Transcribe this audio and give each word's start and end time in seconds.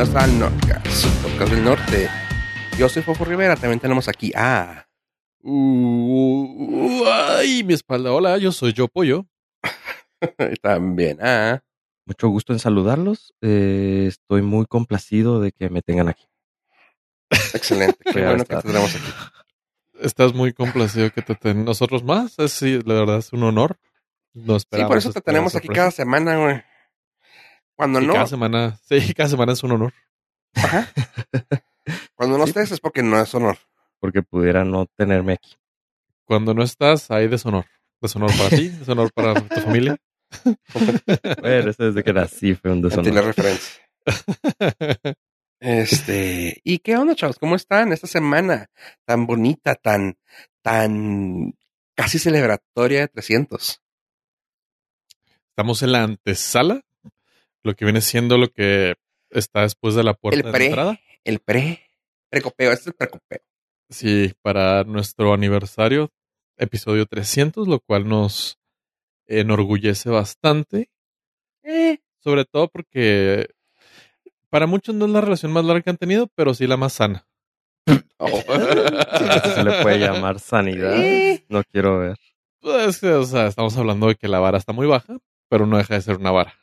bienvenidos 0.00 0.22
al 0.22 0.38
Nordcast, 0.38 1.06
podcast 1.22 1.52
del 1.52 1.64
norte. 1.64 2.08
Yo 2.78 2.88
soy 2.88 3.02
Fofo 3.02 3.24
Rivera, 3.26 3.54
también 3.56 3.80
tenemos 3.80 4.08
aquí 4.08 4.32
a... 4.34 4.88
Uh, 5.42 7.04
ay, 7.06 7.62
mi 7.64 7.74
espalda. 7.74 8.10
Hola, 8.10 8.38
yo 8.38 8.50
soy 8.50 8.72
yo 8.72 8.88
Pollo. 8.88 9.26
también 10.62 11.18
a... 11.20 11.62
Mucho 12.06 12.28
gusto 12.28 12.54
en 12.54 12.60
saludarlos. 12.60 13.34
Eh, 13.42 14.06
estoy 14.08 14.40
muy 14.40 14.64
complacido 14.64 15.38
de 15.38 15.52
que 15.52 15.68
me 15.68 15.82
tengan 15.82 16.08
aquí. 16.08 16.24
Excelente, 17.52 17.98
qué 18.10 18.24
bueno 18.24 18.44
que 18.46 18.56
te 18.56 18.62
tenemos 18.62 18.94
aquí. 18.94 19.12
Estás 20.00 20.32
muy 20.32 20.54
complacido 20.54 21.10
que 21.10 21.20
te 21.20 21.34
tengan 21.34 21.66
nosotros 21.66 22.04
más. 22.04 22.38
Es, 22.38 22.52
sí, 22.52 22.80
la 22.86 22.94
verdad 22.94 23.18
es 23.18 23.34
un 23.34 23.42
honor. 23.42 23.78
No 24.32 24.58
sí, 24.58 24.66
por 24.70 24.96
eso 24.96 25.12
te 25.12 25.20
tenemos 25.20 25.54
aquí 25.56 25.68
cada 25.68 25.90
semana, 25.90 26.38
güey. 26.38 26.69
Cuando 27.80 27.98
no. 28.02 28.12
Cada 28.12 28.26
semana, 28.26 28.78
sí, 28.82 29.14
cada 29.16 29.30
semana 29.30 29.54
es 29.54 29.62
un 29.62 29.72
honor. 29.72 29.94
Ajá. 30.52 30.86
Cuando 32.14 32.36
no 32.36 32.44
estés 32.44 32.72
es 32.72 32.78
porque 32.78 33.02
no 33.02 33.18
es 33.18 33.34
honor. 33.34 33.56
Porque 34.00 34.22
pudiera 34.22 34.66
no 34.66 34.84
tenerme 34.84 35.32
aquí. 35.32 35.56
Cuando 36.26 36.52
no 36.52 36.62
estás, 36.62 37.10
hay 37.10 37.28
deshonor. 37.28 37.64
Deshonor 38.02 38.36
para 38.36 38.50
ti, 38.50 38.68
deshonor 38.80 39.10
para 39.14 39.32
tu 39.32 39.60
familia. 39.62 39.96
bueno, 41.40 41.70
eso 41.70 41.84
desde 41.84 42.04
que 42.04 42.12
nací 42.12 42.54
fue 42.54 42.70
un 42.70 42.82
deshonor. 42.82 43.04
Tiene 43.04 43.22
referencia. 43.22 43.82
Este, 45.58 46.60
¿y 46.62 46.80
qué 46.80 46.98
onda, 46.98 47.14
chavos? 47.14 47.38
¿Cómo 47.38 47.56
están 47.56 47.94
esta 47.94 48.06
semana 48.06 48.70
tan 49.06 49.26
bonita, 49.26 49.74
tan, 49.74 50.18
tan 50.60 51.54
casi 51.94 52.18
celebratoria 52.18 53.00
de 53.00 53.08
300? 53.08 53.82
Estamos 55.48 55.82
en 55.82 55.92
la 55.92 56.02
antesala, 56.02 56.82
lo 57.62 57.74
que 57.74 57.84
viene 57.84 58.00
siendo 58.00 58.38
lo 58.38 58.48
que 58.48 58.94
está 59.30 59.62
después 59.62 59.94
de 59.94 60.04
la 60.04 60.14
puerta 60.14 60.38
el 60.46 60.52
pre, 60.52 60.58
de 60.58 60.66
entrada. 60.66 61.00
El 61.24 61.38
pre, 61.40 61.82
precopeo, 62.30 62.72
este 62.72 62.82
es 62.82 62.86
el 62.88 62.94
precopeo. 62.94 63.40
Sí, 63.88 64.32
para 64.42 64.84
nuestro 64.84 65.32
aniversario, 65.32 66.10
episodio 66.56 67.06
300, 67.06 67.66
lo 67.66 67.80
cual 67.80 68.08
nos 68.08 68.58
enorgullece 69.26 70.10
bastante. 70.10 70.90
Eh. 71.62 71.98
Sobre 72.18 72.44
todo 72.44 72.68
porque 72.68 73.48
para 74.50 74.66
muchos 74.66 74.94
no 74.94 75.06
es 75.06 75.10
la 75.12 75.20
relación 75.20 75.52
más 75.52 75.64
larga 75.64 75.82
que 75.82 75.90
han 75.90 75.96
tenido, 75.96 76.26
pero 76.34 76.54
sí 76.54 76.66
la 76.66 76.76
más 76.76 76.94
sana. 76.94 77.26
Oh. 78.22 78.28
se 78.28 79.64
le 79.64 79.82
puede 79.82 79.98
llamar 79.98 80.40
sanidad. 80.40 80.94
No 81.48 81.62
quiero 81.64 81.98
ver. 82.00 82.18
Pues, 82.60 83.02
o 83.02 83.24
sea, 83.24 83.46
estamos 83.46 83.74
hablando 83.78 84.08
de 84.08 84.16
que 84.16 84.28
la 84.28 84.40
vara 84.40 84.58
está 84.58 84.74
muy 84.74 84.86
baja, 84.86 85.16
pero 85.48 85.64
no 85.64 85.78
deja 85.78 85.94
de 85.94 86.02
ser 86.02 86.18
una 86.18 86.30
vara. 86.30 86.54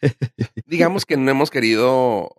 Digamos 0.66 1.06
que 1.06 1.16
no 1.16 1.30
hemos 1.30 1.50
querido 1.50 2.36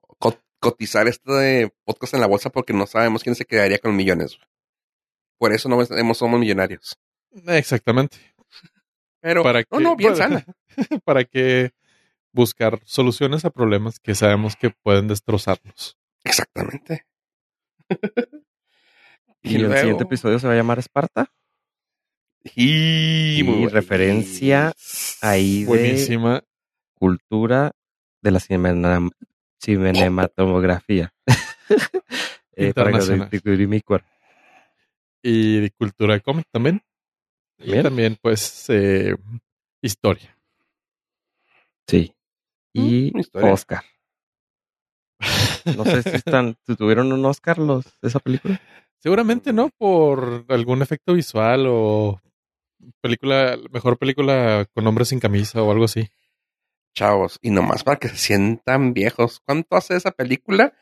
cotizar 0.59 1.07
este 1.07 1.73
podcast 1.85 2.13
en 2.13 2.21
la 2.21 2.27
bolsa 2.27 2.51
porque 2.51 2.71
no 2.71 2.85
sabemos 2.85 3.23
quién 3.23 3.33
se 3.33 3.45
quedaría 3.45 3.79
con 3.79 3.95
millones. 3.95 4.37
Por 5.39 5.53
eso 5.53 5.67
no 5.69 6.13
somos 6.13 6.39
millonarios. 6.39 6.99
Exactamente. 7.47 8.17
Pero, 9.21 9.43
para 9.43 9.63
no, 9.71 9.79
no, 9.79 9.95
bien 9.95 10.13
para, 10.13 10.27
sana. 10.27 10.45
Para 11.05 11.23
que 11.23 11.71
buscar 12.31 12.79
soluciones 12.85 13.45
a 13.45 13.51
problemas 13.51 13.99
que 13.99 14.15
sabemos 14.15 14.55
que 14.55 14.71
pueden 14.71 15.07
destrozarnos. 15.07 15.97
Exactamente. 16.23 17.05
y, 19.43 19.55
el 19.55 19.77
siguiente 19.77 20.03
episodio 20.03 20.39
se 20.39 20.47
va 20.47 20.53
a 20.53 20.57
llamar 20.57 20.79
Esparta. 20.79 21.31
Y, 22.55 23.41
y 23.43 23.67
referencia 23.67 24.73
ahí 25.21 25.65
Buenísima. 25.65 26.43
Cultura 27.01 27.73
de 28.21 28.29
la 28.29 28.39
cinematografía. 28.39 31.11
eh, 32.55 32.73
para 32.75 32.91
y 35.23 35.61
de 35.61 35.71
cultura 35.71 36.13
de 36.13 36.21
cómic 36.21 36.45
también. 36.51 36.83
Bien. 37.57 37.81
También, 37.81 38.19
pues, 38.21 38.65
eh, 38.69 39.15
historia. 39.81 40.37
Sí. 41.87 42.13
Y 42.73 43.19
historia. 43.19 43.51
Oscar. 43.51 43.83
No 45.75 45.83
sé 45.85 46.03
si 46.03 46.09
están, 46.09 46.55
si 46.67 46.75
tuvieron 46.75 47.11
un 47.11 47.25
Oscar 47.25 47.57
los 47.57 47.85
esa 48.03 48.19
película. 48.19 48.61
Seguramente 48.99 49.53
no, 49.53 49.71
por 49.75 50.45
algún 50.49 50.83
efecto 50.83 51.13
visual 51.13 51.65
o 51.67 52.21
película, 53.01 53.57
mejor 53.71 53.97
película 53.97 54.67
con 54.73 54.85
hombres 54.85 55.07
sin 55.07 55.19
camisa 55.19 55.63
o 55.63 55.71
algo 55.71 55.85
así. 55.85 56.07
Chavos, 56.93 57.39
y 57.41 57.51
nomás 57.51 57.83
para 57.83 57.97
que 57.97 58.09
se 58.09 58.17
sientan 58.17 58.93
viejos. 58.93 59.41
¿Cuánto 59.45 59.75
hace 59.77 59.95
esa 59.95 60.11
película? 60.11 60.73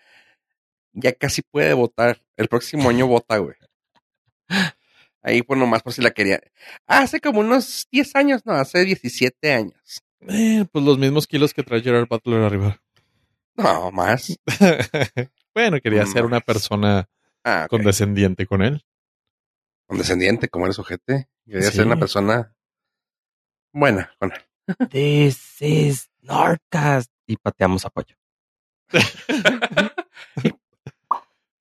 Ya 0.94 1.14
casi 1.14 1.42
puede 1.44 1.74
votar. 1.74 2.22
El 2.36 2.48
próximo 2.48 2.90
año 2.90 3.08
vota, 3.08 3.38
güey. 3.38 3.56
Ahí 5.22 5.44
pues 5.44 5.60
nomás 5.60 5.84
por 5.84 5.94
si 5.94 6.02
la 6.02 6.12
quería. 6.12 6.42
Hace 6.88 7.20
como 7.20 7.42
unos 7.42 7.88
10 7.92 8.16
años, 8.16 8.46
no, 8.46 8.54
hace 8.54 8.86
17 8.86 9.54
años. 9.54 10.02
Eh, 10.28 10.66
pues 10.72 10.84
los 10.84 10.98
mismos 10.98 11.28
kilos 11.28 11.54
que 11.54 11.64
trae 11.64 11.82
Gerard 11.82 12.08
Butler 12.10 12.42
arriba. 12.42 12.82
No, 13.56 13.92
más. 13.92 14.38
bueno, 15.54 15.80
quería 15.82 16.06
ser 16.06 16.26
una 16.26 16.40
persona 16.40 17.10
ah, 17.44 17.66
okay. 17.66 17.78
condescendiente 17.78 18.46
con 18.48 18.62
él. 18.62 18.84
Condescendiente, 19.88 20.48
como 20.50 20.66
eres 20.66 20.80
ojete. 20.80 21.28
Quería 21.46 21.70
Sí. 21.70 21.78
ser 21.78 21.86
una 21.86 21.98
persona 21.98 22.56
buena 23.74 24.12
con 24.20 24.32
él. 24.32 24.40
This 24.90 25.62
is 25.62 26.10
Nordcast. 26.22 27.12
Y 27.28 27.38
pateamos 27.38 27.86
apoyo. 27.86 28.16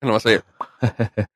Nomás 0.01 0.25
oye, 0.25 0.41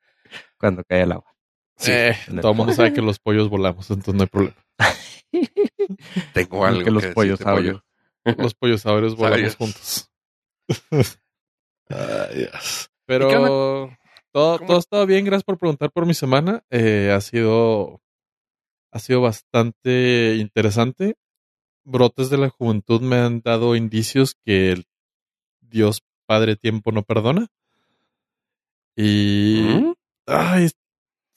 Cuando 0.57 0.83
cae 0.85 1.01
el 1.01 1.11
agua. 1.11 1.35
Sí, 1.77 1.91
Eh, 1.91 2.15
el 2.27 2.39
todo 2.41 2.51
el 2.51 2.57
mundo 2.57 2.73
sabe 2.73 2.93
que 2.93 3.01
los 3.01 3.19
pollos 3.19 3.49
volamos, 3.49 3.89
entonces 3.89 4.13
no 4.13 4.21
hay 4.23 4.27
problema. 4.29 4.55
tengo 6.33 6.65
algo 6.65 6.83
que 6.83 6.91
los 6.91 7.03
decirte, 7.03 7.15
pollos 7.15 7.39
pollo. 7.39 7.83
Los 8.37 8.53
pollos 8.55 8.81
sabores 8.81 9.15
volamos 9.15 9.53
Sabios. 9.53 9.55
juntos. 9.57 10.09
Ay, 11.89 12.37
Dios. 12.37 12.85
¿Y 12.85 12.87
qué 12.87 12.93
Pero 13.05 13.89
todo, 14.31 14.57
¿Cómo? 14.57 14.67
todo 14.67 14.77
estaba 14.79 15.05
bien, 15.05 15.25
gracias 15.25 15.43
por 15.43 15.57
preguntar 15.57 15.91
por 15.91 16.05
mi 16.05 16.13
semana. 16.13 16.63
Eh, 16.69 17.11
ha 17.13 17.19
sido 17.19 18.01
ha 18.93 18.99
sido 18.99 19.21
bastante 19.21 20.35
interesante. 20.39 21.15
Brotes 21.83 22.29
de 22.29 22.37
la 22.37 22.49
juventud 22.49 23.01
me 23.01 23.17
han 23.17 23.41
dado 23.41 23.75
indicios 23.75 24.35
que 24.45 24.71
el 24.71 24.85
Dios 25.61 26.03
Padre 26.25 26.55
Tiempo 26.55 26.91
no 26.91 27.03
perdona. 27.03 27.47
Y 28.95 29.61
¿Mm? 29.61 29.93
ay, 30.27 30.69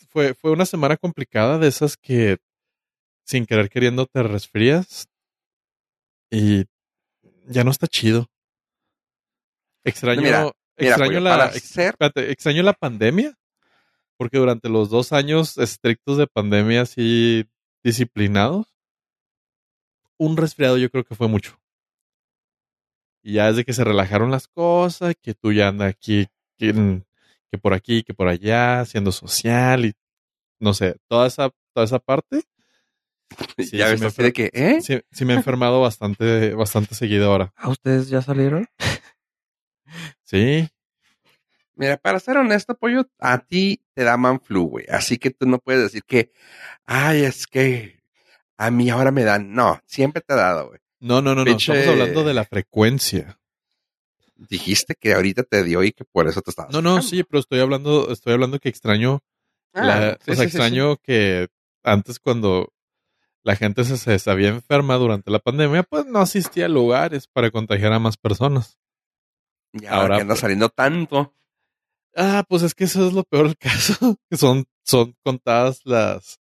fue, 0.08 0.34
fue 0.34 0.50
una 0.50 0.66
semana 0.66 0.96
complicada 0.96 1.58
de 1.58 1.68
esas 1.68 1.96
que 1.96 2.38
sin 3.24 3.44
querer 3.44 3.68
queriendo 3.68 4.06
te 4.06 4.22
resfrías 4.22 5.08
y 6.30 6.64
ya 7.46 7.64
no 7.64 7.70
está 7.70 7.86
chido. 7.86 8.28
Extraño, 9.84 10.22
Mira, 10.22 10.52
Mira, 10.78 10.90
extraño 10.90 11.20
la, 11.20 11.46
espérate, 11.46 12.30
extraño 12.30 12.62
la 12.62 12.72
pandemia, 12.72 13.36
porque 14.16 14.38
durante 14.38 14.68
los 14.68 14.90
dos 14.90 15.12
años 15.12 15.58
estrictos 15.58 16.18
de 16.18 16.26
pandemia 16.26 16.82
así 16.82 17.48
disciplinados, 17.82 18.75
un 20.18 20.36
resfriado 20.36 20.78
yo 20.78 20.90
creo 20.90 21.04
que 21.04 21.14
fue 21.14 21.28
mucho. 21.28 21.58
Y 23.22 23.34
ya 23.34 23.48
desde 23.48 23.64
que 23.64 23.72
se 23.72 23.84
relajaron 23.84 24.30
las 24.30 24.46
cosas, 24.48 25.14
que 25.20 25.34
tú 25.34 25.52
ya 25.52 25.68
andas 25.68 25.90
aquí, 25.90 26.26
que, 26.58 26.68
en- 26.70 27.04
que 27.50 27.58
por 27.58 27.74
aquí, 27.74 28.02
que 28.02 28.14
por 28.14 28.28
allá, 28.28 28.84
siendo 28.84 29.10
social 29.12 29.84
y 29.84 29.92
no 30.60 30.74
sé, 30.74 30.96
toda 31.08 31.26
esa, 31.26 31.50
toda 31.74 31.84
esa 31.84 31.98
parte. 31.98 32.42
sí, 33.58 33.76
ya 33.76 33.86
sí 33.86 33.92
ves 33.92 34.00
me 34.00 34.06
así 34.06 34.22
de 34.22 34.32
que, 34.32 34.50
¿eh? 34.52 34.80
Sí, 34.80 35.00
sí 35.10 35.24
me 35.24 35.34
he 35.34 35.36
enfermado 35.36 35.80
bastante, 35.80 36.54
bastante 36.54 36.94
seguido 36.94 37.30
ahora. 37.30 37.52
¿Ah, 37.56 37.68
ustedes 37.68 38.08
ya 38.08 38.22
salieron? 38.22 38.66
Sí, 40.24 40.68
Mira, 41.78 41.98
para 41.98 42.18
ser 42.20 42.38
honesto, 42.38 42.74
pollo, 42.78 43.06
a 43.18 43.38
ti 43.38 43.82
te 43.92 44.02
da 44.02 44.16
manflu, 44.16 44.62
güey. 44.66 44.86
Así 44.88 45.18
que 45.18 45.30
tú 45.30 45.46
no 45.46 45.58
puedes 45.58 45.82
decir 45.82 46.02
que, 46.04 46.32
ay, 46.86 47.22
es 47.24 47.46
que 47.46 47.95
a 48.58 48.70
mí 48.70 48.90
ahora 48.90 49.10
me 49.10 49.24
dan. 49.24 49.54
No, 49.54 49.80
siempre 49.86 50.22
te 50.22 50.32
ha 50.32 50.36
dado, 50.36 50.68
güey. 50.68 50.80
no, 51.00 51.20
no, 51.22 51.34
no, 51.34 51.44
no. 51.44 51.50
Estamos 51.56 51.86
hablando 51.86 52.24
de 52.24 52.34
la 52.34 52.44
frecuencia. 52.44 53.38
Dijiste 54.36 54.94
que 54.94 55.14
ahorita 55.14 55.44
te 55.44 55.62
dio 55.64 55.82
y 55.82 55.92
que 55.92 56.04
por 56.04 56.28
eso 56.28 56.42
te 56.42 56.50
estabas. 56.50 56.72
No, 56.72 56.82
no, 56.82 57.00
sí, 57.02 57.22
pero 57.24 57.40
estoy 57.40 57.60
hablando, 57.60 58.10
estoy 58.12 58.34
hablando 58.34 58.58
que 58.58 58.68
extraño, 58.68 59.20
Ah, 59.72 59.84
la- 59.86 60.18
sí, 60.24 60.30
o 60.30 60.34
sea, 60.34 60.34
sí, 60.34 60.40
sí, 60.40 60.44
extraño 60.56 60.96
que 60.98 61.48
antes 61.82 62.18
cuando 62.18 62.72
la 63.42 63.56
gente 63.56 63.84
se, 63.84 63.96
se 63.96 64.18
sabía 64.18 64.48
enferma 64.48 64.96
durante 64.96 65.30
la 65.30 65.38
pandemia, 65.38 65.82
pues 65.84 66.04
no 66.06 66.18
asistía 66.18 66.66
a 66.66 66.68
lugares 66.68 67.28
para 67.28 67.50
contagiar 67.50 67.92
a 67.92 67.98
más 67.98 68.16
personas. 68.16 68.78
Y 69.72 69.86
ahora, 69.86 70.00
ahora, 70.02 70.16
que 70.16 70.22
anda 70.22 70.32
pues. 70.34 70.40
saliendo 70.40 70.68
tanto. 70.68 71.34
Ah, 72.14 72.44
pues 72.48 72.62
es 72.62 72.74
que 72.74 72.84
eso 72.84 73.06
es 73.06 73.12
lo 73.12 73.24
peor 73.24 73.46
del 73.46 73.56
caso, 73.58 74.18
que 74.30 74.36
son, 74.36 74.66
son 74.82 75.14
contadas 75.22 75.80
las, 75.84 76.40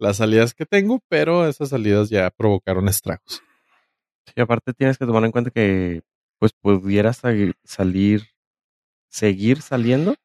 las 0.00 0.16
salidas 0.16 0.54
que 0.54 0.66
tengo, 0.66 1.00
pero 1.08 1.46
esas 1.46 1.68
salidas 1.68 2.10
ya 2.10 2.30
provocaron 2.30 2.88
estragos. 2.88 3.42
Y 4.34 4.40
aparte 4.40 4.72
tienes 4.72 4.98
que 4.98 5.06
tomar 5.06 5.24
en 5.24 5.32
cuenta 5.32 5.50
que 5.50 6.02
pues 6.38 6.52
pudiera 6.52 7.12
sa- 7.12 7.30
salir, 7.64 8.28
seguir 9.08 9.60
saliendo, 9.62 10.16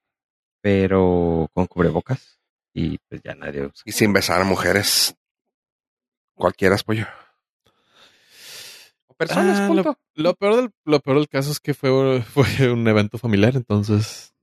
pero 0.61 1.49
con 1.53 1.67
cubrebocas. 1.67 2.39
Y 2.73 2.97
pues 3.09 3.21
ya 3.23 3.35
nadie 3.35 3.65
usa. 3.65 3.83
Y 3.85 3.91
sin 3.91 4.13
besar 4.13 4.41
a 4.41 4.45
mujeres. 4.45 5.15
Cualquiera 6.35 6.75
es 6.75 6.83
pollo. 6.83 7.05
O 9.07 9.13
personas, 9.13 9.59
Ah, 9.59 9.67
punto. 9.67 9.97
Lo 10.15 10.33
peor, 10.35 10.55
del, 10.57 10.71
lo 10.85 10.99
peor 10.99 11.17
del 11.17 11.29
caso 11.29 11.51
es 11.51 11.59
que 11.59 11.73
fue, 11.73 12.21
fue 12.21 12.71
un 12.71 12.87
evento 12.87 13.17
familiar, 13.17 13.55
entonces 13.55 14.33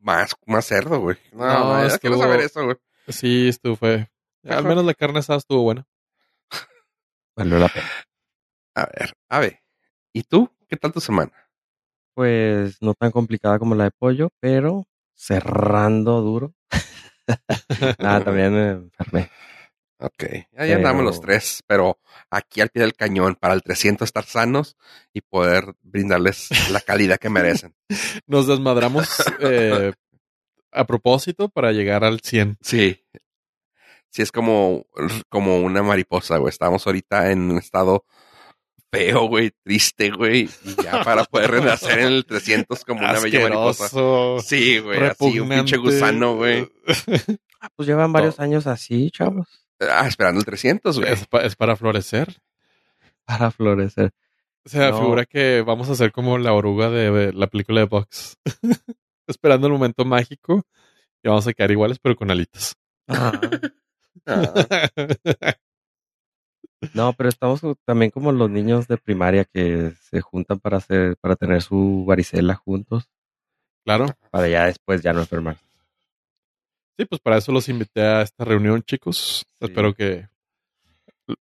Más, 0.00 0.32
más 0.46 0.66
cerdo, 0.66 1.00
güey. 1.00 1.16
No, 1.32 1.44
No, 1.46 1.64
no 1.74 1.82
estuvo- 1.84 2.00
quiero 2.00 2.18
saber 2.18 2.40
eso, 2.40 2.64
güey. 2.64 2.76
sí, 3.08 3.48
estuvo 3.48 3.76
fue. 3.76 4.08
Al 4.48 4.64
menos 4.64 4.84
la 4.84 4.94
carne 4.94 5.20
asada 5.20 5.38
estuvo 5.38 5.62
buena. 5.62 5.86
Valió 7.36 7.58
la 7.58 7.68
pena. 7.68 7.88
A 8.74 8.86
ver, 8.86 9.12
a 9.28 9.38
ver. 9.40 9.60
¿Y 10.12 10.22
tú? 10.22 10.50
¿Qué 10.68 10.76
tal 10.76 10.92
tu 10.92 11.00
semana? 11.00 11.32
Pues 12.14 12.82
no 12.82 12.94
tan 12.94 13.10
complicada 13.10 13.58
como 13.58 13.74
la 13.74 13.84
de 13.84 13.90
pollo, 13.90 14.30
pero 14.40 14.86
cerrando 15.14 16.20
duro. 16.20 16.54
Nada, 17.98 18.24
también 18.24 18.52
me 18.52 18.70
enfermé. 18.70 19.30
Ok, 20.00 20.24
ahí 20.56 20.70
andamos 20.70 21.04
los 21.04 21.20
tres, 21.20 21.60
pero 21.66 21.98
aquí 22.30 22.60
al 22.60 22.68
pie 22.68 22.82
del 22.82 22.94
cañón 22.94 23.34
para 23.34 23.54
el 23.54 23.62
300 23.62 24.06
estar 24.06 24.24
sanos 24.24 24.76
y 25.12 25.22
poder 25.22 25.74
brindarles 25.82 26.50
la 26.70 26.80
calidad 26.80 27.18
que 27.18 27.28
merecen. 27.28 27.74
Nos 28.26 28.46
desmadramos 28.46 29.08
eh, 29.40 29.92
a 30.70 30.86
propósito 30.86 31.48
para 31.48 31.72
llegar 31.72 32.04
al 32.04 32.20
100. 32.20 32.58
Sí. 32.60 33.04
Sí, 34.10 34.22
es 34.22 34.32
como, 34.32 34.86
como 35.28 35.58
una 35.60 35.82
mariposa, 35.82 36.38
güey. 36.38 36.50
Estamos 36.50 36.86
ahorita 36.86 37.30
en 37.30 37.50
un 37.50 37.58
estado 37.58 38.04
feo, 38.90 39.26
güey, 39.28 39.52
triste, 39.62 40.10
güey. 40.10 40.48
Y 40.64 40.82
ya 40.82 41.04
para 41.04 41.24
poder 41.24 41.50
renacer 41.50 41.98
en 42.00 42.06
el 42.06 42.24
300 42.26 42.84
como 42.84 43.00
una 43.00 43.20
bella 43.20 43.40
mariposa. 43.42 43.84
Asqueroso, 43.84 44.38
Sí, 44.46 44.78
güey, 44.78 45.04
así 45.04 45.40
un 45.40 45.48
pinche 45.48 45.76
gusano, 45.76 46.36
güey. 46.36 46.68
Ah, 47.60 47.70
pues 47.74 47.88
llevan 47.88 48.12
varios 48.12 48.38
años 48.38 48.68
así, 48.68 49.10
chavos, 49.10 49.48
Ah, 49.80 50.06
esperando 50.06 50.38
el 50.38 50.46
300, 50.46 50.96
güey. 51.00 51.12
Es, 51.12 51.26
pa- 51.26 51.42
es 51.42 51.56
para 51.56 51.74
florecer. 51.74 52.40
para 53.24 53.50
florecer. 53.50 54.12
Se 54.64 54.78
No. 54.78 55.00
figura 55.00 55.24
que 55.26 55.62
vamos 55.62 55.88
a 55.88 55.96
ser 55.96 56.12
como 56.12 56.38
la 56.38 56.52
oruga 56.52 56.88
de, 56.88 57.32
la 57.32 57.48
película 57.48 57.80
de 57.80 57.86
Box. 57.86 58.36
Esperando 59.26 59.66
el 59.66 59.72
momento 59.72 60.04
mágico 60.04 60.62
y 61.20 61.28
vamos 61.28 61.48
a 61.48 61.52
quedar 61.52 61.72
iguales, 61.72 61.98
pero 62.00 62.14
con 62.14 62.30
alitas. 62.30 62.76
Ah, 63.08 63.32
Ah, 64.26 65.54
no, 66.94 67.12
pero 67.12 67.28
estamos 67.28 67.60
también 67.84 68.10
como 68.10 68.32
los 68.32 68.50
niños 68.50 68.86
de 68.86 68.98
primaria 68.98 69.44
que 69.44 69.92
se 70.10 70.20
juntan 70.20 70.60
para 70.60 70.78
hacer, 70.78 71.16
para 71.16 71.36
tener 71.36 71.62
su 71.62 72.04
varicela 72.06 72.54
juntos, 72.54 73.08
claro. 73.84 74.06
para 74.30 74.48
ya 74.48 74.66
después 74.66 75.02
ya 75.02 75.12
no 75.12 75.20
enfermar. 75.20 75.56
Sí, 76.96 77.04
pues 77.04 77.20
para 77.20 77.38
eso 77.38 77.52
los 77.52 77.68
invité 77.68 78.00
a 78.02 78.22
esta 78.22 78.44
reunión, 78.44 78.82
chicos. 78.82 79.46
Sí. 79.58 79.66
Espero 79.66 79.94
que 79.94 80.28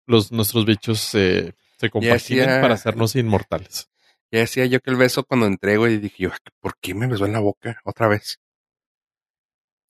los 0.06 0.32
nuestros 0.32 0.66
bichos 0.66 1.00
se, 1.00 1.54
se 1.78 1.90
compaginen 1.90 2.60
para 2.60 2.74
hacernos 2.74 3.16
inmortales. 3.16 3.88
ya 4.30 4.40
decía 4.40 4.66
yo 4.66 4.80
que 4.80 4.90
el 4.90 4.96
beso 4.96 5.24
cuando 5.24 5.46
entré, 5.46 5.76
güey, 5.76 5.98
dije 5.98 6.24
yo, 6.24 6.30
¿por 6.60 6.76
qué 6.78 6.94
me 6.94 7.06
besó 7.06 7.26
en 7.26 7.32
la 7.32 7.40
boca 7.40 7.80
otra 7.84 8.08
vez? 8.08 8.38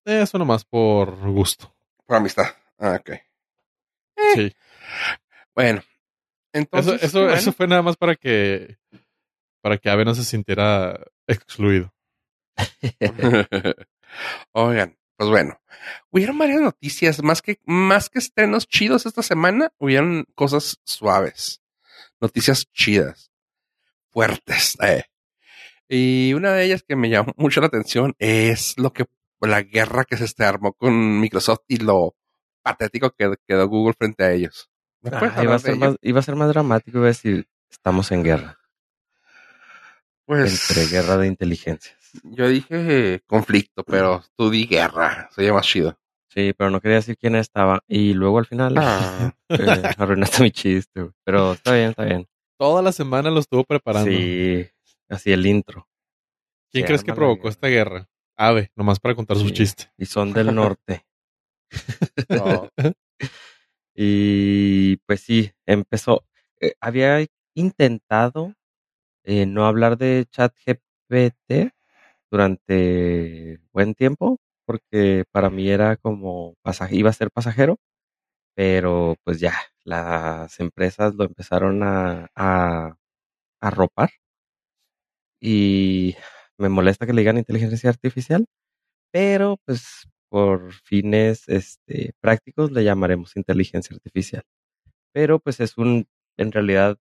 Eso 0.05 0.39
nomás 0.39 0.65
por 0.65 1.17
gusto. 1.33 1.75
Por 2.07 2.17
amistad. 2.17 2.47
Ah, 2.79 2.99
ok. 3.01 3.11
Sí. 4.35 4.53
Bueno. 5.55 5.83
Entonces, 6.53 7.03
eso, 7.03 7.21
bueno. 7.21 7.35
eso 7.35 7.53
fue 7.53 7.67
nada 7.67 7.83
más 7.83 7.97
para 7.97 8.15
que 8.17 8.79
para 9.61 9.79
que 9.79 9.91
Ave 9.91 10.05
no 10.05 10.15
se 10.15 10.23
sintiera 10.25 10.97
excluido. 11.27 11.93
Oigan, 14.53 14.97
pues 15.17 15.29
bueno, 15.31 15.61
hubieron 16.11 16.39
varias 16.39 16.61
noticias, 16.61 17.23
más 17.23 17.43
que, 17.43 17.59
más 17.65 18.09
que 18.09 18.19
estrenos 18.19 18.69
chidos 18.69 19.07
esta 19.07 19.23
semana, 19.23 19.73
hubieron 19.79 20.25
cosas 20.35 20.79
suaves, 20.85 21.63
noticias 22.21 22.67
chidas, 22.73 23.33
fuertes. 24.11 24.77
eh. 24.83 25.05
Y 25.89 26.33
una 26.35 26.53
de 26.53 26.65
ellas 26.65 26.83
que 26.83 26.97
me 26.97 27.09
llamó 27.09 27.33
mucho 27.37 27.61
la 27.61 27.69
atención 27.69 28.15
es 28.19 28.79
lo 28.79 28.93
que, 28.93 29.07
la 29.41 29.63
guerra 29.63 30.05
que 30.05 30.17
se 30.17 30.27
este 30.27 30.45
armó 30.45 30.75
con 30.75 31.21
Microsoft 31.21 31.65
y 31.67 31.79
lo 31.79 32.15
patético 32.67 33.11
que 33.11 33.35
quedó 33.47 33.69
Google 33.69 33.95
frente 33.97 34.25
a 34.25 34.33
ellos. 34.33 34.69
¿Me 35.03 35.11
puedes 35.11 35.37
Ah, 35.37 35.45
iba, 35.45 35.55
a 35.55 35.59
ser 35.59 35.77
más, 35.77 35.97
iba 36.03 36.19
a 36.21 36.23
ser 36.23 36.35
más 36.37 36.49
dramático, 36.49 36.99
iba 36.99 37.07
a 37.07 37.09
decir, 37.09 37.47
estamos 37.71 38.11
en 38.11 38.25
guerra, 38.25 38.59
Pues, 40.25 40.71
entre 40.71 40.87
guerra 40.87 41.17
de 41.19 41.29
inteligencias. 41.29 41.97
yo 42.25 42.49
dije 42.49 43.21
conflicto, 43.27 43.85
pero 43.85 44.25
tú 44.37 44.51
di 44.51 44.67
guerra, 44.67 45.29
se 45.33 45.45
llama 45.45 45.61
chido. 45.61 45.97
Sí, 46.29 46.53
pero 46.59 46.71
no 46.71 46.81
quería 46.81 46.97
decir 46.97 47.17
quién 47.17 47.37
estaba. 47.37 47.81
Y 47.87 48.13
luego 48.13 48.39
al 48.39 48.47
final 48.47 48.75
Ah. 48.77 49.33
eh, 49.49 49.83
arruinaste 49.97 50.43
mi 50.43 50.51
chiste, 50.51 51.01
güey. 51.03 51.13
Pero 51.25 51.53
está 51.53 51.73
bien, 51.75 51.91
está 51.91 52.05
bien. 52.05 52.27
Toda 52.59 52.83
la 52.83 52.93
semana 52.93 53.31
lo 53.31 53.41
estuvo 53.41 53.65
preparando. 53.65 54.11
Sí, 54.11 54.67
así 55.09 55.33
el 55.33 55.47
intro. 55.47 55.89
¿Quién 56.73 56.83
Se 56.83 56.87
crees 56.89 57.05
que 57.05 57.15
provocó 57.15 57.43
guerra. 57.45 57.51
esta 57.51 57.69
guerra? 57.69 58.09
Ave, 58.37 58.71
nomás 58.75 58.99
para 59.01 59.15
contar 59.15 59.37
su 59.39 59.47
Sí. 59.49 59.53
chiste. 59.55 59.91
Y 59.97 60.07
son 60.07 60.33
del 60.33 60.55
norte. 60.55 61.05
Y 63.95 64.97
pues 65.07 65.21
sí, 65.23 65.53
empezó. 65.67 66.25
eh, 66.61 66.75
había 66.81 67.25
intentado 67.55 68.55
eh, 69.25 69.47
no 69.47 69.67
hablar 69.67 69.99
de 69.99 70.27
ChatGPT 70.31 71.73
durante 72.31 73.61
buen 73.73 73.95
tiempo, 73.95 74.39
porque 74.67 75.25
para 75.33 75.51
mí 75.51 75.71
era 75.71 75.97
como 75.97 76.55
pasaje, 76.63 76.97
iba 76.97 77.11
a 77.11 77.15
ser 77.15 77.31
pasajero, 77.33 77.79
pero 78.57 79.17
pues 79.25 79.41
ya, 79.41 79.55
las 79.85 80.61
empresas 80.61 81.15
lo 81.17 81.25
empezaron 81.25 81.83
a, 81.85 82.29
a, 82.37 82.97
a 83.61 83.71
ropar. 83.71 84.11
Y 85.41 86.17
me 86.59 86.69
molesta 86.69 87.07
que 87.07 87.13
le 87.13 87.21
digan 87.23 87.39
inteligencia 87.39 87.91
artificial, 87.91 88.47
pero 89.13 89.59
pues 89.67 90.09
por 90.29 90.73
fines 90.73 91.49
este, 91.49 92.13
prácticos 92.21 92.73
le 92.73 92.85
llamaremos 92.85 93.37
inteligencia 93.37 93.95
artificial. 93.95 94.43
Pero 95.13 95.39
pues 95.39 95.61
es 95.61 95.79
un, 95.79 96.07
en 96.37 96.53
realidad, 96.53 96.99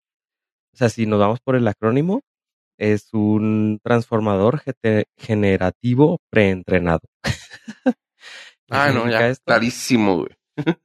o 0.73 0.77
sea, 0.77 0.89
si 0.89 1.05
nos 1.05 1.19
vamos 1.19 1.39
por 1.41 1.55
el 1.55 1.67
acrónimo, 1.67 2.21
es 2.77 3.13
un 3.13 3.79
transformador 3.83 4.61
generativo 5.17 6.19
preentrenado. 6.29 7.01
Ah, 8.69 8.91
no, 8.91 9.07
ya, 9.07 9.27
esto 9.27 9.43
clarísimo, 9.45 10.17
güey. 10.17 10.35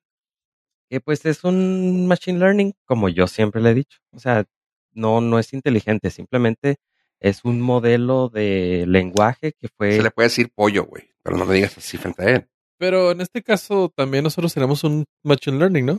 Que 0.91 1.01
pues 1.01 1.25
es 1.25 1.45
un 1.45 2.07
machine 2.07 2.39
learning, 2.39 2.75
como 2.85 3.09
yo 3.09 3.27
siempre 3.27 3.63
le 3.63 3.71
he 3.71 3.75
dicho. 3.75 3.99
O 4.11 4.19
sea, 4.19 4.45
no, 4.93 5.21
no 5.21 5.39
es 5.39 5.55
inteligente, 5.55 6.11
simplemente 6.11 6.77
es 7.21 7.45
un 7.45 7.61
modelo 7.61 8.29
de 8.29 8.85
lenguaje 8.87 9.53
que 9.53 9.69
fue 9.69 9.93
Se 9.93 10.03
le 10.03 10.11
puede 10.11 10.29
decir 10.29 10.51
pollo, 10.55 10.85
güey, 10.85 11.11
pero 11.23 11.37
no 11.37 11.45
le 11.45 11.55
digas 11.55 11.77
así 11.79 11.97
frente 11.97 12.23
a 12.23 12.31
él. 12.37 12.49
Pero 12.79 13.11
en 13.11 13.21
este 13.21 13.43
caso 13.43 13.93
también 13.95 14.25
nosotros 14.25 14.55
tenemos 14.55 14.85
un 14.85 15.05
machine 15.25 15.59
learning, 15.59 15.87
¿no? 15.87 15.99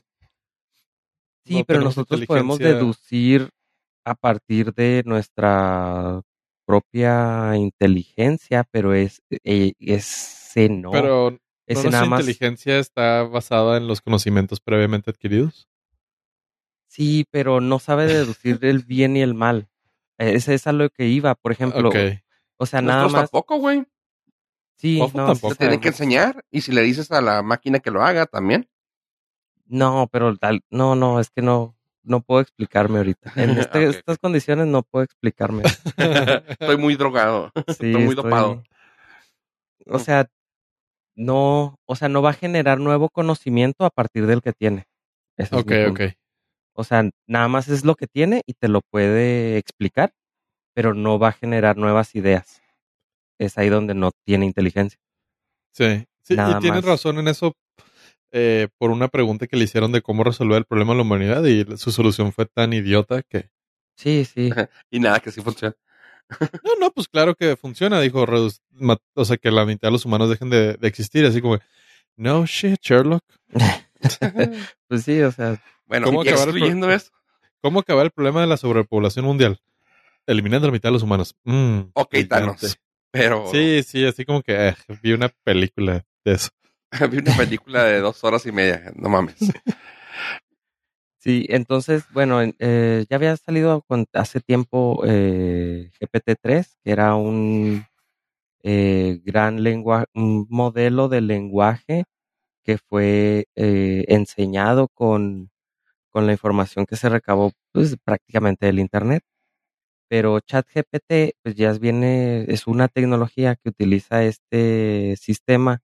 Sí, 1.46 1.60
no 1.60 1.66
pero 1.66 1.82
nosotros 1.82 2.26
podemos 2.26 2.60
deducir 2.60 3.50
a 4.06 4.16
partir 4.16 4.74
de 4.74 5.04
nuestra 5.06 6.22
propia 6.66 7.56
inteligencia, 7.58 8.64
pero 8.72 8.94
es 8.94 9.22
eh, 9.44 9.74
ese 9.80 10.70
no, 10.70 10.92
Pero 10.92 11.32
¿no 11.32 11.40
ese 11.66 11.84
nuestra 11.84 11.92
nada 11.92 12.06
más. 12.06 12.20
inteligencia 12.22 12.80
está 12.80 13.24
basada 13.24 13.78
en 13.78 13.88
los 13.88 14.02
conocimientos 14.02 14.60
previamente 14.60 15.10
adquiridos. 15.10 15.68
Sí, 16.88 17.26
pero 17.30 17.62
no 17.62 17.80
sabe 17.80 18.08
deducir 18.08 18.60
el 18.62 18.80
bien 18.80 19.18
y 19.18 19.22
el 19.22 19.34
mal. 19.34 19.68
Eh, 20.20 20.36
Ese 20.36 20.54
es 20.54 20.68
a 20.68 20.72
lo 20.72 20.90
que 20.90 21.08
iba, 21.08 21.34
por 21.36 21.52
ejemplo. 21.52 21.90
Ok. 21.90 21.96
O 22.58 22.66
sea, 22.66 22.82
nada 22.82 23.04
Nosotros 23.04 23.22
más. 23.22 23.32
tampoco, 23.32 23.58
güey. 23.58 23.86
Sí, 24.76 25.00
Ojo, 25.02 25.18
no, 25.18 25.26
tampoco. 25.28 25.56
Te 25.56 25.60
tienen 25.60 25.80
que 25.80 25.88
enseñar. 25.90 26.46
Y 26.52 26.62
si 26.62 26.72
le 26.72 26.82
dices 26.82 27.12
a 27.12 27.22
la 27.22 27.42
máquina 27.42 27.80
que 27.80 27.90
lo 27.92 28.04
haga 28.04 28.26
también. 28.28 28.70
No, 29.66 30.08
pero 30.12 30.36
tal, 30.38 30.62
no, 30.70 30.96
no, 30.96 31.20
es 31.20 31.30
que 31.30 31.42
no, 31.42 31.76
no 32.04 32.22
puedo 32.22 32.42
explicarme 32.42 32.98
ahorita. 32.98 33.34
En 33.36 33.50
este- 33.60 33.90
estas 33.90 34.18
condiciones 34.18 34.68
no 34.68 34.84
puedo 34.84 35.04
explicarme. 35.04 35.64
Estoy 36.48 36.78
muy 36.78 36.96
drogado. 36.96 37.52
Sí, 37.68 37.74
Estoy 37.92 37.96
muy 38.06 38.16
dopado. 38.16 38.64
O 39.88 40.00
sea, 40.00 40.30
no, 41.16 41.78
o 41.86 41.96
sea, 41.96 42.10
no 42.10 42.22
va 42.22 42.32
a 42.32 42.34
generar 42.34 42.80
nuevo 42.80 43.10
conocimiento 43.10 43.86
a 43.86 43.90
partir 43.90 44.26
del 44.28 44.42
que 44.42 44.54
tiene. 44.54 44.86
Ese 45.38 45.56
es 45.56 45.62
ok, 45.62 45.72
ok. 45.92 46.02
O 46.80 46.86
sea, 46.86 47.10
nada 47.28 47.50
más 47.50 47.68
es 47.68 47.84
lo 47.84 47.96
que 47.96 48.08
tiene 48.08 48.42
y 48.46 48.54
te 48.54 48.70
lo 48.70 48.80
puede 48.80 49.58
explicar, 49.58 50.14
pero 50.74 50.94
no 50.94 51.20
va 51.20 51.28
a 51.28 51.34
generar 51.34 51.76
nuevas 51.76 52.16
ideas. 52.16 52.62
Es 53.38 53.58
ahí 53.58 53.68
donde 53.68 53.94
no 53.96 54.12
tiene 54.26 54.46
inteligencia. 54.46 54.98
Sí, 55.74 56.06
sí 56.24 56.38
Nada 56.38 56.58
y 56.58 56.62
tienes 56.62 56.86
más. 56.86 56.92
razón 56.92 57.20
en 57.20 57.28
eso 57.28 57.54
eh, 58.32 58.70
por 58.78 58.92
una 58.92 59.10
pregunta 59.10 59.46
que 59.46 59.58
le 59.58 59.66
hicieron 59.66 59.92
de 59.92 60.02
cómo 60.02 60.24
resolver 60.24 60.58
el 60.58 60.64
problema 60.64 60.94
de 60.94 60.98
la 61.00 61.02
humanidad 61.02 61.44
y 61.44 61.66
su 61.76 61.92
solución 61.92 62.32
fue 62.32 62.46
tan 62.46 62.72
idiota 62.72 63.24
que 63.24 63.50
Sí, 63.98 64.24
sí. 64.24 64.50
Y 64.90 65.02
nada, 65.02 65.20
que 65.20 65.32
sí 65.32 65.42
funciona. 65.42 65.76
No, 66.64 66.76
no, 66.80 66.92
pues 66.92 67.10
claro 67.10 67.36
que 67.36 67.58
funciona, 67.58 68.00
dijo, 68.00 68.26
o 69.16 69.26
sea, 69.26 69.36
que 69.36 69.52
la 69.52 69.66
mitad 69.66 69.90
de 69.90 69.92
los 69.92 70.06
humanos 70.06 70.30
dejen 70.30 70.50
de, 70.50 70.76
de 70.76 70.88
existir, 70.88 71.26
así 71.26 71.42
como, 71.42 71.60
no 72.16 72.46
shit, 72.46 72.80
Sherlock. 72.82 73.24
Pues 74.88 75.04
sí, 75.04 75.22
o 75.24 75.32
sea, 75.34 75.62
Bueno, 75.90 76.06
¿Cómo 76.06 76.22
acabar 76.22 76.44
el 76.48 76.50
excluyendo 76.50 76.88
pro- 76.88 76.96
eso, 76.96 77.12
¿Cómo 77.62 77.80
acabar 77.80 78.06
el 78.06 78.12
problema 78.12 78.40
de 78.42 78.48
la 78.48 78.58
sobrepoblación 78.58 79.26
mundial? 79.26 79.60
Eliminando 80.28 80.68
la 80.68 80.72
mitad 80.72 80.90
de 80.90 80.94
los 80.94 81.04
humanos. 81.04 81.36
Mm, 81.44 81.80
ok. 81.94 82.16
Thanos. 82.30 82.78
Pero 83.12 83.48
Sí, 83.52 83.82
sí, 83.84 84.06
así 84.06 84.24
como 84.24 84.44
que 84.44 84.70
eh, 84.70 84.76
vi 85.02 85.14
una 85.14 85.30
película 85.44 86.06
de 86.24 86.32
eso. 86.34 86.50
vi 87.12 87.18
una 87.18 87.36
película 87.36 87.84
de 87.84 88.00
dos 88.02 88.24
horas 88.24 88.46
y 88.46 88.52
media, 88.52 88.94
no 88.96 89.10
mames. 89.10 89.36
sí, 91.18 91.46
entonces, 91.50 92.04
bueno, 92.14 92.42
en- 92.42 92.56
eh, 92.60 93.06
ya 93.10 93.16
había 93.16 93.36
salido 93.38 93.82
con- 93.82 94.06
hace 94.14 94.40
tiempo 94.40 95.02
eh, 95.08 95.90
GPT-3, 96.00 96.78
que 96.84 96.92
era 96.92 97.16
un 97.16 97.84
eh, 98.64 99.20
gran 99.24 99.64
lenguaje, 99.64 100.06
un 100.14 100.46
modelo 100.50 101.10
de 101.10 101.22
lenguaje 101.22 102.04
que 102.64 102.78
fue 102.78 103.48
eh, 103.56 104.06
enseñado 104.10 104.88
con, 104.90 105.50
con 106.12 106.26
la 106.28 106.34
información 106.34 106.86
que 106.86 106.96
se 106.98 107.10
recabó 107.10 107.52
pues, 107.74 107.98
prácticamente 108.04 108.66
del 108.68 108.80
Internet. 108.80 109.24
Pero 110.10 110.40
ChatGPT 110.40 111.36
pues 111.44 111.56
ya 111.56 111.72
viene, 111.74 112.46
es 112.50 112.68
una 112.68 112.88
tecnología 112.88 113.56
que 113.56 113.70
utiliza 113.70 114.24
este 114.24 115.16
sistema 115.18 115.82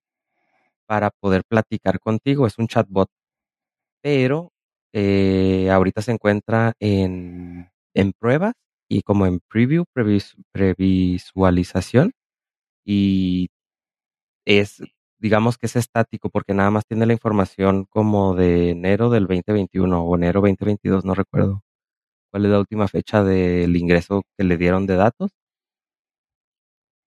para 0.88 1.12
poder 1.12 1.44
platicar 1.46 2.00
contigo, 2.00 2.48
es 2.48 2.58
un 2.60 2.68
chatbot, 2.68 3.10
pero 4.02 4.52
eh, 4.94 5.70
ahorita 5.72 6.02
se 6.02 6.12
encuentra 6.14 6.74
en, 6.80 7.70
en 7.94 8.14
pruebas 8.14 8.54
y 8.90 9.02
como 9.04 9.26
en 9.28 9.40
preview, 9.50 9.86
previs- 9.96 10.36
previsualización 10.52 12.12
y 12.86 13.50
es, 14.46 14.82
digamos 15.26 15.58
que 15.58 15.68
es 15.68 15.76
estático 15.76 16.30
porque 16.30 16.54
nada 16.54 16.72
más 16.72 16.86
tiene 16.86 17.06
la 17.08 17.14
información 17.14 17.86
como 17.90 18.36
de 18.36 18.72
enero 18.72 19.10
del 19.10 19.24
2021 19.28 20.04
o 20.04 20.16
enero 20.16 20.42
2022, 20.42 21.06
no 21.06 21.16
recuerdo. 21.16 21.62
Cuál 22.32 22.46
es 22.46 22.52
la 22.52 22.60
última 22.60 22.88
fecha 22.90 23.24
del 23.24 23.76
ingreso 23.78 24.24
que 24.38 24.44
le 24.46 24.58
dieron 24.58 24.86
de 24.88 24.96
datos, 24.98 25.32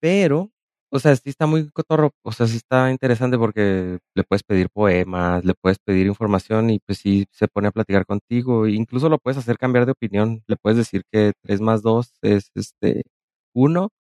pero, 0.01 0.51
o 0.91 0.99
sea, 0.99 1.17
sí 1.17 1.31
está 1.31 1.47
muy 1.47 1.69
cotorro, 1.71 2.13
o 2.23 2.33
sea, 2.33 2.47
sí 2.47 2.57
está 2.57 2.91
interesante 2.91 3.39
porque 3.39 3.99
le 4.15 4.25
puedes 4.25 4.43
pedir 4.45 4.69
poemas, 4.71 5.45
le 5.45 5.55
puedes 5.55 5.79
pedir 5.79 6.07
información 6.07 6.71
y 6.71 6.79
pues 6.81 6.99
sí 6.99 7.27
se 7.33 7.49
pone 7.49 7.69
a 7.69 7.73
platicar 7.73 8.07
contigo, 8.07 8.67
e 8.67 8.73
incluso 8.73 9.09
lo 9.09 9.19
puedes 9.19 9.39
hacer 9.39 9.59
cambiar 9.59 9.87
de 9.87 9.93
opinión, 9.93 10.43
le 10.47 10.57
puedes 10.57 10.79
decir 10.79 11.03
que 11.13 11.33
3 11.43 11.61
más 11.61 11.83
2 11.83 12.15
es 12.23 12.51
este 12.55 13.03
1 13.55 13.91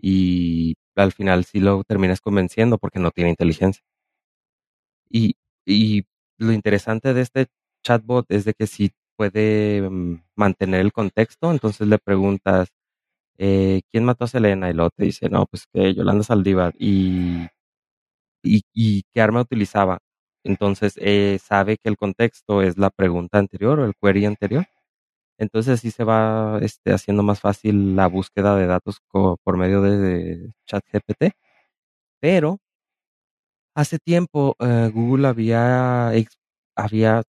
y 0.00 0.76
al 0.96 1.12
final 1.12 1.44
sí 1.44 1.60
lo 1.60 1.84
terminas 1.84 2.20
convenciendo 2.20 2.78
porque 2.78 2.98
no 3.00 3.10
tiene 3.10 3.30
inteligencia. 3.30 3.82
Y, 5.10 5.36
y 5.66 6.04
lo 6.38 6.52
interesante 6.52 7.14
de 7.14 7.20
este 7.22 7.46
chatbot 7.82 8.26
es 8.30 8.44
de 8.44 8.54
que 8.54 8.66
sí 8.66 8.92
puede 9.16 9.82
mm, 9.88 10.22
mantener 10.36 10.80
el 10.80 10.92
contexto, 10.92 11.50
entonces 11.52 11.86
le 11.88 11.98
preguntas, 11.98 12.68
eh, 13.38 13.82
¿quién 13.92 14.04
mató 14.06 14.24
a 14.26 14.28
Selena? 14.28 14.70
Y 14.70 14.74
luego 14.74 14.90
te 14.96 15.04
dice, 15.06 15.28
no, 15.30 15.46
pues 15.46 15.66
que 15.72 15.94
Yolanda 15.94 16.24
Saldívar. 16.24 16.74
Y, 16.78 17.46
y, 18.42 18.62
y 18.72 19.02
qué 19.12 19.20
arma 19.20 19.40
utilizaba. 19.42 19.98
Entonces 20.44 20.94
eh, 20.98 21.38
sabe 21.42 21.78
que 21.78 21.88
el 21.88 21.96
contexto 21.96 22.62
es 22.62 22.78
la 22.78 22.90
pregunta 22.90 23.38
anterior 23.38 23.80
o 23.80 23.84
el 23.86 23.94
query 24.00 24.26
anterior. 24.26 24.66
Entonces 25.38 25.74
así 25.80 25.90
se 25.90 26.04
va 26.04 26.58
este, 26.62 26.92
haciendo 26.92 27.22
más 27.22 27.40
fácil 27.40 27.96
la 27.96 28.06
búsqueda 28.08 28.56
de 28.56 28.66
datos 28.66 29.00
por 29.10 29.56
medio 29.56 29.82
de, 29.82 30.52
ChatGPT. 30.66 31.34
Pero 32.20 32.58
hace 33.74 33.98
tiempo 33.98 34.56
eh, 34.60 34.90
Google 34.92 35.28
había, 35.28 36.12
se 36.14 36.26
había 36.76 37.22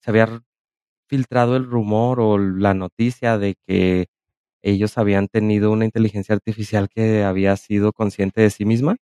filtrado 1.07 1.55
el 1.57 1.65
rumor 1.65 2.19
o 2.19 2.37
la 2.37 2.73
noticia 2.73 3.37
de 3.37 3.55
que 3.67 4.07
ellos 4.63 4.97
habían 4.97 5.27
tenido 5.27 5.71
una 5.71 5.85
inteligencia 5.85 6.35
artificial 6.35 6.89
que 6.89 7.23
había 7.23 7.55
sido 7.57 7.93
consciente 7.93 8.41
de 8.41 8.49
sí 8.51 8.65
misma 8.65 8.97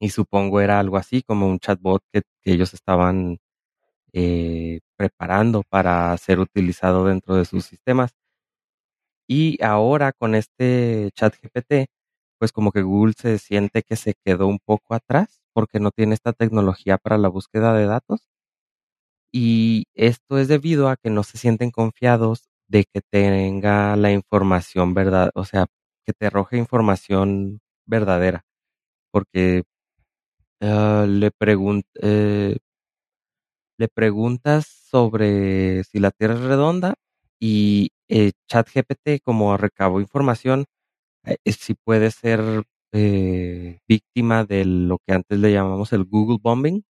y 0.00 0.10
supongo 0.10 0.60
era 0.60 0.80
algo 0.80 0.96
así 0.96 1.22
como 1.22 1.46
un 1.48 1.58
chatbot 1.60 2.02
que, 2.12 2.22
que 2.42 2.52
ellos 2.52 2.74
estaban 2.74 3.38
eh, 4.12 4.80
preparando 5.02 5.62
para 5.68 6.16
ser 6.18 6.40
utilizado 6.40 7.04
dentro 7.06 7.36
de 7.36 7.44
sus 7.46 7.64
sistemas. 7.66 8.12
Y 9.28 9.62
ahora 9.64 10.12
con 10.12 10.34
este 10.34 11.10
chat 11.14 11.34
GPT, 11.40 11.86
pues 12.38 12.52
como 12.52 12.70
que 12.72 12.82
Google 12.82 13.14
se 13.16 13.38
siente 13.38 13.82
que 13.82 13.96
se 13.96 14.14
quedó 14.24 14.46
un 14.46 14.58
poco 14.60 14.94
atrás 14.94 15.40
porque 15.54 15.80
no 15.80 15.90
tiene 15.90 16.14
esta 16.14 16.32
tecnología 16.32 16.98
para 16.98 17.18
la 17.18 17.28
búsqueda 17.28 17.74
de 17.74 17.86
datos. 17.86 18.28
Y 19.32 19.84
esto 19.94 20.38
es 20.38 20.48
debido 20.48 20.88
a 20.88 20.96
que 20.96 21.10
no 21.10 21.22
se 21.22 21.38
sienten 21.38 21.70
confiados 21.70 22.48
de 22.68 22.84
que 22.84 23.00
tenga 23.10 23.96
la 23.96 24.12
información 24.12 24.94
verdad, 24.94 25.30
o 25.34 25.44
sea, 25.44 25.66
que 26.06 26.12
te 26.12 26.26
arroje 26.26 26.58
información 26.58 27.60
verdadera. 27.86 28.44
Porque 29.12 29.64
ah, 30.62 31.06
le, 31.08 31.30
pregun- 31.32 31.84
eh, 32.02 32.58
le 33.82 33.88
preguntas 33.88 34.66
sobre 34.90 35.82
si 35.84 35.98
la 35.98 36.12
Tierra 36.12 36.34
es 36.34 36.40
redonda 36.42 36.94
y 37.40 37.90
eh, 38.08 38.32
ChatGPT, 38.48 39.20
como 39.24 39.56
recabó 39.56 40.00
información, 40.00 40.66
eh, 41.24 41.36
sí 41.52 41.74
puede 41.74 42.10
ser 42.12 42.64
eh, 42.92 43.80
víctima 43.88 44.44
de 44.44 44.64
lo 44.64 44.98
que 45.06 45.14
antes 45.14 45.38
le 45.38 45.52
llamamos 45.52 45.92
el 45.92 46.04
Google 46.04 46.38
bombing, 46.42 46.84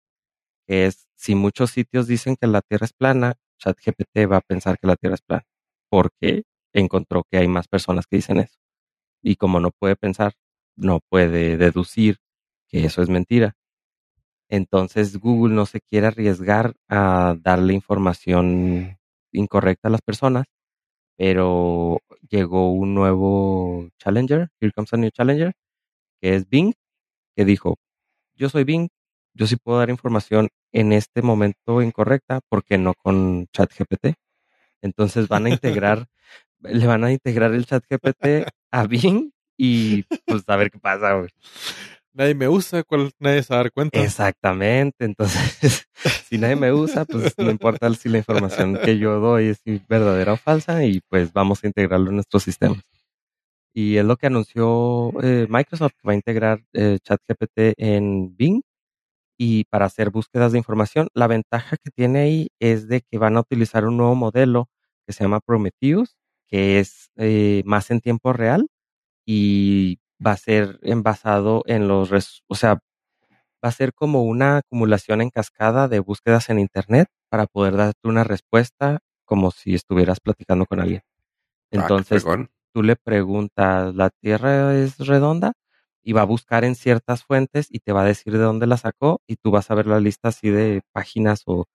que 0.66 0.87
es 0.87 1.09
si 1.16 1.35
muchos 1.35 1.70
sitios 1.73 2.06
dicen 2.09 2.37
que 2.40 2.47
la 2.49 2.62
Tierra 2.62 2.87
es 2.87 2.92
plana, 2.94 3.35
ChatGPT 3.61 4.30
va 4.30 4.38
a 4.38 4.40
pensar 4.42 4.78
que 4.78 4.87
la 4.88 4.97
Tierra 4.97 5.14
es 5.16 5.23
plana, 5.23 5.44
porque 5.90 6.44
encontró 6.75 7.25
que 7.30 7.38
hay 7.38 7.49
más 7.49 7.68
personas 7.68 8.06
que 8.06 8.16
dicen 8.16 8.38
eso. 8.40 8.59
Y 9.23 9.37
como 9.37 9.61
no 9.61 9.70
puede 9.73 9.97
pensar, 9.97 10.35
no 10.76 11.00
puede 11.11 11.56
deducir 11.59 12.18
que 12.68 12.87
eso 12.87 13.02
es 13.02 13.11
mentira. 13.11 13.54
Entonces 14.50 15.16
Google 15.19 15.54
no 15.54 15.64
se 15.64 15.80
quiere 15.80 16.09
arriesgar 16.09 16.75
a 16.88 17.37
darle 17.40 17.73
información 17.73 18.99
incorrecta 19.33 19.88
a 19.88 19.92
las 19.92 20.02
personas, 20.02 20.47
pero 21.16 21.99
llegó 22.28 22.73
un 22.73 22.95
nuevo 22.95 23.88
challenger, 23.99 24.49
here 24.61 24.73
comes 24.73 24.92
a 24.92 24.97
new 24.97 25.11
challenger, 25.11 25.52
que 26.21 26.35
es 26.35 26.49
Bing, 26.49 26.75
que 27.37 27.45
dijo, 27.45 27.76
yo 28.35 28.49
soy 28.49 28.64
Bing, 28.64 28.88
yo 29.35 29.47
sí 29.47 29.54
puedo 29.57 29.78
dar 29.78 29.90
información 29.90 30.49
en 30.73 30.92
este 30.92 31.23
momento 31.23 31.80
incorrecta, 31.80 32.40
porque 32.49 32.76
no 32.76 32.95
con 32.95 33.47
ChatGPT. 33.52 34.14
Entonces 34.83 35.28
van 35.28 35.47
a 35.47 35.50
integrar, 35.50 36.07
le 36.61 36.87
van 36.88 37.04
a 37.04 37.12
integrar 37.12 37.54
el 37.54 37.66
ChatGPT 37.66 38.49
a 38.73 38.87
Bing 38.88 39.30
y 39.57 40.02
pues 40.26 40.42
a 40.49 40.57
ver 40.57 40.73
qué 40.73 40.80
pasa, 40.80 41.14
güey. 41.14 41.30
Nadie 42.12 42.35
me 42.35 42.49
usa, 42.49 42.83
¿cuál 42.83 43.12
nadie 43.21 43.43
se 43.43 43.55
va 43.55 43.61
a 43.61 43.62
dar 43.62 43.73
cuenta? 43.73 44.00
Exactamente, 44.02 45.05
entonces 45.05 45.87
si 46.29 46.38
nadie 46.38 46.57
me 46.57 46.73
usa, 46.73 47.05
pues 47.05 47.38
no 47.38 47.50
importa 47.50 47.93
si 47.95 48.09
la 48.09 48.19
información 48.19 48.79
que 48.85 48.99
yo 48.99 49.21
doy 49.21 49.49
es 49.49 49.62
verdadera 49.88 50.33
o 50.33 50.37
falsa 50.37 50.85
y 50.85 51.00
pues 51.09 51.33
vamos 51.33 51.62
a 51.62 51.69
integrarlo 51.69 52.09
en 52.09 52.17
nuestros 52.17 52.43
sistemas. 52.43 52.81
Y 53.73 53.97
es 53.97 54.05
lo 54.05 54.17
que 54.17 54.26
anunció 54.26 55.12
eh, 55.23 55.47
Microsoft, 55.49 55.93
que 55.93 56.09
va 56.09 56.12
a 56.12 56.17
integrar 56.17 56.64
eh, 56.73 56.99
ChatGPT 57.02 57.75
en 57.76 58.37
Bing 58.37 58.62
y 59.38 59.64
para 59.64 59.87
hacer 59.87 60.11
búsquedas 60.11 60.52
de 60.52 60.59
información. 60.59 61.09
La 61.14 61.29
ventaja 61.29 61.76
que 61.76 61.90
tiene 61.90 62.21
ahí 62.21 62.49
es 62.61 62.88
de 62.88 63.02
que 63.02 63.19
van 63.19 63.37
a 63.37 63.40
utilizar 63.40 63.87
un 63.87 63.97
nuevo 63.97 64.14
modelo 64.17 64.69
que 65.07 65.12
se 65.12 65.25
llama 65.25 65.40
Prometheus, 65.40 66.17
que 66.49 66.81
es 66.81 67.11
eh, 67.17 67.62
más 67.64 67.90
en 67.90 68.00
tiempo 68.00 68.33
real 68.33 68.69
y 69.26 69.99
va 70.24 70.32
a 70.32 70.36
ser 70.36 70.78
envasado 70.82 71.62
en 71.66 71.88
los, 71.88 72.10
res- 72.10 72.42
o 72.48 72.54
sea, 72.54 72.74
va 73.64 73.68
a 73.68 73.72
ser 73.72 73.92
como 73.94 74.24
una 74.24 74.58
acumulación 74.58 75.20
en 75.22 75.30
cascada 75.30 75.88
de 75.88 76.00
búsquedas 76.00 76.50
en 76.50 76.58
Internet 76.58 77.08
para 77.30 77.46
poder 77.46 77.76
darte 77.76 78.08
una 78.08 78.24
respuesta 78.24 79.00
como 79.24 79.50
si 79.50 79.74
estuvieras 79.74 80.20
platicando 80.20 80.66
con 80.66 80.80
alguien. 80.80 81.02
Ah, 81.02 81.76
Entonces, 81.78 82.28
tú 82.74 82.82
le 82.82 82.96
preguntas, 82.96 83.94
¿la 83.94 84.10
Tierra 84.10 84.76
es 84.76 84.98
redonda? 84.98 85.52
Y 86.02 86.12
va 86.14 86.22
a 86.22 86.24
buscar 86.24 86.64
en 86.64 86.74
ciertas 86.76 87.24
fuentes 87.24 87.68
y 87.70 87.80
te 87.80 87.92
va 87.92 88.02
a 88.02 88.06
decir 88.06 88.32
de 88.34 88.38
dónde 88.40 88.66
la 88.66 88.76
sacó 88.78 89.20
y 89.26 89.36
tú 89.36 89.50
vas 89.50 89.70
a 89.70 89.74
ver 89.74 89.86
la 89.86 90.00
lista 90.00 90.28
así 90.30 90.50
de 90.50 90.82
páginas 90.92 91.42
o, 91.46 91.66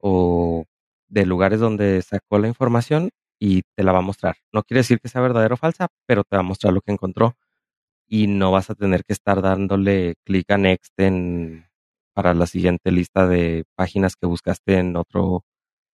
o 0.00 0.64
de 1.08 1.26
lugares 1.26 1.60
donde 1.60 2.02
sacó 2.02 2.38
la 2.38 2.48
información 2.48 3.10
y 3.40 3.62
te 3.76 3.84
la 3.84 3.92
va 3.92 3.98
a 3.98 4.02
mostrar. 4.02 4.36
No 4.52 4.62
quiere 4.62 4.80
decir 4.80 5.00
que 5.00 5.08
sea 5.08 5.20
verdadera 5.22 5.54
o 5.54 5.56
falsa, 5.58 5.88
pero 6.06 6.24
te 6.24 6.36
va 6.36 6.40
a 6.40 6.44
mostrar 6.44 6.72
lo 6.72 6.80
que 6.80 6.92
encontró 6.92 7.36
y 8.08 8.26
no 8.26 8.50
vas 8.52 8.70
a 8.70 8.74
tener 8.74 9.04
que 9.04 9.12
estar 9.12 9.42
dándole 9.42 10.16
clic 10.24 10.50
a 10.50 10.58
next 10.58 10.98
en, 10.98 11.66
para 12.14 12.34
la 12.34 12.46
siguiente 12.46 12.90
lista 12.90 13.26
de 13.28 13.64
páginas 13.76 14.16
que 14.16 14.26
buscaste 14.26 14.78
en 14.78 14.96
otro 14.96 15.44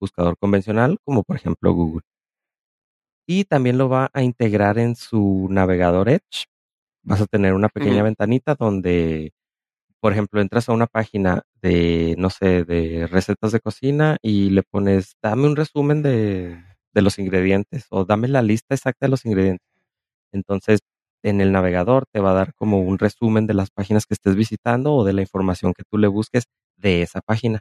buscador 0.01 0.37
convencional, 0.39 0.99
como 1.05 1.25
por 1.25 1.37
ejemplo 1.37 1.73
Google. 1.73 2.03
Y 3.27 3.45
también 3.45 3.79
lo 3.79 3.89
va 3.89 4.11
a 4.13 4.23
integrar 4.23 4.79
en 4.79 4.97
su 4.97 5.49
navegador 5.51 6.09
Edge. 6.09 6.47
Vas 7.03 7.21
a 7.21 7.27
tener 7.27 7.55
una 7.55 7.69
pequeña 7.69 8.03
ventanita 8.03 8.55
donde, 8.55 9.33
por 10.01 10.13
ejemplo, 10.13 10.41
entras 10.41 10.69
a 10.69 10.73
una 10.73 10.87
página 10.87 11.43
de, 11.63 12.15
no 12.19 12.31
sé, 12.31 12.65
de 12.65 13.07
recetas 13.07 13.53
de 13.53 13.61
cocina 13.61 14.19
y 14.23 14.51
le 14.51 14.63
pones, 14.63 15.17
dame 15.23 15.47
un 15.47 15.57
resumen 15.57 16.03
de, 16.03 16.63
de 16.95 17.03
los 17.03 17.19
ingredientes 17.19 17.87
o 17.91 18.05
dame 18.05 18.29
la 18.29 18.43
lista 18.43 18.75
exacta 18.75 19.07
de 19.07 19.11
los 19.11 19.25
ingredientes. 19.27 19.67
Entonces, 20.33 20.81
en 21.25 21.41
el 21.41 21.53
navegador 21.53 22.07
te 22.13 22.21
va 22.21 22.33
a 22.33 22.35
dar 22.35 22.55
como 22.55 22.81
un 22.83 22.99
resumen 22.99 23.47
de 23.47 23.55
las 23.55 23.71
páginas 23.71 24.07
que 24.07 24.15
estés 24.15 24.37
visitando 24.37 24.95
o 24.95 25.05
de 25.05 25.13
la 25.15 25.23
información 25.23 25.73
que 25.75 25.85
tú 25.91 25.99
le 25.99 26.09
busques 26.09 26.45
de 26.77 27.03
esa 27.03 27.21
página. 27.23 27.61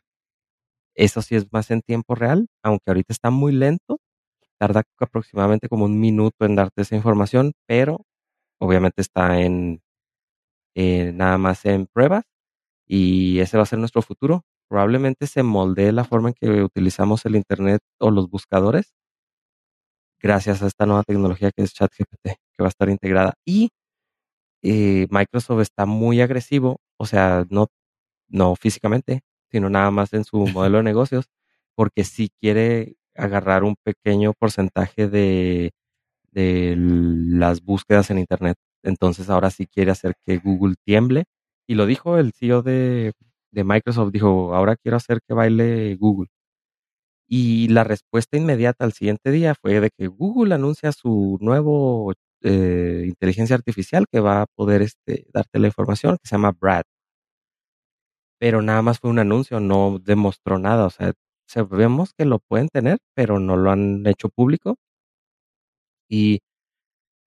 Eso 0.96 1.22
sí 1.22 1.36
es 1.36 1.52
más 1.52 1.72
en 1.72 1.82
tiempo 1.82 2.16
real, 2.16 2.48
aunque 2.64 2.86
ahorita 2.90 3.14
está 3.14 3.30
muy 3.32 3.52
lento, 3.54 4.00
tarda 4.60 4.84
aproximadamente 5.00 5.70
como 5.70 5.86
un 5.86 6.00
minuto 6.00 6.46
en 6.46 6.56
darte 6.56 6.84
esa 6.84 6.96
información, 6.96 7.54
pero 7.68 8.06
obviamente 8.62 9.02
está 9.02 9.42
en 9.42 9.82
eh, 10.76 11.12
nada 11.14 11.38
más 11.38 11.66
en 11.66 11.88
pruebas 11.88 12.24
y 12.88 13.40
ese 13.40 13.58
va 13.58 13.64
a 13.64 13.68
ser 13.68 13.80
nuestro 13.80 14.02
futuro. 14.02 14.44
Probablemente 14.70 15.28
se 15.28 15.44
moldee 15.44 15.92
la 15.94 16.06
forma 16.06 16.30
en 16.30 16.36
que 16.40 16.64
utilizamos 16.64 17.26
el 17.26 17.36
Internet 17.38 17.82
o 18.00 18.12
los 18.12 18.30
buscadores 18.30 18.94
gracias 20.24 20.64
a 20.64 20.68
esta 20.68 20.86
nueva 20.88 21.04
tecnología 21.04 21.52
que 21.52 21.64
es 21.64 21.74
ChatGPT, 21.74 22.24
que 22.26 22.64
va 22.64 22.68
a 22.68 22.70
estar 22.70 22.90
integrada. 22.90 23.34
Y 23.46 23.70
eh, 24.64 25.08
Microsoft 25.12 25.62
está 25.62 25.86
muy 25.86 26.22
agresivo, 26.22 26.80
o 26.98 27.06
sea, 27.06 27.46
no, 27.50 27.68
no 28.30 28.56
físicamente, 28.56 29.22
sino 29.52 29.70
nada 29.70 29.92
más 29.92 30.14
en 30.14 30.24
su 30.26 30.38
modelo 30.48 30.78
de 30.78 30.84
negocios, 30.84 31.26
porque 31.76 32.04
sí 32.06 32.30
quiere 32.42 32.96
agarrar 33.16 33.64
un 33.64 33.76
pequeño 33.84 34.34
porcentaje 34.40 35.08
de, 35.10 35.72
de 36.32 36.76
las 36.78 37.62
búsquedas 37.64 38.10
en 38.12 38.20
Internet. 38.20 38.58
Entonces 38.84 39.30
ahora 39.30 39.52
sí 39.52 39.68
quiere 39.68 39.92
hacer 39.92 40.16
que 40.26 40.38
Google 40.40 40.76
tiemble. 40.86 41.26
Y 41.68 41.76
lo 41.76 41.86
dijo 41.86 42.18
el 42.18 42.34
CEO 42.34 42.62
de, 42.64 43.14
de 43.52 43.64
Microsoft, 43.64 44.12
dijo, 44.14 44.56
ahora 44.56 44.76
quiero 44.78 44.98
hacer 44.98 45.20
que 45.28 45.34
baile 45.34 45.96
Google. 45.98 46.30
Y 47.28 47.68
la 47.70 47.84
respuesta 47.84 48.38
inmediata 48.38 48.86
al 48.86 48.94
siguiente 48.94 49.32
día 49.32 49.56
fue 49.56 49.80
de 49.80 49.90
que 49.98 50.08
Google 50.08 50.56
anuncia 50.56 50.92
su 50.92 51.38
nuevo 51.42 52.14
eh, 52.42 53.06
inteligencia 53.08 53.56
artificial 53.56 54.06
que 54.12 54.20
va 54.20 54.42
a 54.44 54.46
poder 54.48 54.82
este, 54.82 55.26
darte 55.34 55.60
la 55.60 55.68
información, 55.68 56.18
que 56.22 56.28
se 56.28 56.36
llama 56.36 56.52
Brad. 56.60 56.84
Pero 58.40 58.62
nada 58.62 58.82
más 58.82 59.00
fue 59.00 59.10
un 59.10 59.20
anuncio, 59.20 59.60
no 59.60 60.00
demostró 60.00 60.60
nada. 60.60 60.86
O 60.86 60.90
sea, 60.90 61.14
sabemos 61.48 62.14
que 62.14 62.26
lo 62.26 62.40
pueden 62.40 62.70
tener, 62.70 63.00
pero 63.16 63.40
no 63.40 63.58
lo 63.58 63.72
han 63.72 64.06
hecho 64.08 64.30
público. 64.30 64.76
Y 66.10 66.40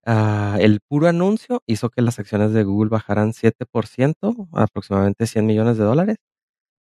ah, 0.06 0.58
el 0.60 0.80
puro 0.88 1.08
anuncio 1.08 1.62
hizo 1.66 1.90
que 1.90 2.02
las 2.02 2.18
acciones 2.18 2.52
de 2.52 2.64
Google 2.64 2.90
bajaran 2.90 3.32
7%, 3.34 4.48
aproximadamente 4.52 5.26
100 5.26 5.46
millones 5.46 5.78
de 5.78 5.84
dólares, 5.84 6.16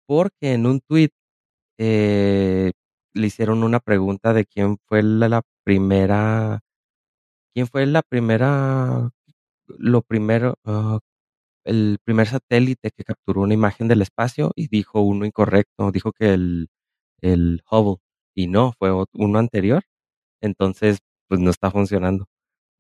porque 0.07 0.53
en 0.53 0.65
un 0.67 0.81
tweet 0.81 1.11
le 3.13 3.27
hicieron 3.27 3.63
una 3.63 3.79
pregunta 3.79 4.33
de 4.33 4.45
quién 4.45 4.77
fue 4.87 5.03
la, 5.03 5.29
la 5.29 5.41
primera, 5.63 6.61
quién 7.53 7.67
fue 7.67 7.85
la 7.85 8.01
primera, 8.03 9.11
lo 9.67 10.01
primero, 10.03 10.55
ah, 10.65 10.99
el 11.65 11.99
primer 12.03 12.27
satélite 12.27 12.91
que 12.91 13.03
capturó 13.05 13.41
una 13.43 13.53
imagen 13.55 13.87
del 13.87 14.01
espacio 14.03 14.51
y 14.55 14.67
dijo 14.69 15.01
uno 15.01 15.25
incorrecto, 15.25 15.91
dijo 15.91 16.11
que 16.13 16.33
el, 16.33 16.69
el 17.21 17.63
Hubble 17.71 17.97
y 18.35 18.47
no, 18.47 18.73
fue 18.79 18.91
uno 19.13 19.39
anterior, 19.39 19.83
entonces 20.41 20.99
pues 21.29 21.39
no 21.41 21.51
está 21.51 21.71
funcionando. 21.71 22.27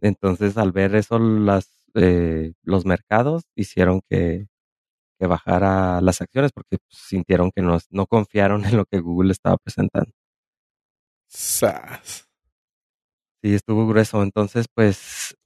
Entonces 0.01 0.57
al 0.57 0.71
ver 0.73 0.95
eso 0.95 1.19
las, 1.19 1.69
eh, 1.95 2.53
los 2.63 2.85
mercados 2.85 3.43
hicieron 3.55 4.01
que, 4.09 4.47
que 5.19 5.27
bajara 5.27 6.01
las 6.01 6.21
acciones 6.21 6.51
porque 6.53 6.77
pues, 6.79 6.97
sintieron 7.09 7.51
que 7.51 7.61
no, 7.61 7.77
no 7.91 8.07
confiaron 8.07 8.63
en 8.65 8.77
lo 8.77 8.85
que 8.85 8.99
Google 8.99 9.31
estaba 9.33 9.57
presentando. 9.57 10.11
Sas. 11.31 12.27
Sí, 13.41 13.53
estuvo 13.53 13.87
grueso. 13.87 14.21
Entonces, 14.21 14.67
pues, 14.73 15.37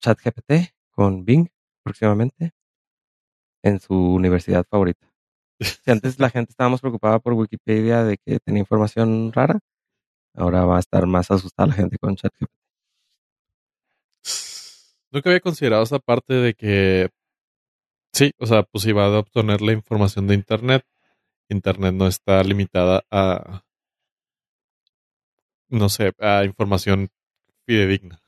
ChatGPT 0.00 0.74
con 0.90 1.24
Bing 1.24 1.48
próximamente 1.82 2.52
en 3.62 3.80
su 3.80 3.94
universidad 3.94 4.64
favorita. 4.68 5.08
Si 5.60 5.90
antes 5.90 6.18
la 6.18 6.28
gente 6.30 6.50
estábamos 6.50 6.80
preocupada 6.80 7.18
por 7.18 7.32
Wikipedia 7.34 8.04
de 8.04 8.18
que 8.18 8.40
tenía 8.40 8.60
información 8.60 9.32
rara, 9.32 9.60
ahora 10.34 10.64
va 10.64 10.76
a 10.76 10.80
estar 10.80 11.06
más 11.06 11.30
asustada 11.30 11.68
la 11.68 11.74
gente 11.74 11.98
con 11.98 12.16
ChatGPT. 12.16 12.52
Nunca 15.12 15.30
había 15.30 15.40
considerado 15.40 15.82
esa 15.82 15.98
parte 15.98 16.34
de 16.34 16.54
que 16.54 17.10
sí, 18.12 18.32
o 18.38 18.46
sea, 18.46 18.64
pues 18.64 18.84
iba 18.86 19.06
a 19.06 19.18
obtener 19.18 19.62
la 19.62 19.72
información 19.72 20.26
de 20.26 20.34
Internet. 20.34 20.84
Internet 21.48 21.94
no 21.94 22.06
está 22.06 22.42
limitada 22.42 23.04
a, 23.10 23.64
no 25.72 25.88
sé, 25.88 26.12
a 26.20 26.44
información 26.44 27.08
fidedigna. 27.66 28.20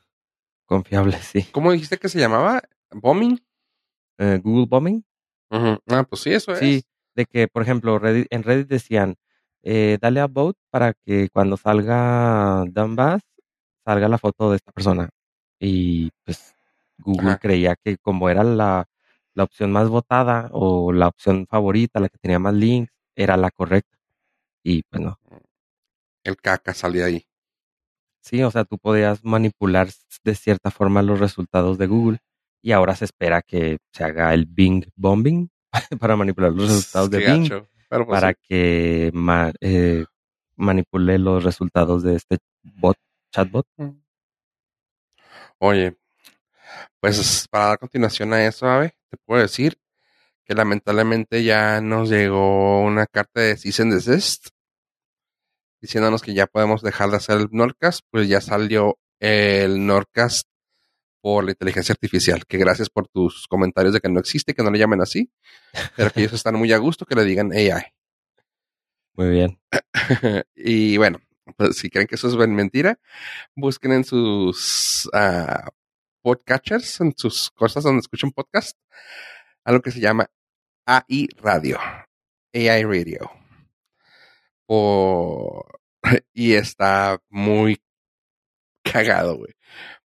Confiable, 0.66 1.18
sí. 1.18 1.42
¿Cómo 1.52 1.72
dijiste 1.72 1.98
que 1.98 2.08
se 2.08 2.18
llamaba? 2.18 2.62
¿Bombing? 2.90 3.38
Eh, 4.18 4.40
Google 4.42 4.66
Bombing. 4.68 5.04
Ah, 5.50 6.04
pues 6.08 6.22
sí, 6.22 6.32
eso 6.32 6.56
sí, 6.56 6.76
es. 6.76 6.84
de 7.14 7.26
que, 7.26 7.46
por 7.48 7.62
ejemplo, 7.62 8.00
Reddit- 8.00 8.26
en 8.30 8.42
Reddit 8.42 8.66
decían, 8.66 9.16
eh, 9.62 9.98
dale 10.00 10.20
a 10.20 10.26
vote 10.26 10.58
para 10.70 10.94
que 10.94 11.28
cuando 11.30 11.56
salga 11.56 12.64
Dunbass, 12.66 13.22
salga 13.84 14.08
la 14.08 14.18
foto 14.18 14.50
de 14.50 14.56
esta 14.56 14.72
persona. 14.72 15.10
Y 15.60 16.10
pues 16.24 16.54
Google 16.98 17.30
Ajá. 17.30 17.38
creía 17.38 17.76
que 17.76 17.98
como 17.98 18.28
era 18.30 18.42
la, 18.42 18.88
la 19.34 19.44
opción 19.44 19.70
más 19.70 19.88
votada 19.88 20.48
o 20.52 20.92
la 20.92 21.08
opción 21.08 21.46
favorita, 21.46 22.00
la 22.00 22.08
que 22.08 22.18
tenía 22.18 22.38
más 22.38 22.54
links, 22.54 22.92
era 23.14 23.36
la 23.36 23.50
correcta. 23.50 23.96
Y 24.62 24.82
pues 24.84 25.02
no. 25.02 25.18
El 26.24 26.36
caca 26.38 26.72
salía 26.74 27.04
ahí. 27.04 27.26
Sí, 28.24 28.42
o 28.42 28.50
sea, 28.50 28.64
tú 28.64 28.78
podías 28.78 29.22
manipular 29.22 29.88
de 30.24 30.34
cierta 30.34 30.70
forma 30.70 31.02
los 31.02 31.20
resultados 31.20 31.76
de 31.76 31.86
Google 31.86 32.18
y 32.62 32.72
ahora 32.72 32.96
se 32.96 33.04
espera 33.04 33.42
que 33.42 33.76
se 33.92 34.02
haga 34.02 34.32
el 34.32 34.46
Bing 34.46 34.84
bombing 34.96 35.50
para 36.00 36.16
manipular 36.16 36.50
los 36.52 36.68
resultados 36.68 37.10
de 37.10 37.18
Bing 37.18 37.42
gacho. 37.42 37.68
Pero 37.90 38.06
pues 38.06 38.16
para 38.20 38.32
sí. 38.32 38.38
que 38.48 39.10
ma- 39.12 39.52
eh, 39.60 40.06
manipule 40.56 41.18
los 41.18 41.44
resultados 41.44 42.02
de 42.02 42.16
este 42.16 42.38
bot, 42.62 42.96
chatbot. 43.30 43.66
Oye, 45.58 45.96
pues 47.00 47.46
para 47.50 47.66
dar 47.66 47.78
continuación 47.78 48.32
a 48.32 48.44
eso, 48.46 48.66
Ave, 48.66 48.94
te 49.10 49.16
puedo 49.24 49.42
decir 49.42 49.78
que 50.44 50.54
lamentablemente 50.54 51.44
ya 51.44 51.80
nos 51.80 52.10
llegó 52.10 52.82
una 52.82 53.06
carta 53.06 53.40
de 53.40 53.56
cease 53.56 53.82
and 53.82 53.92
desist 53.92 54.48
diciéndonos 55.84 56.22
que 56.22 56.32
ya 56.32 56.46
podemos 56.46 56.80
dejar 56.80 57.10
de 57.10 57.18
hacer 57.18 57.36
el 57.36 57.48
Nordcast, 57.52 58.06
pues 58.10 58.26
ya 58.26 58.40
salió 58.40 58.98
el 59.20 59.84
Nordcast 59.84 60.48
por 61.20 61.44
la 61.44 61.50
inteligencia 61.50 61.92
artificial, 61.92 62.46
que 62.46 62.56
gracias 62.56 62.88
por 62.88 63.06
tus 63.06 63.46
comentarios 63.48 63.92
de 63.92 64.00
que 64.00 64.08
no 64.08 64.18
existe, 64.18 64.54
que 64.54 64.62
no 64.62 64.70
le 64.70 64.78
llamen 64.78 65.02
así, 65.02 65.30
pero 65.94 66.10
que 66.10 66.20
ellos 66.20 66.32
están 66.32 66.54
muy 66.54 66.72
a 66.72 66.78
gusto 66.78 67.04
que 67.04 67.14
le 67.14 67.24
digan 67.24 67.52
AI. 67.52 67.82
Muy 69.12 69.28
bien. 69.28 69.60
y 70.56 70.96
bueno, 70.96 71.20
pues 71.54 71.76
si 71.76 71.90
creen 71.90 72.06
que 72.06 72.14
eso 72.14 72.28
es 72.28 72.48
mentira, 72.48 72.98
busquen 73.54 73.92
en 73.92 74.04
sus 74.04 75.04
uh, 75.12 75.68
podcatchers, 76.22 77.02
en 77.02 77.12
sus 77.14 77.50
cosas 77.50 77.84
donde 77.84 78.00
escuchen 78.00 78.30
podcast, 78.30 78.78
algo 79.64 79.82
que 79.82 79.90
se 79.90 80.00
llama 80.00 80.30
AI 80.86 81.28
Radio, 81.42 81.78
AI 82.54 82.84
Radio. 82.84 83.43
Y 86.34 86.54
está 86.54 87.18
muy 87.30 87.80
cagado, 88.82 89.36
güey. 89.38 89.52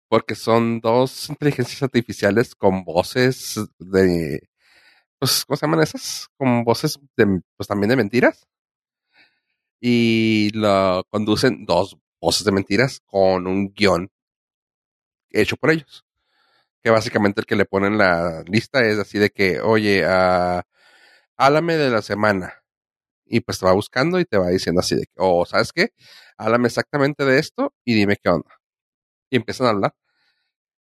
Porque 0.09 0.35
son 0.35 0.81
dos 0.81 1.29
inteligencias 1.29 1.83
artificiales 1.83 2.55
con 2.55 2.83
voces 2.83 3.59
de. 3.79 4.41
Pues, 5.19 5.45
¿cómo 5.45 5.57
se 5.57 5.65
llaman 5.67 5.81
esas? 5.83 6.29
Con 6.37 6.63
voces 6.63 6.99
de, 7.17 7.41
pues 7.57 7.67
también 7.67 7.89
de 7.89 7.97
mentiras. 7.97 8.47
Y 9.81 10.51
lo 10.53 11.03
conducen 11.09 11.65
dos 11.65 11.97
voces 12.21 12.45
de 12.45 12.51
mentiras 12.51 13.01
con 13.05 13.47
un 13.47 13.73
guion 13.73 14.09
hecho 15.31 15.57
por 15.57 15.71
ellos. 15.71 16.05
Que 16.83 16.89
básicamente 16.91 17.41
el 17.41 17.45
que 17.47 17.55
le 17.55 17.65
ponen 17.65 17.97
la 17.97 18.43
lista 18.47 18.81
es 18.85 18.97
así 18.99 19.19
de 19.19 19.29
que, 19.31 19.61
oye, 19.61 20.05
uh, 20.05 20.61
de 21.37 21.89
la 21.89 22.01
semana. 22.01 22.58
Y 23.29 23.41
pues 23.41 23.59
te 23.59 23.65
va 23.65 23.73
buscando 23.73 24.19
y 24.19 24.25
te 24.25 24.37
va 24.37 24.47
diciendo 24.49 24.79
así 24.81 24.95
de 24.95 25.03
que, 25.03 25.13
oh, 25.17 25.45
¿sabes 25.45 25.71
qué? 25.71 25.89
Háblame 26.37 26.67
exactamente 26.67 27.25
de 27.25 27.39
esto 27.39 27.73
y 27.85 27.93
dime 27.93 28.17
qué 28.21 28.29
onda. 28.29 28.49
Y 29.29 29.37
empiezan 29.37 29.67
a 29.67 29.69
hablar. 29.71 29.93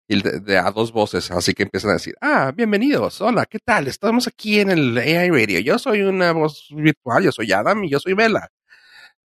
Y 0.08 0.22
de, 0.22 0.40
de, 0.40 0.56
a 0.58 0.70
dos 0.70 0.90
voces, 0.92 1.30
así 1.30 1.52
que 1.52 1.64
empiezan 1.64 1.90
a 1.90 1.94
decir, 1.94 2.14
ah, 2.22 2.50
bienvenidos, 2.56 3.20
hola, 3.20 3.44
¿qué 3.44 3.58
tal? 3.58 3.88
Estamos 3.88 4.26
aquí 4.26 4.58
en 4.61 4.70
el 4.70 4.96
AI 4.96 5.28
Radio. 5.30 5.61
Yo 5.61 5.78
soy 5.78 6.00
una 6.00 6.32
voz 6.32 6.68
virtual, 6.74 7.24
yo 7.24 7.30
soy 7.32 7.52
Adam 7.52 7.84
y 7.84 7.90
yo 7.90 8.00
soy 8.00 8.14
Vela. 8.14 8.48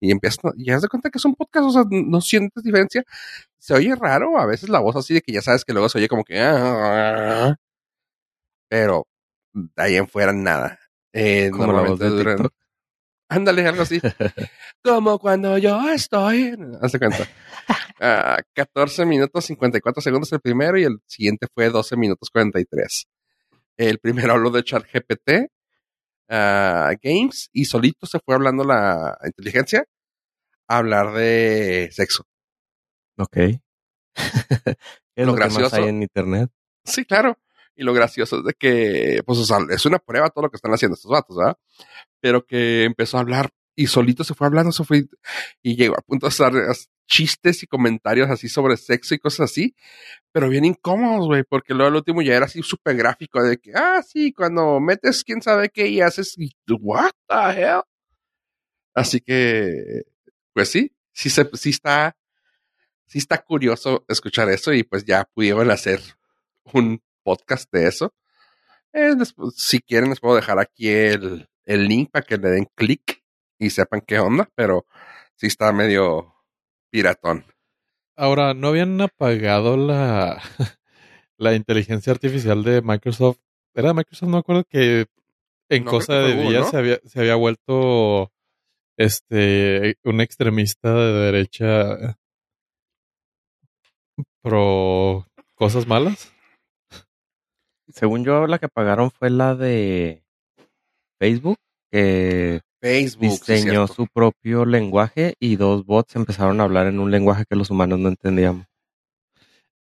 Y 0.00 0.10
empiezas, 0.10 0.40
y 0.58 0.70
haz 0.72 0.82
de 0.82 0.88
cuenta 0.88 1.08
que 1.08 1.16
es 1.18 1.24
un 1.24 1.34
podcast, 1.36 1.66
o 1.66 1.70
sea, 1.70 1.84
no 1.90 2.20
sientes 2.20 2.62
diferencia. 2.62 3.02
Se 3.58 3.72
oye 3.72 3.94
raro, 3.96 4.38
a 4.38 4.44
veces 4.44 4.68
la 4.68 4.80
voz 4.80 4.96
así 4.96 5.14
de 5.14 5.22
que 5.22 5.32
ya 5.32 5.40
sabes 5.40 5.64
que 5.64 5.72
luego 5.72 5.88
se 5.88 5.96
oye 5.98 6.08
como 6.08 6.24
que... 6.24 6.38
"Ah", 6.40 7.56
pero 8.68 9.06
de 9.52 9.82
ahí 9.82 9.96
en 9.96 10.08
fuera 10.08 10.32
nada. 10.34 10.78
Eh, 11.12 11.50
normalmente 11.50 12.04
de 12.04 12.10
duran- 12.10 12.36
TikTok. 12.36 12.54
Ándale, 13.36 13.66
algo 13.66 13.82
así. 13.82 14.00
Como 14.82 15.18
cuando 15.18 15.58
yo 15.58 15.90
estoy. 15.90 16.56
Hace 16.80 16.98
cuenta. 16.98 17.26
Ah, 18.00 18.38
14 18.54 19.06
minutos 19.06 19.44
54 19.46 20.02
segundos 20.02 20.30
el 20.32 20.40
primero 20.40 20.76
y 20.76 20.82
el 20.82 20.98
siguiente 21.06 21.46
fue 21.54 21.70
12 21.70 21.96
minutos 21.96 22.28
43. 22.28 23.06
El 23.76 23.98
primero 24.00 24.32
habló 24.32 24.50
de 24.50 24.64
ChatGPT, 24.64 25.30
ah, 26.28 26.92
Games 27.00 27.48
y 27.52 27.64
solito 27.66 28.04
se 28.06 28.18
fue 28.18 28.34
hablando 28.34 28.64
la 28.64 29.16
inteligencia 29.24 29.84
a 30.68 30.76
hablar 30.78 31.12
de 31.14 31.88
sexo. 31.92 32.26
Ok. 33.16 33.36
¿Qué 34.16 34.76
es 35.14 35.26
Lo 35.26 35.26
lo, 35.26 35.34
que 35.36 35.44
más 35.44 35.56
gracioso- 35.56 35.76
hay 35.76 35.88
en 35.88 36.02
internet? 36.02 36.50
Sí, 36.84 37.04
claro. 37.04 37.38
Y 37.76 37.82
lo 37.82 37.92
gracioso 37.92 38.38
es 38.38 38.44
de 38.44 38.54
que, 38.54 39.22
pues, 39.26 39.38
es 39.70 39.86
una 39.86 39.98
prueba 39.98 40.30
todo 40.30 40.44
lo 40.44 40.50
que 40.50 40.56
están 40.56 40.72
haciendo 40.72 40.94
estos 40.94 41.10
vatos, 41.10 41.36
¿verdad? 41.36 41.56
Pero 42.20 42.46
que 42.46 42.84
empezó 42.84 43.16
a 43.16 43.20
hablar 43.20 43.50
y 43.76 43.86
solito 43.86 44.24
se 44.24 44.34
fue 44.34 44.46
hablando, 44.46 44.72
se 44.72 44.84
fue 44.84 45.04
y 45.62 45.76
llegó 45.76 45.96
a 45.98 46.02
punto 46.02 46.26
de 46.26 46.28
hacer 46.28 46.52
chistes 47.06 47.62
y 47.62 47.66
comentarios 47.66 48.30
así 48.30 48.48
sobre 48.48 48.76
sexo 48.76 49.14
y 49.14 49.18
cosas 49.18 49.50
así, 49.50 49.74
pero 50.32 50.48
bien 50.48 50.64
incómodos, 50.64 51.26
güey, 51.26 51.42
porque 51.44 51.74
luego 51.74 51.88
al 51.88 51.96
último 51.96 52.22
ya 52.22 52.34
era 52.34 52.46
así 52.46 52.62
súper 52.62 52.96
gráfico 52.96 53.42
de 53.42 53.58
que, 53.58 53.72
ah, 53.74 54.02
sí, 54.02 54.32
cuando 54.32 54.80
metes 54.80 55.24
quién 55.24 55.42
sabe 55.42 55.68
qué 55.68 55.88
y 55.88 56.00
haces, 56.00 56.34
y, 56.38 56.50
what 56.80 57.10
the 57.28 57.60
hell? 57.60 57.82
Así 58.94 59.20
que, 59.20 60.04
pues 60.52 60.70
sí, 60.70 60.92
sí, 61.12 61.30
se, 61.30 61.48
sí 61.54 61.70
está, 61.70 62.16
sí 63.06 63.18
está 63.18 63.38
curioso 63.42 64.04
escuchar 64.08 64.48
eso 64.50 64.72
y 64.72 64.84
pues 64.84 65.04
ya 65.04 65.24
pudieron 65.34 65.70
hacer 65.70 66.00
un 66.72 67.02
podcast 67.24 67.68
de 67.72 67.88
eso. 67.88 68.14
Eh, 68.92 69.14
si 69.56 69.80
quieren, 69.80 70.10
les 70.10 70.20
puedo 70.20 70.36
dejar 70.36 70.60
aquí 70.60 70.88
el, 70.88 71.48
el 71.64 71.88
link 71.88 72.10
para 72.12 72.24
que 72.24 72.36
le 72.36 72.50
den 72.50 72.68
clic 72.76 73.24
y 73.58 73.70
sepan 73.70 74.02
qué 74.06 74.18
onda, 74.20 74.48
pero 74.54 74.86
sí 75.34 75.46
está 75.46 75.72
medio 75.72 76.34
piratón. 76.90 77.44
Ahora, 78.16 78.54
¿no 78.54 78.68
habían 78.68 79.00
apagado 79.00 79.76
la, 79.76 80.40
la 81.36 81.54
inteligencia 81.54 82.12
artificial 82.12 82.62
de 82.62 82.82
Microsoft? 82.82 83.38
Era 83.74 83.88
de 83.88 83.94
Microsoft, 83.94 84.28
no 84.28 84.34
me 84.34 84.38
acuerdo 84.38 84.64
que 84.64 85.06
en 85.68 85.84
No, 85.84 85.90
cosa 85.90 86.14
de 86.14 86.34
días 86.36 86.66
¿no? 86.66 86.70
se, 86.70 86.76
había, 86.76 87.00
se 87.04 87.20
había 87.20 87.34
vuelto 87.34 88.30
este 88.96 89.96
un 90.04 90.20
extremista 90.20 90.94
de 90.94 91.12
derecha 91.12 92.16
pro 94.42 95.26
cosas 95.54 95.86
malas. 95.86 96.33
Según 97.94 98.24
yo, 98.24 98.48
la 98.48 98.58
que 98.58 98.68
pagaron 98.68 99.12
fue 99.12 99.30
la 99.30 99.54
de 99.54 100.24
Facebook, 101.20 101.58
que 101.92 102.60
Facebook, 102.80 103.30
diseñó 103.30 103.86
su 103.86 104.08
propio 104.08 104.64
lenguaje 104.64 105.34
y 105.38 105.54
dos 105.54 105.86
bots 105.86 106.16
empezaron 106.16 106.60
a 106.60 106.64
hablar 106.64 106.88
en 106.88 106.98
un 106.98 107.12
lenguaje 107.12 107.44
que 107.48 107.54
los 107.54 107.70
humanos 107.70 108.00
no 108.00 108.08
entendíamos. 108.08 108.66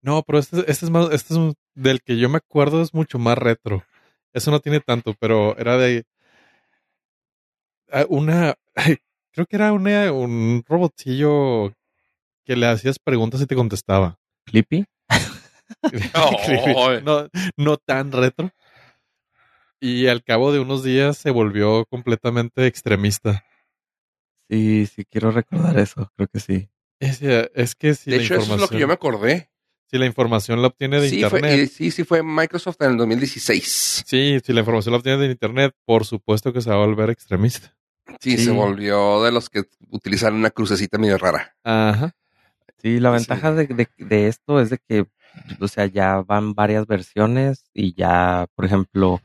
No, 0.04 0.22
pero 0.22 0.38
este, 0.38 0.60
este 0.70 0.86
es 0.86 0.92
más, 0.92 1.12
este 1.12 1.34
es 1.34 1.40
un- 1.40 1.56
del 1.74 2.04
que 2.04 2.18
yo 2.18 2.30
me 2.30 2.38
acuerdo 2.38 2.84
es 2.84 2.94
mucho 2.94 3.18
más 3.18 3.36
retro. 3.36 3.84
Eso 4.32 4.52
no 4.52 4.60
tiene 4.60 4.80
tanto, 4.80 5.16
pero 5.20 5.58
era 5.58 5.78
de 5.78 6.04
ah, 7.92 8.06
una, 8.10 8.54
creo 9.32 9.48
que 9.48 9.56
era 9.56 9.74
una, 9.74 10.12
un 10.12 10.64
robotillo 10.68 11.74
que 12.46 12.56
le 12.56 12.68
hacías 12.68 13.00
preguntas 13.00 13.42
y 13.42 13.48
te 13.48 13.56
contestaba. 13.56 14.20
Flippy, 14.46 14.86
Oh. 16.16 17.00
no, 17.04 17.28
no 17.58 17.78
tan 17.78 18.12
retro. 18.12 18.52
Y 19.80 20.08
al 20.08 20.24
cabo 20.24 20.52
de 20.54 20.60
unos 20.60 20.84
días 20.84 21.18
se 21.18 21.30
volvió 21.32 21.86
completamente 21.86 22.66
extremista. 22.68 23.44
sí, 24.50 24.86
sí 24.88 25.04
quiero 25.06 25.32
recordar 25.32 25.78
eso, 25.80 26.12
creo 26.16 26.28
que 26.28 26.40
sí. 26.40 26.70
Es, 27.00 27.22
es 27.22 27.76
que 27.76 27.96
si 27.96 28.12
de 28.12 28.18
la 28.18 28.24
hecho, 28.24 28.36
eso 28.36 28.56
es 28.56 28.62
lo 28.62 28.68
que 28.70 28.80
yo 28.80 28.88
me 28.88 28.94
acordé. 28.94 29.50
si 29.92 29.98
la 29.98 30.06
información 30.06 30.62
la 30.62 30.68
obtiene 30.70 31.02
de 31.02 31.10
Sí 31.10 31.22
internet, 31.22 31.52
fue, 31.52 31.64
y 31.64 31.68
sí, 31.68 31.92
sí 31.92 32.04
fue 32.06 32.24
Microsoft 32.24 32.78
en 32.82 32.92
el 32.92 32.98
2016. 32.98 34.04
sí, 34.06 34.40
si 34.44 34.54
la 34.54 34.62
información 34.62 34.94
la 34.94 35.00
obtiene 35.00 35.18
de 35.26 35.32
internet, 35.32 35.76
por 35.86 36.06
supuesto 36.06 36.54
que 36.54 36.62
se 36.62 36.70
va 36.70 36.76
a 36.78 36.86
volver 36.86 37.10
extremista. 37.10 37.76
Sí, 38.22 38.38
Sí. 38.38 38.46
se 38.46 38.52
volvió 38.52 39.22
de 39.24 39.32
los 39.34 39.50
que 39.50 39.64
utilizan 39.90 40.34
una 40.36 40.50
crucecita 40.50 40.98
medio 40.98 41.18
rara. 41.18 41.56
Ajá. 41.64 42.16
Sí, 42.82 43.00
la 43.02 43.10
Sí. 43.12 43.16
ventaja 43.28 43.52
de, 43.54 43.68
de- 43.68 43.90
de 43.98 44.28
esto 44.28 44.62
es 44.62 44.70
de 44.70 44.78
que, 44.78 45.06
o 45.60 45.68
sea, 45.68 45.86
ya 45.88 46.22
van 46.22 46.54
varias 46.54 46.88
versiones 46.88 47.66
y 47.74 47.94
ya, 47.96 48.48
por 48.56 48.66
ejemplo, 48.66 49.20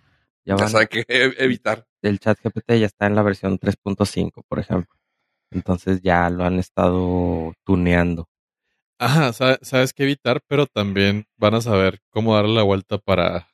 ya 0.45 0.55
Ya 0.55 0.65
van, 0.65 0.69
saben 0.69 0.89
qué 0.91 1.05
evitar. 1.39 1.87
el 2.03 2.19
chat 2.21 2.39
GPT 2.43 2.81
ya 2.81 2.87
está 2.87 3.07
en 3.07 3.15
la 3.15 3.23
versión 3.23 3.59
3.5, 3.59 4.43
por 4.49 4.59
ejemplo. 4.59 4.95
Entonces 5.51 6.03
ya 6.03 6.31
lo 6.31 6.45
han 6.45 6.59
estado 6.59 7.55
tuneando. 7.65 8.29
Ajá, 9.01 9.33
sa- 9.33 9.59
sabes 9.63 9.93
qué 9.93 10.05
evitar, 10.05 10.41
pero 10.49 10.67
también 10.67 11.27
van 11.37 11.55
a 11.55 11.61
saber 11.61 12.01
cómo 12.11 12.35
darle 12.37 12.55
la 12.55 12.63
vuelta 12.65 12.99
para. 12.99 13.49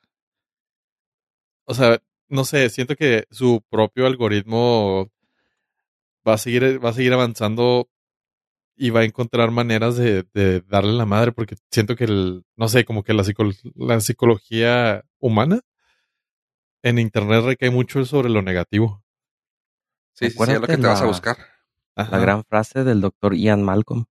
O 1.67 1.73
sea, 1.75 1.99
no 2.27 2.43
sé, 2.43 2.69
siento 2.69 2.95
que 2.95 3.25
su 3.29 3.61
propio 3.69 4.07
algoritmo 4.07 5.09
va 6.27 6.33
a 6.33 6.37
seguir, 6.37 6.63
va 6.83 6.89
a 6.89 6.93
seguir 6.93 7.13
avanzando 7.13 7.89
y 8.75 8.89
va 8.89 9.01
a 9.01 9.05
encontrar 9.05 9.51
maneras 9.51 9.95
de, 9.95 10.23
de 10.33 10.61
darle 10.61 10.93
la 10.93 11.05
madre, 11.05 11.31
porque 11.31 11.55
siento 11.71 11.95
que 11.95 12.03
el, 12.05 12.43
no 12.55 12.67
sé, 12.67 12.83
como 12.85 13.03
que 13.03 13.13
la, 13.13 13.23
psico- 13.23 13.51
la 13.75 13.99
psicología 14.01 15.03
humana 15.19 15.61
en 16.83 16.99
internet 16.99 17.43
recae 17.45 17.69
mucho 17.71 18.03
sobre 18.05 18.29
lo 18.29 18.41
negativo. 18.41 19.03
Sí, 20.13 20.29
sí, 20.29 20.37
sí, 20.37 20.51
es 20.51 20.61
lo 20.61 20.67
que 20.67 20.77
te 20.77 20.87
vas 20.87 20.99
a 20.99 21.03
la- 21.03 21.07
buscar. 21.09 21.37
Ajá. 21.95 22.11
La 22.11 22.19
gran 22.19 22.43
frase 22.43 22.83
del 22.83 23.01
doctor 23.01 23.33
Ian 23.35 23.63
Malcolm. 23.63 24.05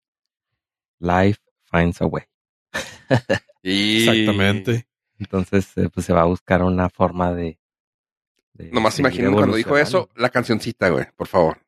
Life 0.99 1.41
finds 1.71 2.01
a 2.01 2.07
way. 2.07 2.25
Y... 3.63 4.09
Exactamente. 4.09 4.87
Entonces, 5.19 5.77
eh, 5.77 5.89
pues 5.93 6.07
se 6.07 6.13
va 6.13 6.23
a 6.23 6.27
buscar 6.27 6.63
una 6.63 6.89
forma 6.89 7.33
de... 7.35 7.59
de 8.55 8.71
Nomás 8.73 8.99
imaginen 8.99 9.33
cuando 9.33 9.57
dijo 9.57 9.77
eso, 9.79 10.09
la 10.17 10.31
cancioncita, 10.31 10.89
güey, 10.89 11.07
por 11.17 11.29
favor. 11.29 11.59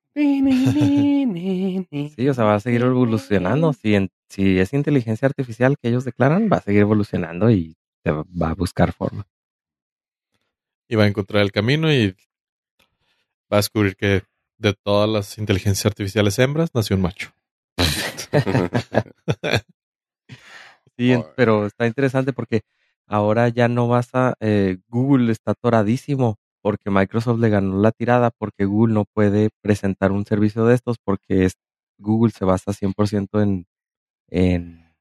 Sí, 2.16 2.28
o 2.28 2.34
sea, 2.34 2.44
va 2.44 2.54
a 2.54 2.60
seguir 2.60 2.82
evolucionando. 2.82 3.72
Si, 3.74 3.94
en- 3.94 4.10
si 4.28 4.58
es 4.58 4.72
inteligencia 4.72 5.26
artificial 5.26 5.76
que 5.80 5.88
ellos 5.88 6.04
declaran, 6.04 6.48
va 6.50 6.56
a 6.56 6.62
seguir 6.62 6.80
evolucionando 6.80 7.50
y 7.50 7.76
te 8.02 8.10
va 8.12 8.50
a 8.50 8.54
buscar 8.54 8.92
forma. 8.92 9.26
Y 10.88 10.94
va 10.96 11.04
a 11.04 11.08
encontrar 11.08 11.42
el 11.42 11.52
camino 11.52 11.92
y 11.92 12.12
va 13.52 13.56
a 13.56 13.56
descubrir 13.56 13.96
que 13.96 14.22
de 14.58 14.72
todas 14.72 15.08
las 15.08 15.36
inteligencias 15.38 15.84
artificiales 15.86 16.38
hembras 16.38 16.70
nació 16.74 16.96
un 16.96 17.02
macho. 17.02 17.32
Sí, 20.98 21.12
pero 21.36 21.66
está 21.66 21.86
interesante 21.86 22.32
porque 22.32 22.62
ahora 23.06 23.48
ya 23.50 23.68
no 23.68 23.86
vas 23.86 24.08
a... 24.14 24.34
eh, 24.40 24.78
Google 24.88 25.30
está 25.30 25.50
atoradísimo 25.50 26.38
porque 26.66 26.90
Microsoft 26.90 27.38
le 27.38 27.48
ganó 27.48 27.80
la 27.80 27.92
tirada 27.92 28.32
porque 28.32 28.64
Google 28.64 28.92
no 28.92 29.04
puede 29.04 29.50
presentar 29.62 30.10
un 30.10 30.26
servicio 30.26 30.64
de 30.66 30.74
estos 30.74 30.96
porque 30.98 31.44
es- 31.44 31.54
Google 31.96 32.32
se 32.32 32.44
basa 32.44 32.72
100% 32.72 33.40
en, 33.40 33.68
en 34.30 34.92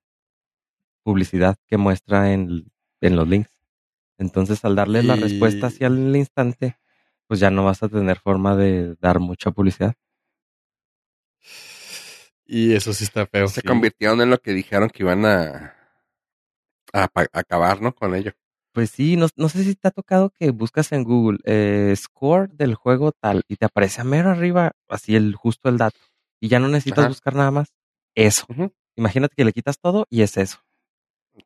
publicidad 1.04 1.56
que 1.66 1.78
muestra 1.78 2.34
en, 2.34 2.72
en 3.02 3.16
los 3.16 3.28
links. 3.28 3.50
Entonces, 4.20 4.64
al 4.64 4.76
darle 4.76 5.02
la 5.02 5.16
respuesta 5.16 5.66
hacia 5.66 5.88
el 5.88 6.16
instante, 6.16 6.78
pues 7.28 7.40
ya 7.40 7.50
no 7.50 7.66
vas 7.66 7.82
a 7.82 7.90
tener 7.90 8.20
forma 8.20 8.56
de 8.56 8.96
dar 9.02 9.20
mucha 9.20 9.50
publicidad. 9.50 9.96
Y 12.46 12.76
eso 12.76 12.94
sí 12.94 13.06
está 13.06 13.26
feo. 13.26 13.48
Se 13.48 13.62
Sí. 13.62 13.68
convirtieron 13.68 14.22
en 14.22 14.30
lo 14.30 14.38
que 14.38 14.54
dijeron 14.54 14.92
que 14.92 15.02
iban 15.02 15.26
a, 15.26 15.74
a 16.94 17.10
acabar, 17.34 17.82
¿no? 17.82 17.96
Con 17.96 18.14
ello. 18.14 18.34
Pues 18.76 18.90
sí, 18.90 19.16
no, 19.16 19.28
no 19.38 19.48
sé 19.48 19.64
si 19.64 19.74
te 19.74 19.88
ha 19.88 19.92
tocado 19.92 20.32
que 20.32 20.52
buscas 20.52 20.92
en 20.92 21.06
Google 21.06 21.40
eh, 21.46 21.94
score 21.96 22.50
del 22.52 22.76
juego 22.76 23.14
tal 23.14 23.44
y 23.48 23.56
te 23.56 23.64
aparece 23.64 24.02
a 24.02 24.04
mero 24.04 24.30
arriba 24.32 24.74
así 24.90 25.16
el 25.16 25.34
justo 25.34 25.70
el 25.70 25.78
dato 25.78 25.98
y 26.42 26.50
ya 26.50 26.60
no 26.60 26.68
necesitas 26.68 27.00
Ajá. 27.00 27.08
buscar 27.08 27.36
nada 27.36 27.52
más. 27.52 27.74
Eso. 28.16 28.46
Imagínate 28.98 29.34
que 29.34 29.46
le 29.46 29.54
quitas 29.54 29.80
todo 29.80 30.08
y 30.10 30.24
es 30.24 30.36
eso. 30.36 30.58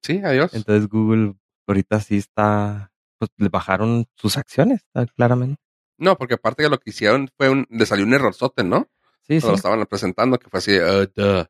Sí, 0.02 0.22
adiós. 0.24 0.56
Entonces 0.56 0.89
Google 0.89 1.36
ahorita 1.68 2.00
sí 2.00 2.18
está, 2.18 2.92
pues 3.20 3.30
le 3.38 3.50
bajaron 3.50 4.08
sus 4.15 4.36
acciones, 4.36 4.82
está 4.82 5.06
claramente. 5.13 5.62
No, 6.00 6.18
porque 6.18 6.34
aparte 6.34 6.63
de 6.63 6.70
lo 6.70 6.80
que 6.80 6.89
hicieron 6.89 7.30
fue 7.38 7.52
un, 7.52 7.68
le 7.70 7.86
salió 7.86 8.06
un 8.06 8.13
errorzote, 8.15 8.63
¿no? 8.63 8.89
Sí, 9.22 9.36
sí, 9.36 9.42
Cuando 9.42 9.50
lo 9.52 9.56
estaban 9.58 9.86
presentando, 9.86 10.39
que 10.39 10.50
fue 10.50 10.58
así, 10.58 10.72
"Uh, 10.80 11.06
duh". 11.15 11.46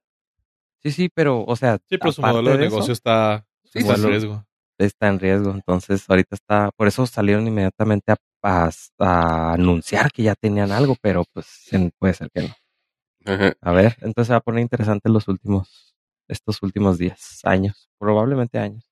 sí, 0.84 0.92
sí, 0.92 1.08
pero, 1.08 1.46
o 1.46 1.56
sea, 1.56 1.78
Sí, 1.90 1.98
pero 1.98 2.12
su 2.12 2.22
modelo 2.22 2.52
de, 2.52 2.58
negocio 2.66 2.92
está, 2.92 3.46
Sí, 3.64 3.80
está 3.80 3.96
sí, 3.96 4.02
en 4.02 4.06
sí. 4.06 4.12
riesgo. 4.12 4.49
Está 4.86 5.08
en 5.10 5.20
riesgo. 5.20 5.52
Entonces, 5.52 6.06
ahorita 6.10 6.36
está, 6.36 6.72
por 6.76 6.88
eso 6.88 7.06
salieron 7.08 7.48
inmediatamente 7.48 8.12
a, 8.14 8.18
a- 8.44 8.70
a 9.00 9.54
anunciar 9.54 10.12
que 10.12 10.24
ya 10.24 10.36
tenían 10.36 10.72
algo, 10.72 10.96
pero 11.02 11.26
pues 11.34 11.48
puede 12.00 12.14
ser 12.14 12.30
que 12.32 12.44
no. 12.44 12.56
Ajá. 13.26 13.54
A 13.62 13.72
ver, 13.72 13.96
entonces 14.02 14.28
se 14.28 14.34
va 14.34 14.38
a 14.38 14.42
poner 14.42 14.62
interesante 14.62 15.10
los 15.10 15.28
últimos, 15.28 15.96
estos 16.28 16.62
últimos 16.64 16.98
días, 16.98 17.40
años, 17.44 17.90
probablemente 18.00 18.60
años. 18.60 18.90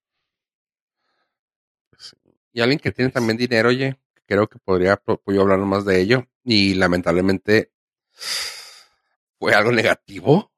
Y 2.52 2.62
alguien 2.62 2.80
que 2.80 2.90
¿Qué 2.90 2.96
tiene 2.96 3.12
también 3.12 3.38
dinero, 3.38 3.70
oye, 3.70 3.98
creo 4.26 4.48
que 4.48 4.60
podría 4.60 4.98
po- 4.98 5.22
yo 5.28 5.42
hablar 5.42 5.60
más 5.60 5.86
de 5.86 6.02
ello. 6.02 6.26
Y 6.44 6.74
lamentablemente 6.76 7.72
fue 9.40 9.54
algo 9.54 9.72
negativo. 9.72 10.52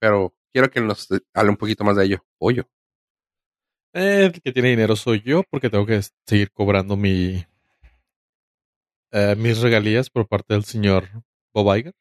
Pero 0.00 0.34
quiero 0.52 0.70
que 0.70 0.80
nos 0.80 1.08
hable 1.34 1.50
un 1.50 1.56
poquito 1.56 1.84
más 1.84 1.96
de 1.96 2.04
ello. 2.06 2.26
Pollo. 2.38 2.68
El 3.98 4.42
que 4.42 4.52
tiene 4.52 4.68
dinero 4.68 4.94
soy 4.94 5.22
yo 5.22 5.42
porque 5.44 5.70
tengo 5.70 5.86
que 5.86 6.02
seguir 6.26 6.52
cobrando 6.52 6.98
mi 6.98 7.46
eh, 9.10 9.34
mis 9.38 9.62
regalías 9.62 10.10
por 10.10 10.28
parte 10.28 10.52
del 10.52 10.64
señor 10.64 11.08
Bob 11.54 11.74
Iger, 11.74 11.94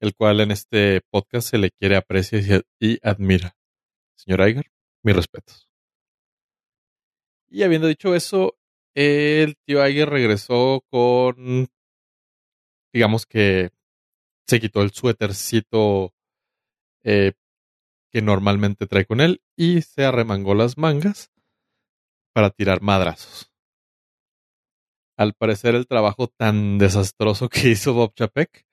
el 0.00 0.12
cual 0.16 0.40
en 0.40 0.50
este 0.50 1.02
podcast 1.12 1.50
se 1.50 1.58
le 1.58 1.70
quiere, 1.70 1.94
aprecia 1.94 2.40
y, 2.40 2.94
y 2.94 2.98
admira. 3.00 3.56
Señor 4.16 4.48
Iger, 4.48 4.72
mis 5.04 5.14
respetos. 5.14 5.70
Y 7.48 7.62
habiendo 7.62 7.86
dicho 7.86 8.16
eso, 8.16 8.56
el 8.96 9.54
tío 9.64 9.86
Iger 9.86 10.10
regresó 10.10 10.84
con, 10.90 11.68
digamos 12.92 13.24
que 13.24 13.70
se 14.48 14.58
quitó 14.58 14.82
el 14.82 14.90
suétercito 14.90 16.12
eh, 17.04 17.34
que 18.14 18.22
normalmente 18.22 18.86
trae 18.86 19.06
con 19.06 19.20
él 19.20 19.42
y 19.56 19.82
se 19.82 20.04
arremangó 20.04 20.54
las 20.54 20.78
mangas 20.78 21.32
para 22.32 22.50
tirar 22.50 22.80
madrazos. 22.80 23.50
Al 25.16 25.34
parecer 25.34 25.74
el 25.74 25.88
trabajo 25.88 26.28
tan 26.28 26.78
desastroso 26.78 27.48
que 27.48 27.70
hizo 27.70 27.92
Bob 27.92 28.14
Chapek 28.14 28.64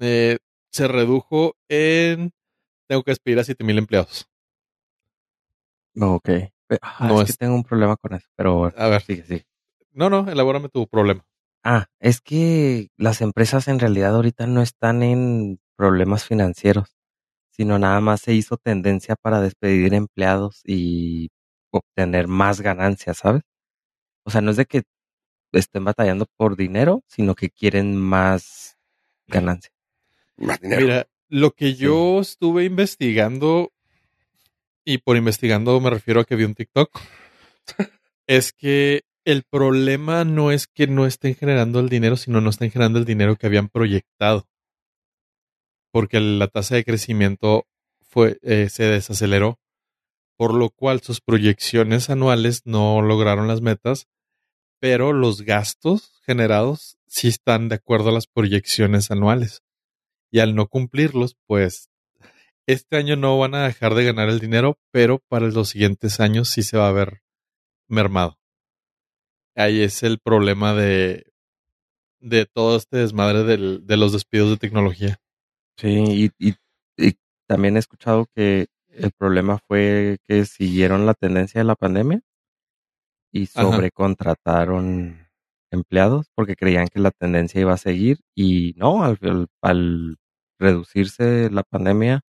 eh, 0.00 0.36
se 0.70 0.86
redujo 0.86 1.56
en 1.70 2.32
tengo 2.88 3.02
que 3.04 3.12
despedir 3.12 3.38
a 3.38 3.44
7000 3.44 3.78
empleados. 3.78 4.28
Ok. 5.98 6.28
Pe- 6.66 6.78
ah, 6.82 7.08
No 7.08 7.20
es, 7.22 7.24
que 7.24 7.30
es- 7.32 7.38
tengo 7.38 7.54
un 7.54 7.64
problema 7.64 7.96
con 7.96 8.12
eso, 8.12 8.28
pero 8.36 8.66
A 8.76 8.88
ver, 8.88 9.00
sigue, 9.00 9.22
sigue. 9.24 9.46
no, 9.92 10.10
no, 10.10 10.30
elabórame 10.30 10.68
tu 10.68 10.86
problema. 10.88 11.24
Ah, 11.64 11.86
es 12.00 12.20
que 12.20 12.88
las 12.98 13.22
empresas 13.22 13.66
en 13.68 13.78
realidad 13.78 14.14
ahorita 14.14 14.46
no 14.46 14.60
están 14.60 15.02
en 15.02 15.58
problemas 15.76 16.24
financieros, 16.24 16.97
sino 17.58 17.76
nada 17.76 18.00
más 18.00 18.20
se 18.20 18.34
hizo 18.34 18.56
tendencia 18.56 19.16
para 19.16 19.40
despedir 19.40 19.92
empleados 19.92 20.62
y 20.64 21.30
obtener 21.72 22.28
más 22.28 22.60
ganancias, 22.60 23.18
¿sabes? 23.18 23.42
O 24.22 24.30
sea, 24.30 24.40
no 24.40 24.52
es 24.52 24.56
de 24.58 24.66
que 24.66 24.84
estén 25.50 25.84
batallando 25.84 26.26
por 26.36 26.56
dinero, 26.56 27.02
sino 27.08 27.34
que 27.34 27.50
quieren 27.50 27.96
más 27.96 28.78
ganancia. 29.26 29.72
Más 30.36 30.60
dinero. 30.60 30.82
Mira, 30.82 31.08
lo 31.28 31.50
que 31.50 31.74
yo 31.74 32.20
estuve 32.20 32.64
investigando, 32.64 33.72
y 34.84 34.98
por 34.98 35.16
investigando 35.16 35.80
me 35.80 35.90
refiero 35.90 36.20
a 36.20 36.24
que 36.24 36.36
vi 36.36 36.44
un 36.44 36.54
TikTok, 36.54 36.96
es 38.28 38.52
que 38.52 39.02
el 39.24 39.42
problema 39.42 40.24
no 40.24 40.52
es 40.52 40.68
que 40.68 40.86
no 40.86 41.06
estén 41.06 41.34
generando 41.34 41.80
el 41.80 41.88
dinero, 41.88 42.16
sino 42.16 42.40
no 42.40 42.50
estén 42.50 42.70
generando 42.70 43.00
el 43.00 43.04
dinero 43.04 43.34
que 43.34 43.48
habían 43.48 43.68
proyectado. 43.68 44.46
Porque 45.90 46.20
la 46.20 46.48
tasa 46.48 46.74
de 46.74 46.84
crecimiento 46.84 47.66
fue, 48.02 48.38
eh, 48.42 48.68
se 48.68 48.84
desaceleró, 48.84 49.58
por 50.36 50.54
lo 50.54 50.70
cual 50.70 51.00
sus 51.00 51.20
proyecciones 51.20 52.10
anuales 52.10 52.62
no 52.64 53.02
lograron 53.02 53.48
las 53.48 53.60
metas, 53.60 54.06
pero 54.80 55.12
los 55.12 55.42
gastos 55.42 56.12
generados 56.24 56.98
sí 57.06 57.28
están 57.28 57.68
de 57.68 57.76
acuerdo 57.76 58.10
a 58.10 58.12
las 58.12 58.26
proyecciones 58.26 59.10
anuales. 59.10 59.62
Y 60.30 60.40
al 60.40 60.54
no 60.54 60.68
cumplirlos, 60.68 61.36
pues 61.46 61.90
este 62.66 62.96
año 62.96 63.16
no 63.16 63.38
van 63.38 63.54
a 63.54 63.66
dejar 63.66 63.94
de 63.94 64.04
ganar 64.04 64.28
el 64.28 64.40
dinero, 64.40 64.78
pero 64.90 65.20
para 65.28 65.46
los 65.46 65.70
siguientes 65.70 66.20
años 66.20 66.50
sí 66.50 66.62
se 66.62 66.76
va 66.76 66.88
a 66.88 66.92
ver 66.92 67.22
mermado. 67.88 68.38
Ahí 69.56 69.80
es 69.80 70.02
el 70.02 70.18
problema 70.18 70.74
de, 70.74 71.32
de 72.20 72.46
todo 72.46 72.76
este 72.76 72.98
desmadre 72.98 73.42
de 73.44 73.96
los 73.96 74.12
despidos 74.12 74.50
de 74.50 74.56
tecnología. 74.58 75.18
Sí, 75.78 76.30
y, 76.38 76.48
y- 76.48 76.56
y 76.98 77.14
también 77.46 77.76
he 77.76 77.78
escuchado 77.78 78.26
que 78.34 78.66
el 78.88 79.12
problema 79.12 79.58
fue 79.66 80.18
que 80.26 80.44
siguieron 80.44 81.06
la 81.06 81.14
tendencia 81.14 81.60
de 81.60 81.64
la 81.64 81.76
pandemia 81.76 82.20
y 83.32 83.46
sobrecontrataron 83.46 85.28
empleados 85.70 86.30
porque 86.34 86.56
creían 86.56 86.88
que 86.88 87.00
la 87.00 87.10
tendencia 87.10 87.60
iba 87.60 87.74
a 87.74 87.78
seguir 87.78 88.20
y 88.34 88.74
no, 88.76 89.04
al, 89.04 89.18
al- 89.22 89.48
al 89.62 90.16
reducirse 90.58 91.50
la 91.50 91.62
pandemia, 91.62 92.22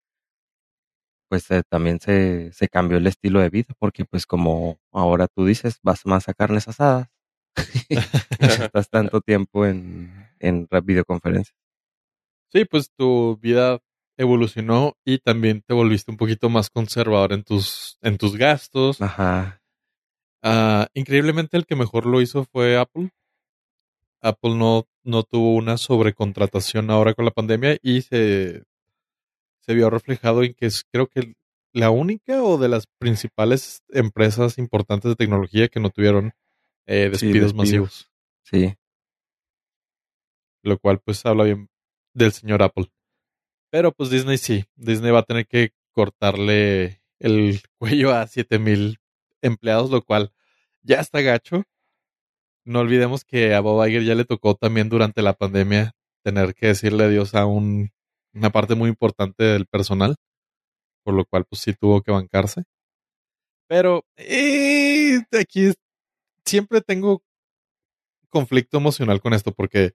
pues 1.28 1.50
eh, 1.50 1.62
también 1.68 2.00
se, 2.00 2.52
se 2.52 2.68
cambió 2.68 2.98
el 2.98 3.06
estilo 3.06 3.40
de 3.40 3.50
vida 3.50 3.74
porque 3.78 4.04
pues 4.04 4.26
como 4.26 4.78
ahora 4.92 5.28
tú 5.28 5.44
dices, 5.46 5.78
vas 5.82 6.06
más 6.06 6.28
a 6.28 6.34
carnes 6.34 6.68
asadas, 6.68 7.08
estás 8.40 8.90
tanto 8.90 9.20
tiempo 9.20 9.66
en, 9.66 10.12
en 10.40 10.68
videoconferencias. 10.84 11.56
Sí, 12.52 12.64
pues 12.64 12.90
tu 12.96 13.36
vida 13.40 13.78
evolucionó 14.16 14.96
y 15.04 15.18
también 15.18 15.62
te 15.62 15.74
volviste 15.74 16.10
un 16.10 16.16
poquito 16.16 16.48
más 16.48 16.70
conservador 16.70 17.32
en 17.32 17.44
tus, 17.44 17.98
en 18.02 18.18
tus 18.18 18.36
gastos. 18.36 19.00
Ajá, 19.00 19.62
Ah, 20.42 20.86
increíblemente 20.94 21.56
el 21.56 21.66
que 21.66 21.74
mejor 21.74 22.06
lo 22.06 22.20
hizo 22.20 22.44
fue 22.44 22.76
Apple. 22.78 23.10
Apple 24.22 24.54
no, 24.54 24.86
no 25.04 25.24
tuvo 25.24 25.54
una 25.56 25.76
sobrecontratación 25.76 26.90
ahora 26.90 27.14
con 27.14 27.24
la 27.24 27.32
pandemia 27.32 27.76
y 27.82 28.02
se, 28.02 28.62
se 29.60 29.74
vio 29.74 29.90
reflejado 29.90 30.42
en 30.44 30.54
que 30.54 30.66
es 30.66 30.84
creo 30.92 31.08
que 31.08 31.34
la 31.72 31.90
única 31.90 32.42
o 32.42 32.56
de 32.56 32.68
las 32.68 32.86
principales 32.98 33.82
empresas 33.88 34.58
importantes 34.58 35.08
de 35.10 35.16
tecnología 35.16 35.68
que 35.68 35.80
no 35.80 35.90
tuvieron 35.90 36.32
eh, 36.86 37.04
Sí, 37.12 37.26
despidos 37.26 37.52
despidos. 37.52 37.54
masivos, 37.54 38.10
sí. 38.44 38.74
lo 40.62 40.78
cual 40.78 41.00
pues 41.04 41.24
habla 41.26 41.44
bien 41.44 41.68
del 42.18 42.32
señor 42.32 42.62
Apple. 42.62 42.90
Pero 43.70 43.92
pues 43.92 44.10
Disney 44.10 44.38
sí, 44.38 44.64
Disney 44.76 45.10
va 45.12 45.20
a 45.20 45.24
tener 45.24 45.46
que 45.46 45.72
cortarle 45.92 47.02
el 47.18 47.60
cuello 47.78 48.12
a 48.14 48.26
7000 48.26 48.98
empleados, 49.42 49.90
lo 49.90 50.02
cual 50.02 50.32
ya 50.82 51.00
está 51.00 51.20
gacho. 51.20 51.64
No 52.64 52.80
olvidemos 52.80 53.24
que 53.24 53.54
a 53.54 53.60
Bob 53.60 53.86
Iger 53.86 54.04
ya 54.04 54.14
le 54.14 54.24
tocó 54.24 54.54
también 54.54 54.88
durante 54.88 55.22
la 55.22 55.32
pandemia 55.32 55.92
tener 56.22 56.54
que 56.54 56.68
decirle 56.68 57.04
adiós 57.04 57.34
a 57.34 57.46
un, 57.46 57.90
una 58.34 58.50
parte 58.50 58.74
muy 58.74 58.90
importante 58.90 59.44
del 59.44 59.66
personal, 59.66 60.16
por 61.04 61.14
lo 61.14 61.24
cual 61.24 61.46
pues 61.46 61.62
sí 61.62 61.72
tuvo 61.72 62.02
que 62.02 62.12
bancarse. 62.12 62.64
Pero 63.68 64.04
eh, 64.16 65.20
aquí 65.38 65.72
siempre 66.44 66.80
tengo 66.80 67.22
conflicto 68.28 68.78
emocional 68.78 69.20
con 69.20 69.34
esto 69.34 69.52
porque 69.52 69.92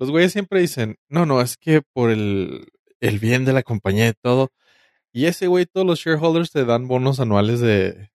los 0.00 0.10
güeyes 0.10 0.32
siempre 0.32 0.60
dicen, 0.60 0.96
no, 1.10 1.26
no, 1.26 1.42
es 1.42 1.58
que 1.58 1.82
por 1.94 2.10
el, 2.10 2.68
el 3.00 3.20
bien 3.20 3.44
de 3.44 3.52
la 3.52 3.62
compañía 3.62 4.08
y 4.08 4.14
todo. 4.14 4.50
Y 5.12 5.26
ese 5.26 5.48
güey, 5.48 5.66
todos 5.66 5.86
los 5.86 6.00
shareholders 6.00 6.52
te 6.52 6.64
dan 6.64 6.88
bonos 6.88 7.20
anuales 7.20 7.60
de, 7.60 8.10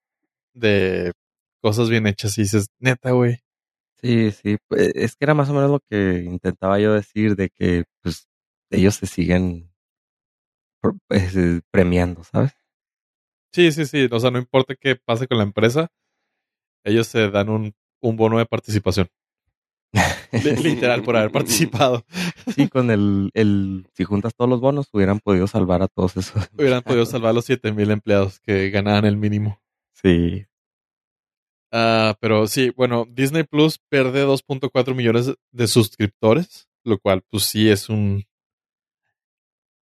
de 0.53 1.13
cosas 1.61 1.89
bien 1.89 2.07
hechas 2.07 2.37
y 2.37 2.43
dices, 2.43 2.67
neta, 2.79 3.11
güey. 3.11 3.39
Sí, 4.01 4.31
sí, 4.31 4.57
pues, 4.67 4.91
es 4.95 5.15
que 5.15 5.25
era 5.25 5.33
más 5.35 5.49
o 5.49 5.53
menos 5.53 5.71
lo 5.71 5.79
que 5.89 6.23
intentaba 6.25 6.79
yo 6.79 6.93
decir 6.93 7.35
de 7.35 7.49
que 7.49 7.85
pues 8.03 8.27
ellos 8.71 8.95
se 8.95 9.07
siguen 9.07 9.71
eh, 11.09 11.61
premiando, 11.71 12.23
¿sabes? 12.23 12.51
Sí, 13.53 13.71
sí, 13.71 13.85
sí. 13.85 14.07
O 14.11 14.19
sea, 14.19 14.31
no 14.31 14.39
importa 14.39 14.75
qué 14.75 14.95
pase 14.95 15.27
con 15.27 15.37
la 15.37 15.43
empresa, 15.43 15.87
ellos 16.85 17.07
se 17.07 17.29
dan 17.29 17.49
un, 17.49 17.73
un 18.01 18.17
bono 18.17 18.37
de 18.37 18.45
participación. 18.45 19.07
Li- 20.31 20.55
Literal, 20.63 21.01
por 21.03 21.15
haber 21.17 21.31
participado. 21.31 22.05
Sí, 22.55 22.67
con 22.67 22.91
el, 22.91 23.29
el, 23.33 23.87
si 23.93 24.03
juntas 24.03 24.33
todos 24.35 24.49
los 24.49 24.59
bonos, 24.61 24.87
hubieran 24.91 25.19
podido 25.19 25.47
salvar 25.47 25.81
a 25.81 25.87
todos 25.87 26.17
esos. 26.17 26.49
Hubieran 26.57 26.81
podido 26.83 27.05
salvar 27.05 27.31
a 27.31 27.33
los 27.33 27.45
7000 27.45 27.91
empleados 27.91 28.39
que 28.39 28.69
ganaban 28.69 29.05
el 29.05 29.17
mínimo. 29.17 29.59
Sí, 29.93 30.45
Ah, 31.71 32.15
pero 32.21 32.47
sí, 32.47 32.71
bueno, 32.75 33.05
Disney 33.09 33.43
Plus 33.43 33.79
pierde 33.89 34.23
2.4 34.25 34.95
millones 34.95 35.33
de 35.51 35.67
suscriptores, 35.67 36.69
lo 36.85 36.97
cual 36.99 37.21
pues 37.29 37.43
sí 37.43 37.69
es 37.69 37.89
un 37.89 38.23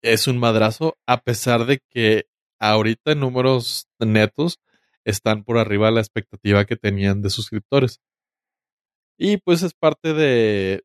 es 0.02 0.26
un 0.26 0.38
madrazo, 0.38 0.96
a 1.06 1.20
pesar 1.22 1.66
de 1.66 1.80
que 1.90 2.24
ahorita 2.58 3.12
en 3.12 3.20
números 3.20 3.88
netos 4.00 4.58
están 5.04 5.44
por 5.44 5.58
arriba 5.58 5.86
de 5.88 5.92
la 5.94 6.00
expectativa 6.00 6.64
que 6.64 6.76
tenían 6.76 7.22
de 7.22 7.30
suscriptores. 7.30 8.00
Y 9.24 9.36
pues 9.36 9.62
es 9.62 9.72
parte 9.74 10.14
de, 10.14 10.82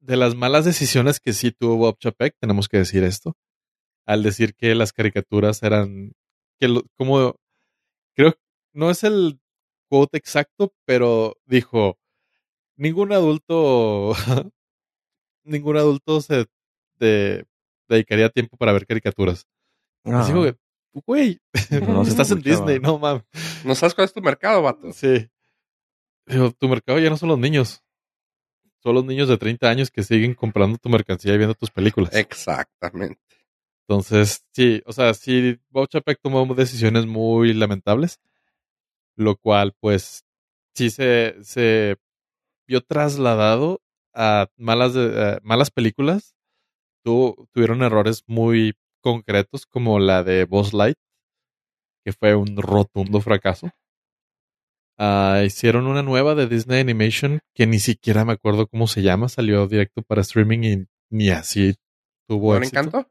de 0.00 0.16
las 0.16 0.34
malas 0.34 0.64
decisiones 0.64 1.20
que 1.20 1.32
sí 1.34 1.52
tuvo 1.52 1.76
Bob 1.76 1.98
Chapek, 1.98 2.34
tenemos 2.40 2.68
que 2.68 2.78
decir 2.78 3.04
esto, 3.04 3.36
al 4.06 4.22
decir 4.22 4.54
que 4.54 4.74
las 4.74 4.92
caricaturas 4.94 5.62
eran, 5.62 6.12
que 6.58 6.68
lo- 6.68 6.84
como, 6.96 7.34
creo, 8.14 8.34
no 8.72 8.90
es 8.90 9.04
el 9.04 9.40
quote 9.90 10.16
exacto, 10.16 10.72
pero 10.86 11.36
dijo, 11.44 11.98
ningún 12.76 13.12
adulto, 13.12 14.14
ningún 15.44 15.76
adulto 15.76 16.20
se 16.20 16.46
de, 16.98 17.44
dedicaría 17.88 18.30
tiempo 18.30 18.56
para 18.56 18.72
ver 18.72 18.86
caricaturas. 18.86 19.46
Ah, 20.04 20.20
Así 20.20 20.32
como 20.32 20.44
que, 20.44 20.56
güey, 21.06 21.38
No 21.82 22.02
estás 22.02 22.30
en. 22.30 22.40
Disney, 22.40 22.78
no 22.80 22.98
mames. 22.98 23.24
¿No 23.64 23.74
sabes 23.74 23.94
cuál 23.94 24.06
es 24.06 24.12
tu 24.12 24.22
mercado, 24.22 24.62
vato? 24.62 24.92
Sí. 24.92 25.28
Digo, 26.26 26.50
tu 26.52 26.68
mercado 26.68 26.98
ya 26.98 27.10
no 27.10 27.16
son 27.16 27.28
los 27.28 27.38
niños. 27.38 27.82
Son 28.82 28.94
los 28.94 29.04
niños 29.04 29.28
de 29.28 29.38
30 29.38 29.68
años 29.68 29.90
que 29.90 30.02
siguen 30.02 30.34
comprando 30.34 30.78
tu 30.78 30.88
mercancía 30.88 31.34
y 31.34 31.38
viendo 31.38 31.54
tus 31.54 31.70
películas. 31.70 32.14
Exactamente. 32.14 33.20
Entonces, 33.88 34.44
sí, 34.52 34.82
o 34.86 34.92
sea, 34.92 35.14
sí, 35.14 35.58
Bob 35.70 35.88
Chapek 35.88 36.20
tomó 36.20 36.44
decisiones 36.54 37.06
muy 37.06 37.52
lamentables, 37.54 38.20
lo 39.16 39.36
cual, 39.36 39.74
pues, 39.80 40.24
sí 40.74 40.90
se, 40.90 41.36
se 41.42 41.96
vio 42.66 42.80
trasladado 42.80 43.80
a 44.12 44.48
malas, 44.56 44.94
de- 44.94 45.22
a 45.34 45.40
malas 45.42 45.70
películas. 45.70 46.34
Tu- 47.04 47.48
tuvieron 47.52 47.82
errores 47.82 48.24
muy 48.26 48.74
concretos, 49.00 49.66
como 49.66 50.00
la 50.00 50.24
de 50.24 50.44
Boss 50.44 50.72
Light, 50.72 50.98
que 52.04 52.12
fue 52.12 52.34
un 52.34 52.56
rotundo 52.56 53.20
fracaso. 53.20 53.70
Ah, 54.98 55.42
hicieron 55.44 55.86
una 55.86 56.02
nueva 56.02 56.34
de 56.34 56.46
Disney 56.46 56.80
Animation 56.80 57.40
que 57.54 57.66
ni 57.66 57.78
siquiera 57.78 58.24
me 58.24 58.32
acuerdo 58.32 58.66
cómo 58.66 58.86
se 58.86 59.02
llama, 59.02 59.28
salió 59.28 59.66
directo 59.66 60.02
para 60.02 60.22
streaming 60.22 60.58
y 60.64 60.86
ni 61.10 61.28
así 61.30 61.74
tuvo 62.26 62.52
¿No 62.54 62.58
éxito. 62.58 62.78
encantó? 62.80 63.10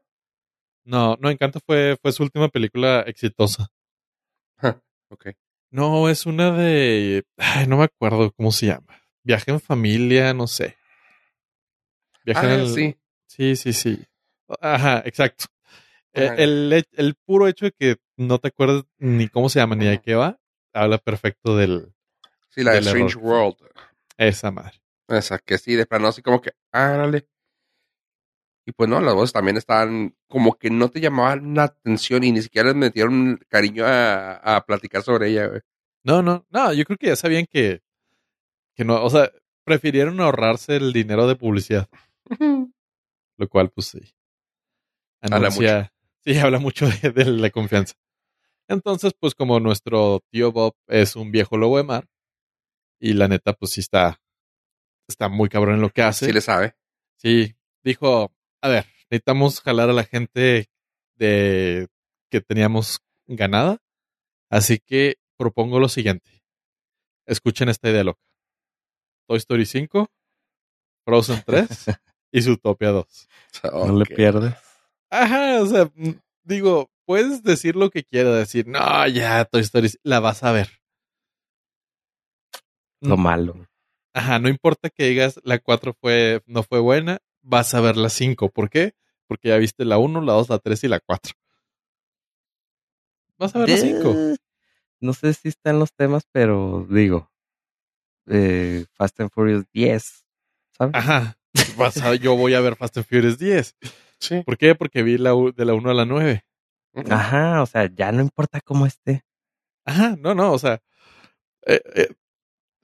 No, 0.84 1.16
no, 1.20 1.30
Encanto 1.30 1.58
fue, 1.66 1.96
fue 2.00 2.12
su 2.12 2.22
última 2.22 2.48
película 2.48 3.00
exitosa. 3.06 3.68
Ok. 5.08 5.28
No, 5.70 6.08
es 6.08 6.26
una 6.26 6.50
de. 6.52 7.24
Ay, 7.36 7.66
no 7.66 7.76
me 7.78 7.84
acuerdo 7.84 8.32
cómo 8.32 8.50
se 8.52 8.66
llama. 8.66 9.00
Viaje 9.24 9.50
en 9.50 9.60
familia, 9.60 10.32
no 10.34 10.46
sé. 10.46 10.76
Viaje 12.24 12.46
Ah, 12.46 12.54
en 12.54 12.60
el- 12.60 12.68
sí. 12.68 12.96
Sí, 13.28 13.56
sí, 13.56 13.72
sí. 13.72 14.04
Ajá, 14.60 15.02
exacto. 15.04 15.46
Eh, 16.12 16.26
Ajá. 16.26 16.34
El, 16.36 16.84
el 16.92 17.14
puro 17.26 17.46
hecho 17.48 17.66
de 17.66 17.72
que 17.72 17.96
no 18.16 18.38
te 18.38 18.48
acuerdas 18.48 18.84
ni 18.98 19.28
cómo 19.28 19.48
se 19.48 19.58
llama 19.58 19.74
ni 19.76 19.84
de 19.86 20.00
qué 20.00 20.14
va, 20.14 20.38
habla 20.76 20.98
perfecto 20.98 21.56
del. 21.56 21.92
Sí, 22.48 22.62
la 22.62 22.72
de 22.72 22.78
Strange 22.78 23.18
error. 23.18 23.24
World. 23.24 23.56
Esa 24.16 24.50
madre. 24.50 24.80
Esa 25.08 25.38
que 25.38 25.58
sí, 25.58 25.74
de 25.74 25.86
plano 25.86 26.08
así 26.08 26.22
como 26.22 26.40
que, 26.40 26.52
árale. 26.72 27.28
Y 28.66 28.72
pues 28.72 28.90
no, 28.90 29.00
las 29.00 29.14
voces 29.14 29.32
también 29.32 29.56
estaban 29.56 30.16
como 30.26 30.54
que 30.54 30.70
no 30.70 30.88
te 30.88 31.00
llamaban 31.00 31.54
la 31.54 31.64
atención 31.64 32.24
y 32.24 32.32
ni 32.32 32.42
siquiera 32.42 32.68
les 32.68 32.76
metieron 32.76 33.38
cariño 33.48 33.84
a, 33.86 34.56
a 34.56 34.66
platicar 34.66 35.02
sobre 35.02 35.28
ella, 35.30 35.46
güey. 35.46 35.60
No, 36.02 36.22
no, 36.22 36.46
no, 36.50 36.72
yo 36.72 36.84
creo 36.84 36.98
que 36.98 37.06
ya 37.08 37.16
sabían 37.16 37.46
que. 37.50 37.82
Que 38.74 38.84
no, 38.84 39.02
o 39.02 39.10
sea, 39.10 39.30
prefirieron 39.64 40.20
ahorrarse 40.20 40.76
el 40.76 40.92
dinero 40.92 41.26
de 41.28 41.36
publicidad. 41.36 41.88
Lo 43.38 43.48
cual, 43.48 43.70
pues 43.70 43.88
sí. 43.88 44.00
Habla 45.20 45.36
Anuncia, 45.36 45.92
sí, 46.24 46.38
habla 46.38 46.58
mucho 46.58 46.86
de, 46.88 47.10
de 47.10 47.24
la 47.24 47.50
confianza. 47.50 47.94
Entonces, 48.68 49.14
pues 49.18 49.34
como 49.34 49.60
nuestro 49.60 50.20
tío 50.30 50.52
Bob 50.52 50.74
es 50.88 51.16
un 51.16 51.30
viejo 51.30 51.56
lobo 51.56 51.76
de 51.76 51.84
mar, 51.84 52.08
y 52.98 53.12
la 53.12 53.28
neta, 53.28 53.52
pues 53.52 53.72
sí 53.72 53.80
está, 53.80 54.20
está 55.08 55.28
muy 55.28 55.48
cabrón 55.48 55.76
en 55.76 55.80
lo 55.82 55.90
que 55.90 56.02
hace. 56.02 56.26
Sí 56.26 56.32
le 56.32 56.40
sabe. 56.40 56.74
Sí, 57.16 57.54
dijo, 57.84 58.32
a 58.60 58.68
ver, 58.68 58.86
necesitamos 59.10 59.60
jalar 59.60 59.90
a 59.90 59.92
la 59.94 60.04
gente 60.04 60.68
de 61.16 61.88
que 62.30 62.40
teníamos 62.40 63.00
ganada, 63.26 63.78
así 64.50 64.78
que 64.78 65.18
propongo 65.36 65.78
lo 65.78 65.88
siguiente. 65.88 66.42
Escuchen 67.26 67.68
esta 67.68 67.90
idea 67.90 68.04
loca. 68.04 68.22
Toy 69.28 69.38
Story 69.38 69.66
5, 69.66 70.08
Frozen 71.04 71.42
3 71.44 71.68
y 72.32 72.42
Zootopia 72.42 72.90
2. 72.90 73.28
No 73.72 73.98
le 73.98 74.04
pierdes. 74.04 74.54
Ajá, 75.10 75.62
o 75.62 75.66
sea, 75.66 75.90
digo, 76.44 76.90
puedes 77.06 77.42
decir 77.42 77.76
lo 77.76 77.90
que 77.90 78.04
quieras, 78.04 78.34
decir, 78.34 78.66
no, 78.66 79.06
ya, 79.08 79.44
Toy 79.46 79.62
Story, 79.62 79.90
la 80.02 80.20
vas 80.20 80.42
a 80.42 80.52
ver. 80.52 80.68
Lo 83.00 83.16
Mm, 83.16 83.22
malo. 83.22 83.66
Ajá, 84.14 84.38
no 84.38 84.48
importa 84.48 84.88
que 84.90 85.04
digas 85.04 85.38
la 85.44 85.58
4 85.58 85.94
fue, 86.00 86.42
no 86.46 86.62
fue 86.62 86.80
buena, 86.80 87.18
vas 87.42 87.74
a 87.74 87.80
ver 87.80 87.96
la 87.96 88.08
5. 88.08 88.50
¿Por 88.50 88.70
qué? 88.70 88.94
Porque 89.26 89.48
ya 89.48 89.56
viste 89.58 89.84
la 89.84 89.98
1, 89.98 90.20
la 90.22 90.32
2, 90.32 90.48
la 90.48 90.58
3 90.58 90.82
y 90.84 90.88
la 90.88 91.00
4. 91.00 91.32
Vas 93.38 93.54
a 93.54 93.58
ver 93.60 93.68
la 93.68 93.76
5. 93.76 94.12
Eh, 94.12 94.36
No 95.00 95.12
sé 95.12 95.34
si 95.34 95.48
está 95.48 95.70
en 95.70 95.78
los 95.78 95.92
temas, 95.92 96.24
pero 96.32 96.86
digo, 96.88 97.30
eh, 98.26 98.86
Fast 98.94 99.20
and 99.20 99.30
Furious 99.30 99.64
10, 99.72 100.24
¿sabes? 100.72 100.94
Ajá, 100.94 101.38
vas 101.76 101.98
a- 101.98 102.14
yo 102.14 102.34
voy 102.34 102.54
a 102.54 102.60
ver 102.60 102.76
Fast 102.76 102.96
and 102.96 103.06
Furious 103.06 103.36
10. 103.38 103.76
Sí. 104.18 104.42
¿Por 104.42 104.56
qué? 104.56 104.74
Porque 104.74 105.02
vi 105.02 105.18
la, 105.18 105.32
de 105.54 105.64
la 105.66 105.74
1 105.74 105.90
a 105.90 105.94
la 105.94 106.06
9. 106.06 106.46
Ajá, 107.10 107.62
o 107.62 107.66
sea, 107.66 107.90
ya 107.94 108.10
no 108.12 108.22
importa 108.22 108.60
cómo 108.60 108.86
esté. 108.86 109.24
Ajá, 109.84 110.16
no, 110.18 110.34
no, 110.34 110.52
o 110.52 110.58
sea, 110.58 110.80
eh, 111.66 111.80
eh, 111.94 112.08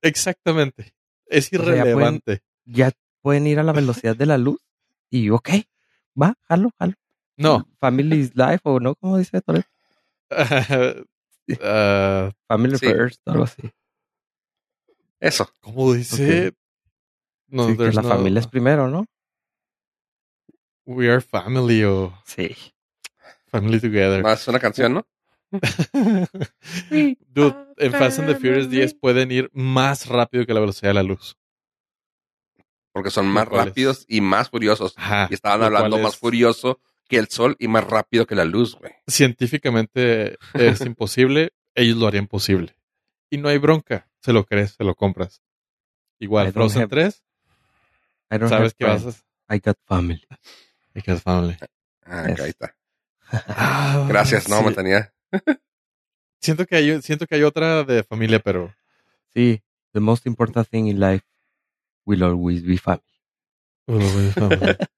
exactamente. 0.03 0.94
Es 1.27 1.46
sea, 1.46 1.59
ya 1.61 1.64
pueden- 1.64 1.77
irrelevante. 1.81 2.42
Ya 2.64 2.92
pueden 3.22 3.46
ir 3.46 3.59
a 3.59 3.62
la 3.62 3.72
velocidad 4.05 4.14
de 4.16 4.27
la 4.27 4.38
luz 4.38 4.61
y 5.11 5.31
ok, 5.31 5.48
va, 6.20 6.35
jalo, 6.48 6.70
jalo. 6.79 6.94
No, 7.37 7.66
Family's 7.81 8.37
Life 8.37 8.61
o 8.64 8.79
no, 8.81 8.94
como 8.94 9.18
dice 9.18 9.40
Toret. 9.40 9.66
Ah, 11.61 12.31
Family 12.46 12.79
Sí. 12.79 12.87
First, 12.87 13.20
algo 13.29 13.44
así. 13.44 13.62
Eso. 15.18 15.51
¿Cómo 15.61 15.92
dice? 15.92 16.55
No, 17.48 17.66
Sí, 17.68 17.77
que 17.77 17.90
la 17.92 18.03
no- 18.03 18.09
familia 18.09 18.38
es 18.40 18.46
primero, 18.46 18.88
¿no? 18.88 19.07
We 20.87 21.11
are 21.11 21.20
family 21.20 21.83
o 21.85 22.12
Sí. 22.25 22.57
Family 23.53 23.79
together. 23.81 24.27
Es 24.27 24.49
una 24.49 24.59
canción, 24.59 24.95
¿no? 24.95 25.07
Dude, 26.91 27.57
en 27.77 27.93
Fast 27.93 28.19
and 28.21 28.29
the 28.29 28.35
Furious 28.37 28.69
10 28.71 28.95
pueden 28.95 29.31
ir 29.31 29.51
más 29.53 30.07
rápido 30.07 30.47
que 30.47 30.55
la 30.55 30.61
velocidad 30.61 30.91
de 30.91 30.95
la 30.95 31.03
luz. 31.03 31.37
Porque 32.93 33.11
son 33.11 33.27
más 33.27 33.49
rápidos 33.49 34.05
y 34.09 34.21
más 34.21 34.51
furiosos. 34.51 34.95
Ajá. 34.97 35.29
Y 35.31 35.35
estaban 35.35 35.62
hablando 35.62 35.99
más 35.99 36.15
es- 36.15 36.19
furioso 36.19 36.81
que 37.09 37.19
el 37.19 37.29
sol 37.29 37.57
y 37.59 37.69
más 37.69 37.85
rápido 37.85 38.27
que 38.27 38.35
la 38.35 38.45
luz, 38.45 38.75
güey. 38.77 38.93
Científicamente 39.07 40.38
es 40.55 40.81
imposible, 40.87 41.53
ellos 41.75 41.97
lo 41.97 42.07
harían 42.07 42.27
posible. 42.27 42.77
Y 43.31 43.38
no 43.38 43.49
hay 43.49 43.59
bronca, 43.59 44.09
se 44.21 44.33
lo 44.33 44.45
crees, 44.45 44.73
se 44.73 44.85
lo 44.85 44.95
compras. 44.95 45.43
I 46.19 46.25
Igual, 46.25 46.53
Frozen 46.53 46.83
have- 46.83 46.88
3, 46.88 47.23
I 48.31 48.38
don't 48.38 48.49
sabes 48.49 48.75
que 48.75 48.85
vas 48.85 49.07
a... 49.49 49.55
I 49.55 49.59
got 49.62 49.77
family. 49.87 50.23
Because 50.95 51.21
family. 51.21 51.57
Ah, 52.05 52.27
Es- 52.29 52.41
ahí 52.41 52.51
está. 52.51 52.75
Ah, 53.49 54.07
Gracias, 54.09 54.49
no, 54.49 54.59
sí. 54.59 54.64
me 54.66 54.73
tenía. 54.73 55.12
Siento 56.40 56.66
que 56.66 56.77
hay, 56.77 57.01
siento 57.03 57.27
que 57.27 57.37
hay 57.37 57.42
otra 57.42 57.85
de 57.85 58.03
familia, 58.03 58.38
pero 58.40 58.75
Sí, 59.35 59.62
the 59.92 60.01
most 60.01 60.27
important 60.27 60.68
thing 60.68 60.87
in 60.87 61.01
life 61.01 61.25
will 62.05 62.23
always 62.23 62.62
be 62.64 62.77
family. 62.77 63.03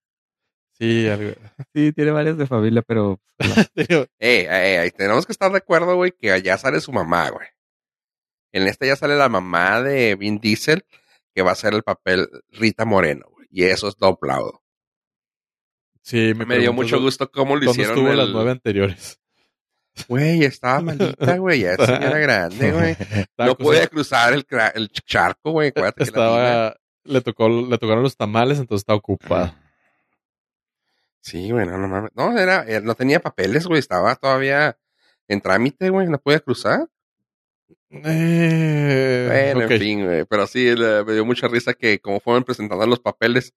sí, 0.73 1.09
algo. 1.09 1.33
Sí, 1.73 1.92
tiene 1.92 2.11
varias 2.11 2.37
de 2.37 2.47
familia, 2.47 2.83
pero 2.83 3.20
pues, 3.37 3.70
Digo, 3.75 4.03
Eh, 4.18 4.47
eh, 4.51 4.85
eh, 4.87 4.90
tenemos 4.97 5.27
que 5.27 5.33
estar 5.33 5.51
de 5.53 5.59
acuerdo, 5.59 5.94
güey, 5.97 6.12
que 6.12 6.33
allá 6.33 6.59
sale 6.59 6.81
su 6.81 6.92
mamá, 6.92 7.31
güey. 7.31 7.47
En 8.53 8.66
esta 8.66 8.87
ya 8.87 8.97
sale 8.97 9.16
la 9.16 9.29
mamá 9.29 9.83
de 9.83 10.14
Vin 10.16 10.38
Diesel, 10.38 10.85
que 11.35 11.42
va 11.42 11.53
a 11.53 11.57
ser 11.57 11.75
el 11.75 11.83
papel 11.83 12.29
Rita 12.51 12.85
Moreno, 12.85 13.27
güey. 13.31 13.47
Y 13.51 13.64
eso 13.64 13.88
es 13.88 13.97
doblado. 13.97 14.62
Sí, 16.05 16.33
Me, 16.37 16.45
me, 16.47 16.59
dio 16.59 16.73
mucho 16.73 17.01
gusto 17.01 17.31
cómo 17.31 17.57
lo 17.57 17.64
¿Dónde 17.64 17.71
hicieron. 17.83 17.95
estuvo 17.99 18.11
el- 18.12 18.19
las 18.19 18.29
nueve 18.29 18.51
anteriores? 18.53 19.19
Güey, 20.09 20.45
estaba 20.45 20.81
malita, 20.81 21.37
güey. 21.38 21.61
Ya 21.61 21.77
señora 21.77 22.19
grande, 22.19 22.73
güey. 22.73 22.97
No 23.38 23.57
podía 23.57 23.87
cruzar 23.88 24.33
el, 24.33 24.45
charco, 24.90 25.53
güey. 25.53 25.73
Estaba, 25.97 26.77
le 27.05 27.21
tocó, 27.21 27.49
le 27.49 27.79
tocaron 27.79 28.02
los 28.02 28.17
tamales, 28.17 28.59
entonces 28.59 28.83
estaba 28.83 28.96
ocupada. 28.98 29.61
Sí, 31.21 31.50
güey, 31.50 31.65
no, 31.67 31.79
no 31.79 31.88
mames. 31.88 32.11
No, 32.15 32.37
era, 32.38 32.67
eh, 32.69 32.83
no 32.83 32.94
tenía 32.94 33.19
papeles, 33.19 33.67
güey. 33.67 33.79
Estaba 33.79 34.15
todavía 34.15 34.77
en 35.27 35.40
trámite, 35.40 35.88
güey. 35.88 36.07
No 36.07 36.19
podía 36.19 36.40
cruzar. 36.40 36.87
Eh, 37.90 39.52
Bueno, 39.55 39.73
en 39.73 39.81
fin, 39.81 40.05
güey. 40.05 40.25
Pero 40.27 40.46
sí, 40.46 40.75
le- 40.77 41.02
me 41.05 41.13
dio 41.15 41.25
mucha 41.25 41.48
risa 41.48 41.73
que 41.73 41.98
como 41.98 42.21
fueron 42.21 42.44
presentando 42.44 42.87
los 42.87 43.00
papeles, 43.00 43.55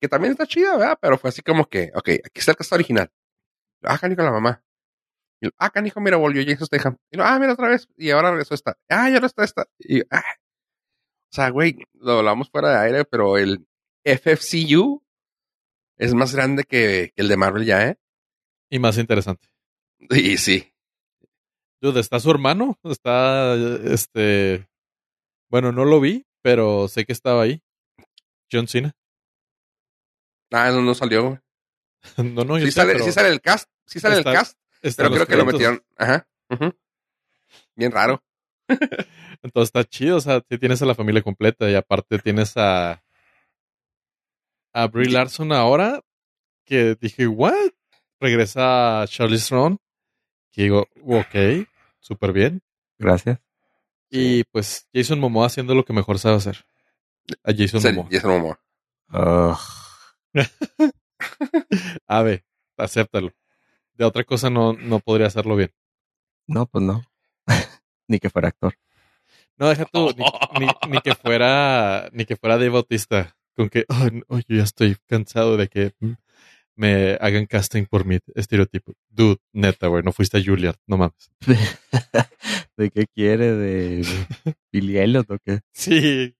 que 0.00 0.08
también 0.08 0.32
está 0.32 0.46
chido, 0.46 0.78
¿verdad? 0.78 0.98
Pero 1.00 1.18
fue 1.18 1.28
así 1.28 1.42
como 1.42 1.66
que, 1.66 1.90
ok, 1.94 2.08
aquí 2.08 2.40
está 2.40 2.52
el 2.52 2.56
caso 2.56 2.74
original. 2.74 3.10
Ah, 3.82 3.98
canijo, 3.98 4.22
la 4.22 4.32
mamá. 4.32 4.64
Y, 5.40 5.46
lo, 5.46 5.52
ah, 5.58 5.70
canijo, 5.70 6.00
mira, 6.00 6.16
volvió 6.16 6.42
Jason 6.44 6.66
Statham. 6.66 6.96
Y 7.10 7.16
lo, 7.16 7.24
ah, 7.24 7.38
mira 7.38 7.52
otra 7.52 7.68
vez. 7.68 7.88
Y 7.96 8.10
ahora 8.10 8.30
regresó 8.30 8.54
esta. 8.54 8.76
Ah, 8.88 9.10
ya 9.10 9.20
no 9.20 9.26
está 9.26 9.44
esta. 9.44 9.66
Y, 9.78 10.00
ah. 10.10 10.22
O 11.30 11.32
sea, 11.32 11.50
güey, 11.50 11.78
lo 11.94 12.18
hablamos 12.18 12.50
fuera 12.50 12.70
de 12.70 12.86
aire, 12.86 13.04
pero 13.04 13.38
el 13.38 13.66
FFCU 14.04 15.04
es 15.96 16.14
más 16.14 16.34
grande 16.34 16.64
que, 16.64 17.12
que 17.14 17.22
el 17.22 17.28
de 17.28 17.36
Marvel 17.36 17.64
ya, 17.64 17.86
¿eh? 17.86 17.98
Y 18.70 18.78
más 18.78 18.98
interesante. 18.98 19.48
Y 20.10 20.38
sí. 20.38 20.72
Dude, 21.82 22.00
está 22.00 22.20
su 22.20 22.30
hermano, 22.30 22.78
está, 22.84 23.54
este, 23.84 24.68
bueno, 25.50 25.72
no 25.72 25.84
lo 25.84 26.00
vi, 26.00 26.26
pero 26.42 26.88
sé 26.88 27.04
que 27.04 27.12
estaba 27.12 27.42
ahí. 27.42 27.62
John 28.50 28.68
Cena. 28.68 28.94
Ah, 30.52 30.70
no, 30.70 30.80
no 30.82 30.94
salió, 30.94 31.24
güey. 31.24 31.38
no, 32.34 32.44
no, 32.44 32.58
yo 32.58 32.64
Sí 32.66 32.72
sé, 32.72 32.80
sale, 32.80 32.92
pero 32.94 33.04
sí 33.04 33.12
sale 33.12 33.28
el 33.28 33.40
cast, 33.40 33.68
sí 33.86 34.00
sale 34.00 34.18
está- 34.18 34.30
el 34.30 34.36
cast, 34.36 34.58
pero 34.96 35.10
creo 35.10 35.26
que 35.26 35.36
lo 35.36 35.44
metieron. 35.44 35.82
Ajá. 35.96 36.26
Bien 37.76 37.92
raro. 37.92 38.22
Entonces 39.42 39.68
está 39.68 39.84
chido, 39.84 40.16
o 40.16 40.20
sea, 40.20 40.42
si 40.48 40.58
tienes 40.58 40.80
a 40.82 40.86
la 40.86 40.94
familia 40.94 41.22
completa 41.22 41.68
y 41.70 41.74
aparte 41.74 42.18
tienes 42.18 42.56
a 42.56 43.02
a 44.72 44.86
Brie. 44.86 45.10
Larson 45.10 45.52
ahora 45.52 46.00
que 46.64 46.96
dije, 47.00 47.26
"What?" 47.26 47.70
Regresa 48.20 49.04
Charlize 49.08 49.48
Theron, 49.48 49.78
que 50.52 50.62
digo, 50.64 50.86
"Ok, 51.04 51.66
súper 52.00 52.32
bien." 52.32 52.62
Gracias. 52.98 53.38
Y 54.10 54.44
pues 54.44 54.86
Jason 54.92 55.18
Momoa 55.20 55.46
haciendo 55.46 55.74
lo 55.74 55.84
que 55.84 55.92
mejor 55.92 56.18
sabe 56.18 56.36
hacer. 56.36 56.64
A 57.44 57.52
Jason 57.56 57.80
Sí, 57.80 57.88
Momoa. 57.88 58.08
Jason 58.10 58.30
Momoa. 58.30 58.60
Ugh. 59.12 59.58
A 62.06 62.22
ver, 62.22 62.44
acéptalo. 62.76 63.32
De 63.94 64.04
otra 64.04 64.24
cosa 64.24 64.50
no, 64.50 64.72
no 64.72 65.00
podría 65.00 65.26
hacerlo 65.26 65.56
bien. 65.56 65.72
no, 66.46 66.66
pues 66.66 66.84
no. 66.84 67.02
Ni 68.08 68.18
que 68.18 68.30
fuera 68.30 68.48
actor. 68.48 68.74
No, 69.58 69.68
deja 69.68 69.84
tú, 69.84 70.10
ni, 70.58 70.66
ni- 70.66 70.72
ni 70.92 71.00
que 71.00 71.14
fuera, 71.14 72.08
ni 72.12 72.24
que 72.24 72.36
fuera 72.36 72.56
Dave 72.56 72.70
Bautista, 72.70 73.36
con 73.54 73.68
que, 73.68 73.84
"Oh, 73.88 74.08
no, 74.10 74.38
yo 74.48 74.56
ya 74.56 74.62
estoy 74.64 74.96
cansado 75.06 75.56
de 75.58 75.68
que 75.68 75.92
me 76.76 77.18
hagan 77.20 77.46
casting 77.46 77.84
por 77.84 78.06
mi 78.06 78.18
estereotipo. 78.34 78.94
Dude, 79.10 79.38
neta, 79.52 79.88
güey, 79.88 80.02
no 80.02 80.12
fuiste 80.12 80.38
a 80.38 80.42
Juilliard, 80.42 80.78
no 80.86 80.96
mames. 80.96 81.30
¿De 82.76 82.90
qué 82.90 83.06
quiere? 83.06 83.52
¿De 83.54 84.06
Billy 84.72 84.98
Elliot 84.98 85.30
o 85.30 85.38
qué? 85.44 85.60
Sí. 85.74 86.34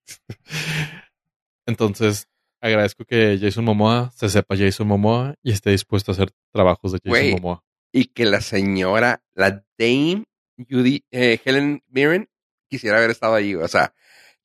Entonces, 1.66 2.26
agradezco 2.60 3.04
que 3.04 3.38
Jason 3.40 3.64
Momoa 3.64 4.10
se 4.14 4.28
sepa 4.28 4.56
Jason 4.56 4.86
Momoa 4.86 5.34
y 5.42 5.52
esté 5.52 5.70
dispuesto 5.70 6.10
a 6.10 6.14
hacer 6.14 6.30
trabajos 6.52 6.92
de 6.92 6.98
Jason. 7.04 7.30
Momoa. 7.32 7.64
Y 7.92 8.06
que 8.06 8.24
la 8.24 8.40
señora, 8.40 9.22
la 9.34 9.64
Dame 9.78 10.24
Judy, 10.68 11.04
eh, 11.10 11.40
Helen 11.44 11.82
Mirren, 11.88 12.28
quisiera 12.68 12.98
haber 12.98 13.10
estado 13.10 13.34
ahí. 13.34 13.54
O 13.54 13.66
sea, 13.66 13.94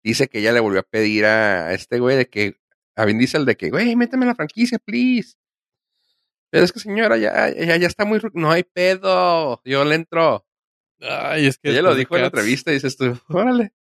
dice 0.04 0.28
que 0.28 0.40
ella 0.40 0.52
le 0.52 0.60
volvió 0.62 0.80
a 0.80 0.84
pedir 0.84 1.26
a 1.26 1.74
este 1.74 2.00
güey 2.00 2.16
de 2.18 2.28
que, 2.28 2.56
a 2.96 3.06
Vin 3.06 3.18
Diesel 3.18 3.46
de 3.46 3.56
que, 3.56 3.70
güey, 3.70 3.96
méteme 3.96 4.24
en 4.24 4.30
la 4.30 4.36
franquicia, 4.36 4.80
please. 4.80 5.36
Pero 6.50 6.64
es 6.64 6.72
que 6.72 6.80
señora, 6.80 7.18
ya, 7.18 7.50
ya, 7.54 7.76
ya 7.76 7.88
está 7.88 8.06
muy, 8.06 8.20
no 8.34 8.50
hay 8.52 8.64
pedo, 8.64 9.62
yo 9.66 9.84
le 9.84 9.96
entro. 9.96 10.46
Ay, 11.02 11.48
es 11.48 11.58
que 11.58 11.70
Ella 11.72 11.82
lo 11.82 11.94
dijo 11.94 12.16
en 12.16 12.22
la 12.22 12.28
entrevista 12.28 12.72
y 12.72 12.76
dices 12.76 12.96
tú, 12.96 13.20
órale. 13.28 13.74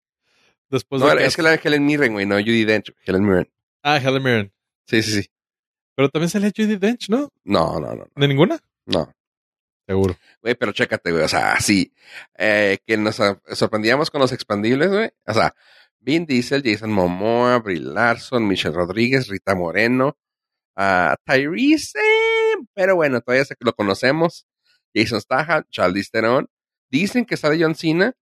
Después 0.69 1.01
No, 1.01 1.07
de 1.07 1.25
es 1.25 1.33
Cats- 1.33 1.35
que 1.37 1.41
la 1.43 1.51
de 1.51 1.61
Helen 1.63 1.85
Mirren, 1.85 2.13
güey, 2.13 2.25
no 2.25 2.35
Judy 2.35 2.65
Dench, 2.65 2.93
Helen 3.05 3.23
Mirren. 3.23 3.49
Ah, 3.87 3.97
Helen 3.97 4.23
Mirren. 4.23 4.51
Sí, 4.87 5.03
sí, 5.03 5.21
sí. 5.21 5.29
Pero 5.95 6.09
también 6.09 6.29
salía 6.29 6.51
Judy 6.55 6.77
Dench, 6.77 7.07
¿no? 7.07 7.29
No, 7.43 7.79
no, 7.79 7.93
no, 7.93 8.07
¿De 8.15 8.27
ninguna? 8.27 8.57
no. 8.87 9.13
Seguro. 9.87 10.15
Güey, 10.41 10.55
pero 10.55 10.71
chécate, 10.71 11.11
güey. 11.11 11.23
O 11.23 11.27
sea, 11.27 11.59
sí. 11.59 11.93
Eh, 12.35 12.79
que 12.87 12.97
nos 12.97 13.21
sorprendíamos 13.53 14.09
con 14.09 14.19
los 14.19 14.31
expandibles, 14.31 14.89
güey. 14.89 15.11
O 15.27 15.33
sea, 15.35 15.53
Vin 15.99 16.25
Diesel, 16.25 16.63
Jason 16.65 16.91
Momoa, 16.91 17.59
Brie 17.59 17.79
Larson, 17.79 18.47
Michelle 18.47 18.73
Rodríguez, 18.75 19.27
Rita 19.27 19.53
Moreno, 19.53 20.17
ah, 20.75 21.15
Tyrese, 21.23 21.99
eh, 21.99 22.55
pero 22.73 22.95
bueno, 22.95 23.21
todavía 23.21 23.45
sé 23.45 23.55
que 23.55 23.65
lo 23.65 23.73
conocemos. 23.75 24.47
Jason 24.95 25.21
Statham, 25.21 25.63
Charlize 25.69 26.09
Theron. 26.11 26.47
Dicen 26.89 27.23
que 27.23 27.37
sale 27.37 27.61
John 27.61 27.75
Cena. 27.75 28.13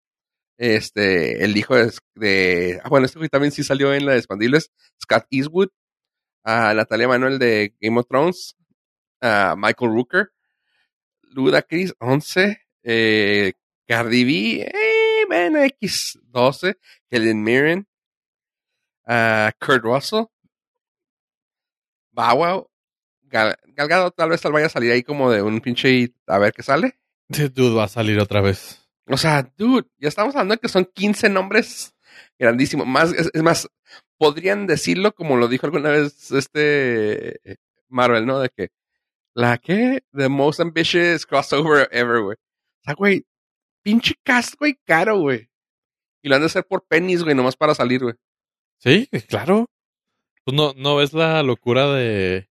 Este, 0.59 1.44
el 1.44 1.57
hijo 1.57 1.74
de, 2.14 2.80
ah, 2.84 2.88
bueno, 2.88 3.07
este 3.07 3.28
también 3.28 3.53
sí 3.53 3.64
salió 3.64 3.92
en 3.94 4.07
la 4.07 4.12
de 4.12 4.18
expandibles. 4.18 4.70
Scott 5.03 5.26
Eastwood, 5.30 5.68
a 6.44 6.74
Natalia 6.74 7.09
Manuel 7.09 7.38
de 7.38 7.74
Game 7.80 7.98
of 7.98 8.07
Thrones, 8.07 8.57
a 9.20 9.55
Michael 9.57 9.92
Rooker, 9.92 10.32
Ludacris 11.22 11.94
11, 11.98 12.61
eh, 12.82 13.53
Cardi 13.86 14.24
B, 14.24 14.62
eh, 14.62 15.24
bueno, 15.26 15.59
X12, 15.61 16.76
Helen 17.11 17.42
Mirren, 17.42 17.88
ah, 19.07 19.53
Kurt 19.59 19.82
Russell, 19.82 20.26
Bow 22.12 22.36
Wow, 22.36 22.70
Gal, 23.22 23.57
Gal 23.68 23.88
Gadot 23.88 24.14
tal 24.14 24.28
vez 24.28 24.40
tal 24.40 24.53
vaya 24.53 24.66
a 24.66 24.70
salir 24.70 24.92
ahí 24.92 25.03
como 25.03 25.30
de 25.30 25.42
un 25.42 25.61
pinche 25.61 26.12
a 26.26 26.38
ver 26.38 26.53
qué 26.53 26.62
sale. 26.62 26.98
Dude 27.28 27.74
va 27.74 27.84
a 27.84 27.88
salir 27.88 28.18
otra 28.18 28.42
vez. 28.42 28.81
O 29.09 29.16
sea, 29.16 29.42
dude, 29.57 29.88
ya 29.98 30.09
estamos 30.09 30.34
hablando 30.34 30.55
de 30.55 30.61
que 30.61 30.68
son 30.68 30.84
15 30.84 31.28
nombres 31.28 31.94
grandísimos. 32.38 32.86
Más, 32.86 33.12
es, 33.12 33.30
es 33.32 33.42
más, 33.42 33.68
podrían 34.18 34.66
decirlo 34.66 35.12
como 35.12 35.36
lo 35.36 35.48
dijo 35.48 35.66
alguna 35.66 35.90
vez 35.90 36.30
este 36.30 37.40
Marvel, 37.88 38.26
¿no? 38.26 38.38
De 38.38 38.48
que 38.50 38.68
la 39.34 39.59
que 39.59 40.03
the 40.12 40.28
most 40.28 40.61
ambitious 40.61 41.26
crossover 41.26 41.88
ever, 41.90 42.20
güey. 42.20 42.36
O 42.36 42.84
sea, 42.84 42.94
güey, 42.94 43.24
pinche 43.82 44.14
cast, 44.22 44.55
güey, 44.59 44.78
caro, 44.84 45.18
güey. 45.18 45.48
Y 46.22 46.28
lo 46.28 46.36
han 46.36 46.42
de 46.42 46.46
hacer 46.46 46.64
por 46.64 46.86
pennies, 46.86 47.22
güey, 47.24 47.34
nomás 47.34 47.57
para 47.57 47.74
salir, 47.74 48.03
güey. 48.03 48.14
Sí, 48.78 49.09
claro. 49.28 49.66
Pues 50.44 50.57
no, 50.57 50.72
no 50.76 50.96
ves 50.96 51.12
la 51.12 51.42
locura 51.42 51.92
de, 51.92 52.48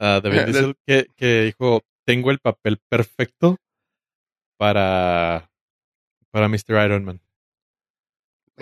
ah, 0.00 0.20
de 0.22 0.30
Vin 0.30 0.38
De- 0.40 0.46
Diesel 0.46 0.74
que, 0.86 1.06
que 1.16 1.42
dijo, 1.42 1.82
tengo 2.04 2.30
el 2.30 2.38
papel 2.40 2.78
perfecto 2.88 3.56
para, 4.58 5.50
para 6.30 6.48
Mr. 6.48 6.84
Iron 6.84 7.04
Man. 7.04 7.22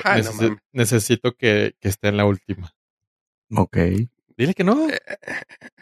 Ay, 0.05 0.23
no 0.23 0.31
Necesi- 0.31 0.43
mames. 0.43 0.59
necesito 0.73 1.33
que, 1.37 1.75
que 1.81 1.89
esté 1.89 2.09
en 2.09 2.17
la 2.19 2.27
última. 2.27 2.73
Ok. 3.51 3.77
Dile 4.37 4.55
que 4.55 4.63
no. 4.65 4.87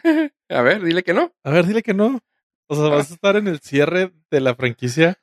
A 0.49 0.61
ver, 0.61 0.81
dile 0.81 1.03
que 1.03 1.13
no. 1.13 1.33
A 1.43 1.49
ver, 1.51 1.65
dile 1.65 1.83
que 1.83 1.93
no. 1.93 2.21
O 2.67 2.75
sea, 2.75 2.85
vas 2.85 3.11
a 3.11 3.13
estar 3.13 3.35
en 3.35 3.47
el 3.47 3.59
cierre 3.59 4.13
de 4.31 4.39
la 4.39 4.55
franquicia. 4.55 5.19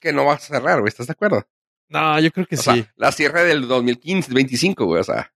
Que 0.00 0.12
no 0.12 0.24
vas 0.24 0.44
a 0.44 0.54
cerrar, 0.54 0.78
güey. 0.80 0.88
¿Estás 0.88 1.08
de 1.08 1.12
acuerdo? 1.12 1.44
No, 1.88 2.18
yo 2.20 2.30
creo 2.30 2.46
que 2.46 2.54
O 2.54 2.58
sí. 2.58 2.64
sea, 2.64 2.92
la 2.96 3.12
cierre 3.12 3.44
del 3.44 3.66
2015, 3.68 4.32
25, 4.32 4.84
güey. 4.86 5.00
O 5.00 5.04
sea, 5.04 5.32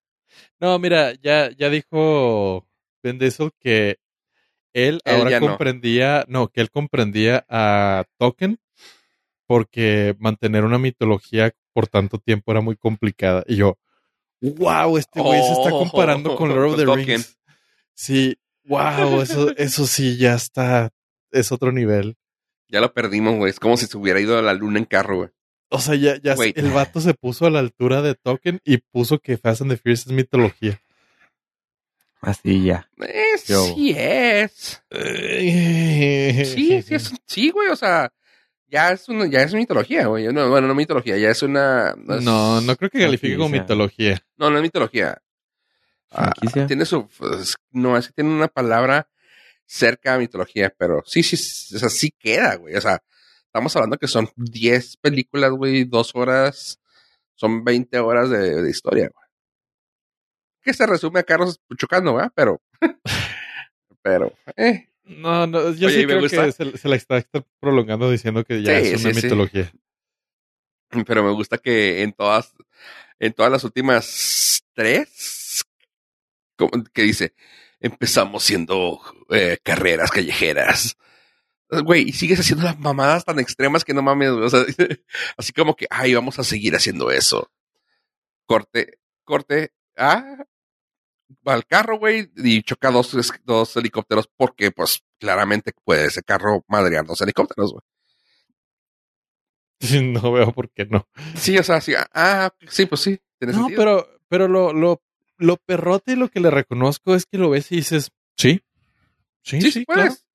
No, 0.61 0.78
mira, 0.78 1.12
ya, 1.14 1.50
ya 1.50 1.68
dijo 1.68 2.66
Ben 3.02 3.18
Diesel 3.18 3.50
que 3.58 3.98
él, 4.72 5.00
Él 5.04 5.16
ahora 5.16 5.40
no. 5.40 5.48
comprendía, 5.48 6.24
no. 6.28 6.48
que 6.48 6.61
él 6.61 6.70
comprendía 6.70 7.44
a 7.48 8.04
Token 8.18 8.61
porque 9.51 10.14
mantener 10.20 10.62
una 10.62 10.78
mitología 10.78 11.53
por 11.72 11.88
tanto 11.88 12.18
tiempo 12.20 12.53
era 12.53 12.61
muy 12.61 12.76
complicada. 12.76 13.42
Y 13.48 13.57
yo, 13.57 13.80
wow, 14.40 14.96
este 14.96 15.20
güey 15.20 15.42
se 15.42 15.51
está 15.51 15.74
Oh, 15.74 15.80
comparando 15.80 16.36
con 16.36 16.51
Lord 16.51 16.66
of 16.70 16.76
the 16.76 16.84
Tolkien. 16.84 17.07
Rings. 17.16 17.36
Sí, 17.92 18.38
wow, 18.62 19.20
eso, 19.20 19.51
eso 19.57 19.88
sí 19.88 20.16
ya 20.18 20.34
está, 20.36 20.90
es 21.32 21.51
otro 21.51 21.72
nivel. 21.72 22.16
ya 22.68 22.80
lo 22.80 22.94
perdimos, 22.94 23.34
güey. 23.38 23.51
Es 23.51 23.59
como 23.59 23.76
si 23.76 23.86
se 23.86 23.98
hubiera 23.98 24.20
ido 24.20 24.38
a 24.38 24.42
la 24.42 24.55
luna 24.55 24.78
en 24.78 24.84
carro, 24.84 25.16
güey. 25.16 25.30
O 25.68 25.80
sea, 25.80 25.96
ya, 25.96 26.16
ya 26.22 26.36
el 26.55 26.70
vato 26.70 27.01
se 27.01 27.14
puso 27.14 27.44
a 27.46 27.51
la 27.51 27.59
altura 27.59 28.03
de 28.03 28.14
Token 28.14 28.61
y 28.64 28.76
puso 28.78 29.18
que 29.18 29.36
Fast 29.36 29.62
and 29.62 29.72
the 29.72 29.76
Furious 29.78 30.07
es 30.07 30.12
mitología. 30.12 30.80
Así 32.20 32.66
ya. 32.66 32.88
Eh, 33.01 33.36
sí 33.36 33.94
es. 33.96 34.80
Sí, 36.53 36.82
sí, 36.82 36.94
es, 36.94 37.12
sí, 37.26 37.51
güey, 37.51 37.68
o 37.70 37.74
sea, 37.76 38.12
ya 38.70 38.92
es 38.92 39.08
una, 39.08 39.26
ya 39.26 39.42
es 39.42 39.52
mitología, 39.54 40.06
güey. 40.06 40.32
No, 40.32 40.48
bueno, 40.48 40.68
no 40.68 40.74
mitología, 40.74 41.16
ya 41.18 41.30
es 41.30 41.42
una. 41.42 41.90
es- 41.90 42.22
No, 42.22 42.60
no 42.60 42.76
creo 42.76 42.90
que 42.90 43.00
califique 43.00 43.36
como 43.36 43.48
mitología. 43.60 44.22
No, 44.36 44.50
no 44.50 44.56
es 44.56 44.62
mitología. 44.62 45.20
Ah, 46.12 46.32
tiene 46.66 46.84
su. 46.84 47.06
pues, 47.08 47.54
no, 47.70 47.96
es 47.96 48.08
que 48.08 48.12
tiene 48.14 48.30
una 48.30 48.48
palabra 48.48 49.08
cerca 49.66 50.14
a 50.14 50.18
mitología, 50.18 50.74
pero 50.76 51.02
sí, 51.06 51.22
sí, 51.22 51.36
sí, 51.36 51.76
o 51.76 51.78
sea, 51.78 51.88
sí 51.88 52.10
queda, 52.18 52.56
güey. 52.56 52.74
O 52.74 52.80
sea, 52.80 53.02
estamos 53.44 53.74
hablando 53.76 53.96
que 53.98 54.08
son 54.08 54.28
10 54.36 54.96
películas, 54.96 55.50
güey, 55.52 55.84
dos 55.84 56.12
horas, 56.14 56.80
son 57.36 57.62
20 57.64 57.98
horas 58.00 58.28
de, 58.30 58.62
de 58.62 58.70
historia, 58.70 59.08
güey. 59.14 59.26
Que 60.62 60.74
se 60.74 60.86
resume 60.86 61.20
a 61.20 61.22
carros 61.22 61.60
chocando, 61.76 62.14
¿verdad? 62.14 62.32
Pero. 62.34 62.60
pero, 64.02 64.32
eh. 64.56 64.89
No, 65.18 65.46
no, 65.46 65.72
yo 65.74 65.88
Oye, 65.88 66.00
sí 66.00 66.06
creo 66.06 66.20
gusta- 66.20 66.46
que 66.46 66.52
se, 66.52 66.78
se 66.78 66.88
la 66.88 66.96
está, 66.96 67.24
prolongando 67.58 68.11
diciendo 68.11 68.44
que 68.44 68.62
ya 68.62 68.80
Sí, 68.80 68.88
es 68.88 69.04
una 69.04 69.12
sí, 69.14 69.20
sí. 69.20 69.26
mitología. 69.26 69.72
pero 71.06 71.22
me 71.24 71.32
gusta 71.32 71.58
que 71.58 72.02
en 72.02 72.12
todas, 72.12 72.52
en 73.18 73.32
todas 73.32 73.50
las 73.50 73.64
últimas 73.64 74.62
tres, 74.74 75.64
como 76.56 76.70
que 76.92 77.02
dice, 77.02 77.34
empezamos 77.80 78.42
siendo 78.44 79.00
eh, 79.30 79.58
carreras 79.62 80.11
callejeras. 80.11 80.96
Güey, 81.70 82.08
y 82.08 82.12
sigues 82.12 82.40
haciendo 82.40 82.64
las 82.64 82.78
mamadas 82.80 83.24
tan 83.24 83.38
extremas 83.38 83.84
que 83.84 83.94
no 83.94 84.02
mames, 84.02 84.30
güey, 84.32 84.44
o 84.44 84.50
sea, 84.50 84.64
así 85.36 85.52
como 85.52 85.76
que, 85.76 85.86
ay, 85.90 86.14
vamos 86.14 86.38
a 86.38 86.44
seguir 86.44 86.74
haciendo 86.74 87.11
eso. 87.11 87.50
Corte, 88.46 88.98
corte, 89.24 89.72
ah, 89.96 90.44
al 91.45 91.64
carro, 91.66 91.99
güey, 91.99 92.31
y 92.37 92.62
choca 92.62 92.91
dos, 92.91 93.16
dos 93.45 93.76
helicópteros 93.76 94.28
porque, 94.37 94.70
pues, 94.70 95.03
claramente 95.18 95.72
puede 95.85 96.07
ese 96.07 96.22
carro 96.22 96.64
madrear 96.68 97.05
dos 97.07 97.20
helicópteros, 97.20 97.72
güey. 97.72 97.83
No 100.22 100.33
veo 100.33 100.53
por 100.53 100.70
qué 100.70 100.87
no. 100.87 101.09
Sí, 101.37 101.57
o 101.59 101.62
sea, 101.62 101.81
sí, 101.81 101.95
ah, 102.14 102.51
sí, 102.68 102.87
pues 102.87 103.01
sí, 103.01 103.18
tiene 103.39 103.53
No, 103.55 103.61
sentido. 103.61 103.78
pero, 103.78 104.20
pero 104.28 104.49
lo, 104.49 104.72
lo, 104.72 105.03
lo 105.39 105.57
perrote, 105.57 106.16
lo 106.16 106.28
que 106.28 106.41
le 106.41 106.51
reconozco 106.51 107.14
es 107.14 107.26
que 107.26 107.39
lo 107.39 107.51
ves 107.51 107.70
y 107.72 107.76
dices, 107.76 108.11
sí, 108.37 108.61
Sí, 109.43 109.59
Sí, 109.62 109.72
sí, 109.72 109.87
claro. 109.87 110.03
puedes. 110.03 110.26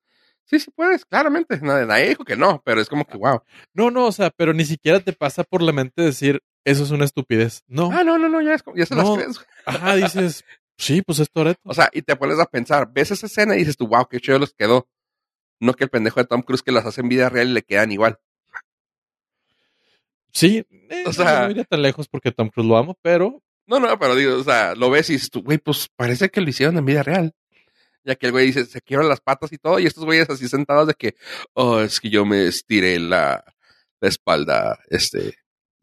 Sí, 0.46 0.58
sí 0.60 0.70
puedes, 0.74 1.04
claramente. 1.04 1.60
Nadie, 1.60 1.86
nadie 1.86 2.08
dijo 2.08 2.24
que 2.24 2.36
no, 2.36 2.60
pero 2.64 2.80
es 2.80 2.88
como 2.88 3.04
que, 3.04 3.16
wow. 3.16 3.40
No, 3.72 3.90
no, 3.92 4.06
o 4.06 4.12
sea, 4.12 4.30
pero 4.30 4.52
ni 4.52 4.64
siquiera 4.64 4.98
te 5.00 5.12
pasa 5.12 5.44
por 5.44 5.62
la 5.62 5.72
mente 5.72 6.02
decir, 6.02 6.40
eso 6.64 6.82
es 6.82 6.90
una 6.90 7.04
estupidez. 7.04 7.62
No. 7.68 7.90
Ah, 7.92 8.02
no, 8.02 8.18
no, 8.18 8.28
no, 8.28 8.40
ya, 8.42 8.54
es 8.54 8.62
como- 8.64 8.76
ya 8.76 8.84
se 8.86 8.96
las 8.96 9.04
No. 9.04 9.14
crees. 9.14 9.36
güey. 9.36 9.46
Ajá, 9.66 9.94
dices, 9.96 10.44
sí, 10.76 11.02
pues 11.02 11.18
es 11.18 11.30
Toreto. 11.30 11.60
O 11.64 11.74
sea, 11.74 11.88
y 11.92 12.02
te 12.02 12.16
pones 12.16 12.38
a 12.38 12.46
pensar, 12.46 12.90
ves 12.92 13.10
esa 13.10 13.26
escena 13.26 13.54
y 13.54 13.58
dices 13.60 13.76
tú, 13.76 13.86
wow, 13.88 14.06
qué 14.08 14.20
chido 14.20 14.38
les 14.38 14.52
quedó. 14.54 14.88
No 15.60 15.72
que 15.74 15.84
el 15.84 15.90
pendejo 15.90 16.20
de 16.20 16.26
Tom 16.26 16.42
Cruise 16.42 16.62
que 16.62 16.72
las 16.72 16.84
hace 16.86 17.00
en 17.00 17.08
vida 17.08 17.28
real 17.28 17.48
y 17.48 17.52
le 17.54 17.62
quedan 17.62 17.90
igual. 17.92 18.18
Sí, 20.32 20.64
eh, 20.90 21.02
o 21.04 21.08
no, 21.08 21.12
sea- 21.12 21.44
no 21.44 21.50
iría 21.50 21.64
tan 21.64 21.82
lejos 21.82 22.08
porque 22.08 22.32
Tom 22.32 22.50
Cruise 22.50 22.68
lo 22.68 22.76
amo, 22.76 22.98
pero 23.02 23.42
No, 23.66 23.80
no, 23.80 23.98
pero 23.98 24.14
digo, 24.14 24.36
o 24.36 24.44
sea, 24.44 24.74
lo 24.74 24.90
ves 24.90 25.10
y 25.10 25.14
dices 25.14 25.30
tú, 25.30 25.42
güey, 25.42 25.58
pues 25.58 25.88
parece 25.96 26.28
que 26.28 26.40
lo 26.40 26.48
hicieron 26.50 26.76
en 26.76 26.84
vida 26.84 27.02
real. 27.02 27.34
Ya 28.04 28.14
que 28.14 28.26
el 28.26 28.32
güey 28.32 28.46
dice, 28.46 28.64
se 28.66 28.80
quiebran 28.80 29.08
las 29.08 29.20
patas 29.20 29.50
y 29.52 29.58
todo, 29.58 29.80
y 29.80 29.86
estos 29.86 30.04
güeyes 30.04 30.30
así 30.30 30.46
sentados 30.46 30.86
de 30.86 30.94
que, 30.94 31.16
oh, 31.54 31.80
es 31.80 31.98
que 31.98 32.08
yo 32.08 32.24
me 32.24 32.46
estiré 32.46 33.00
la, 33.00 33.42
la 34.00 34.08
espalda, 34.08 34.78
este, 34.88 35.34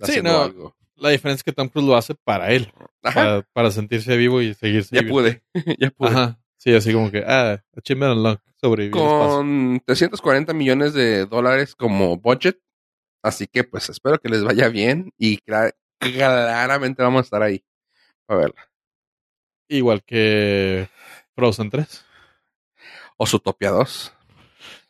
Sí, 0.03 0.21
no. 0.21 0.43
algo. 0.43 0.77
La 0.95 1.09
diferencia 1.09 1.39
es 1.41 1.43
que 1.43 1.51
Tom 1.53 1.69
Cruise 1.69 1.87
lo 1.87 1.95
hace 1.95 2.15
para 2.15 2.51
él, 2.51 2.71
para, 3.01 3.41
para 3.53 3.71
sentirse 3.71 4.15
vivo 4.17 4.41
y 4.41 4.53
seguirse 4.53 4.95
ya 4.95 5.01
vivo. 5.01 5.15
pude, 5.15 5.43
ya 5.79 5.89
pude. 5.91 6.09
Ajá, 6.09 6.39
sí, 6.57 6.73
así 6.73 6.93
como 6.93 7.11
que, 7.11 7.23
ah, 7.25 7.63
achievement 7.75 8.11
al 8.25 8.33
espacio. 8.33 8.89
Con 8.91 9.81
340 9.85 10.53
millones 10.53 10.93
de 10.93 11.25
dólares 11.25 11.75
como 11.75 12.17
budget, 12.17 12.59
así 13.21 13.45
que 13.47 13.63
pues 13.65 13.89
espero 13.89 14.19
que 14.19 14.29
les 14.29 14.43
vaya 14.43 14.69
bien 14.69 15.11
y 15.17 15.37
cla- 15.39 15.73
claramente 15.99 17.03
vamos 17.03 17.19
a 17.19 17.23
estar 17.23 17.43
ahí 17.43 17.63
a 18.29 18.35
verla. 18.35 18.69
Igual 19.67 20.03
que 20.03 20.87
Frozen 21.35 21.69
3. 21.71 22.05
O 23.17 23.25
Zootopia 23.25 23.69
2. 23.71 24.13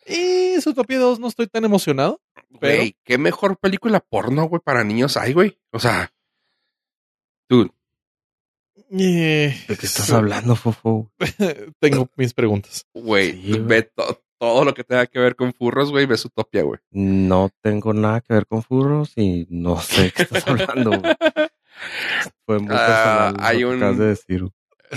Y 0.07 0.59
Zootopia 0.61 0.99
2 0.99 1.19
no 1.19 1.27
estoy 1.27 1.47
tan 1.47 1.63
emocionado. 1.65 2.21
Pero- 2.59 2.77
Güey, 2.77 2.95
qué 3.03 3.17
mejor 3.17 3.57
película 3.57 3.99
porno, 4.01 4.43
güey, 4.45 4.61
para 4.63 4.83
niños 4.83 5.17
hay, 5.17 5.33
güey. 5.33 5.57
O 5.73 5.79
sea, 5.79 6.11
dude, 7.49 7.71
Eh, 8.91 9.55
¿De 9.67 9.77
qué 9.77 9.85
estás 9.85 10.11
hablando, 10.11 10.55
Fofo? 10.55 11.11
Tengo 11.79 12.09
mis 12.15 12.33
preguntas. 12.33 12.85
güey, 12.93 13.31
Sí, 13.41 13.59
ve 13.59 13.83
to- 13.83 14.23
todo 14.37 14.65
lo 14.65 14.73
que 14.73 14.83
tenga 14.83 15.05
que 15.07 15.19
ver 15.19 15.35
con 15.35 15.53
furros, 15.53 15.89
güey, 15.89 16.05
ve 16.05 16.17
Zootopia, 16.17 16.63
güey. 16.63 16.79
No 16.91 17.49
tengo 17.61 17.93
nada 17.93 18.21
que 18.21 18.33
ver 18.33 18.45
con 18.45 18.61
furros 18.61 19.13
y 19.15 19.47
no 19.49 19.79
sé 19.79 20.03
de 20.03 20.11
qué 20.11 20.23
estás 20.23 20.45
hablando. 20.47 20.91
güey. 20.99 21.15
Fue 22.45 22.59
muy 22.59 22.67
personal 22.67 23.35
hay 23.39 23.63
un- 23.63 23.77
acabas 23.77 23.97
de 23.97 24.05
decir. 24.07 24.43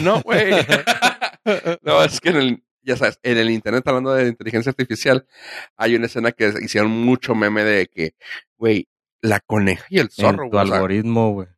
No, 0.01 0.20
güey. 0.22 0.51
no, 1.83 2.03
es 2.03 2.20
que 2.20 2.31
en 2.31 2.37
el, 2.37 2.64
ya 2.83 2.97
sabes, 2.97 3.18
en 3.22 3.39
el 3.39 3.51
internet, 3.51 3.87
hablando 3.87 4.12
de 4.12 4.29
inteligencia 4.29 4.70
artificial, 4.70 5.27
hay 5.77 5.95
una 5.95 6.07
escena 6.07 6.33
que 6.33 6.53
hicieron 6.62 6.91
mucho 6.91 7.35
meme 7.35 7.62
de 7.64 7.87
que, 7.87 8.14
güey, 8.59 8.89
la 9.22 9.40
coneja 9.40 9.86
y 9.90 9.98
el 9.98 10.10
zorro, 10.10 10.44
en 10.44 10.50
tu 10.50 10.56
güey. 10.56 10.70
algoritmo, 10.72 11.32
güey. 11.32 11.48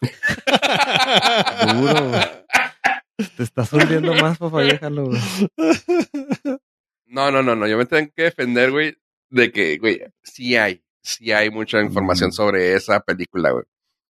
Duro, 1.74 2.08
güey. 2.08 2.22
Te 3.36 3.42
estás 3.42 3.72
hundiendo 3.72 4.14
más, 4.14 4.38
papá, 4.38 4.62
déjalo, 4.62 5.06
güey. 5.06 5.20
no, 7.06 7.30
no, 7.30 7.42
no, 7.42 7.54
no, 7.54 7.66
yo 7.66 7.76
me 7.76 7.84
tengo 7.86 8.10
que 8.16 8.22
defender, 8.24 8.70
güey, 8.70 8.96
de 9.28 9.52
que, 9.52 9.76
güey, 9.78 10.00
sí 10.22 10.56
hay, 10.56 10.82
sí 11.02 11.30
hay 11.32 11.50
mucha 11.50 11.80
información 11.82 12.30
Mm. 12.30 12.32
sobre 12.32 12.74
esa 12.74 13.00
película, 13.00 13.50
güey. 13.50 13.64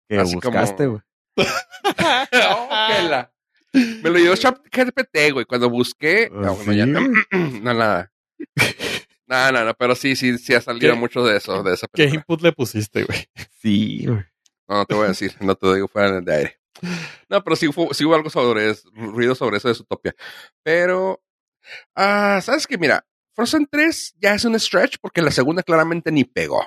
Que 0.08 0.18
Así 0.18 0.34
como- 0.40 0.58
buscaste, 0.58 0.86
güey. 0.86 1.02
Oh, 1.38 2.68
que 2.88 3.02
la- 3.08 3.32
Me 3.72 4.10
lo 4.10 4.14
dio 4.18 4.34
ChatGPT, 4.36 5.32
güey, 5.32 5.44
cuando 5.44 5.70
busqué. 5.70 6.28
Ah, 6.32 6.36
No, 6.40 6.54
bueno, 6.56 6.72
¿sí, 6.72 6.78
ya- 6.78 6.86
güey? 7.40 7.60
no, 7.60 7.74
nada. 7.74 8.12
No, 9.26 9.50
no, 9.52 9.64
no, 9.64 9.74
pero 9.74 9.94
sí, 9.96 10.14
sí, 10.16 10.38
sí 10.38 10.54
ha 10.54 10.60
salido 10.60 10.94
¿Qué? 10.94 10.98
mucho 11.00 11.24
de 11.24 11.36
eso, 11.36 11.62
de 11.62 11.74
esa 11.74 11.88
¿Qué 11.92 12.04
input 12.04 12.40
le 12.42 12.52
pusiste, 12.52 13.04
güey? 13.04 13.26
Sí, 13.60 14.06
güey. 14.06 14.24
No, 14.68 14.76
no 14.78 14.86
te 14.86 14.94
voy 14.94 15.04
a 15.06 15.08
decir, 15.08 15.34
no 15.40 15.54
te 15.54 15.74
digo 15.74 15.88
fuera 15.88 16.20
de 16.20 16.34
aire. 16.34 16.60
No, 17.28 17.42
pero 17.42 17.56
sí, 17.56 17.72
fu- 17.72 17.92
sí 17.92 18.04
hubo 18.04 18.14
algo 18.14 18.30
sobre 18.30 18.70
eso, 18.70 18.88
ruido 18.94 19.34
sobre 19.34 19.56
eso 19.56 19.68
de 19.68 19.74
Zootopia. 19.74 20.14
Pero, 20.62 21.22
ah, 21.94 22.40
¿sabes 22.42 22.66
qué? 22.66 22.76
Mira, 22.78 23.06
Frozen 23.34 23.66
3 23.70 24.14
ya 24.20 24.34
es 24.34 24.44
un 24.44 24.58
stretch 24.58 24.96
porque 25.00 25.22
la 25.22 25.30
segunda 25.30 25.62
claramente 25.62 26.12
ni 26.12 26.24
pegó. 26.24 26.64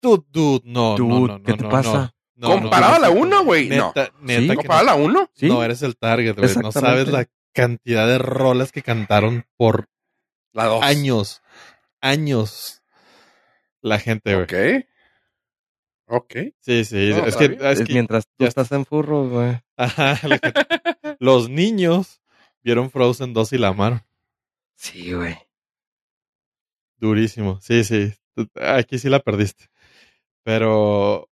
Dude, 0.00 0.24
dude, 0.30 0.62
no, 0.64 0.96
no, 0.96 0.96
Dude, 0.96 1.08
no, 1.32 1.38
no, 1.38 1.42
¿qué 1.42 1.54
te 1.54 1.62
no, 1.64 1.68
pasa? 1.68 1.92
no. 1.92 2.14
No, 2.34 2.60
Comparado 2.60 2.92
no, 2.92 2.96
a 2.96 3.08
la 3.08 3.14
no, 3.14 3.20
1, 3.20 3.44
güey, 3.44 3.68
no. 3.68 3.92
Neta, 4.20 4.54
¿Comparado 4.56 4.80
a 4.80 4.84
la 4.84 4.94
1? 4.94 5.30
¿Sí? 5.34 5.46
No, 5.48 5.62
eres 5.62 5.82
el 5.82 5.96
target, 5.96 6.36
güey. 6.36 6.54
No 6.56 6.72
sabes 6.72 7.08
la 7.08 7.26
cantidad 7.52 8.06
de 8.08 8.18
rolas 8.18 8.72
que 8.72 8.82
cantaron 8.82 9.44
por 9.56 9.88
La 10.52 10.64
2. 10.66 10.82
años. 10.82 11.42
Años. 12.02 12.82
La 13.80 13.98
gente, 13.98 14.34
güey. 14.34 14.44
Ok. 14.44 14.86
Ok. 16.08 16.34
Sí, 16.60 16.84
sí. 16.84 17.10
No, 17.10 17.24
es 17.24 17.36
que, 17.36 17.56
es 17.58 17.88
mientras 17.88 18.26
tú 18.26 18.32
ya 18.40 18.48
estás 18.48 18.70
en 18.72 18.84
furros, 18.84 19.30
güey. 19.30 19.58
ajá, 19.76 20.20
los 21.18 21.48
niños 21.48 22.20
vieron 22.62 22.90
Frozen 22.90 23.32
2 23.32 23.54
y 23.54 23.58
la 23.58 23.68
amaron. 23.68 24.02
Sí, 24.74 25.12
güey. 25.14 25.38
Durísimo. 26.96 27.60
Sí, 27.62 27.82
sí. 27.84 28.12
Aquí 28.56 28.98
sí 28.98 29.08
la 29.08 29.20
perdiste. 29.20 29.70
Pero. 30.42 31.30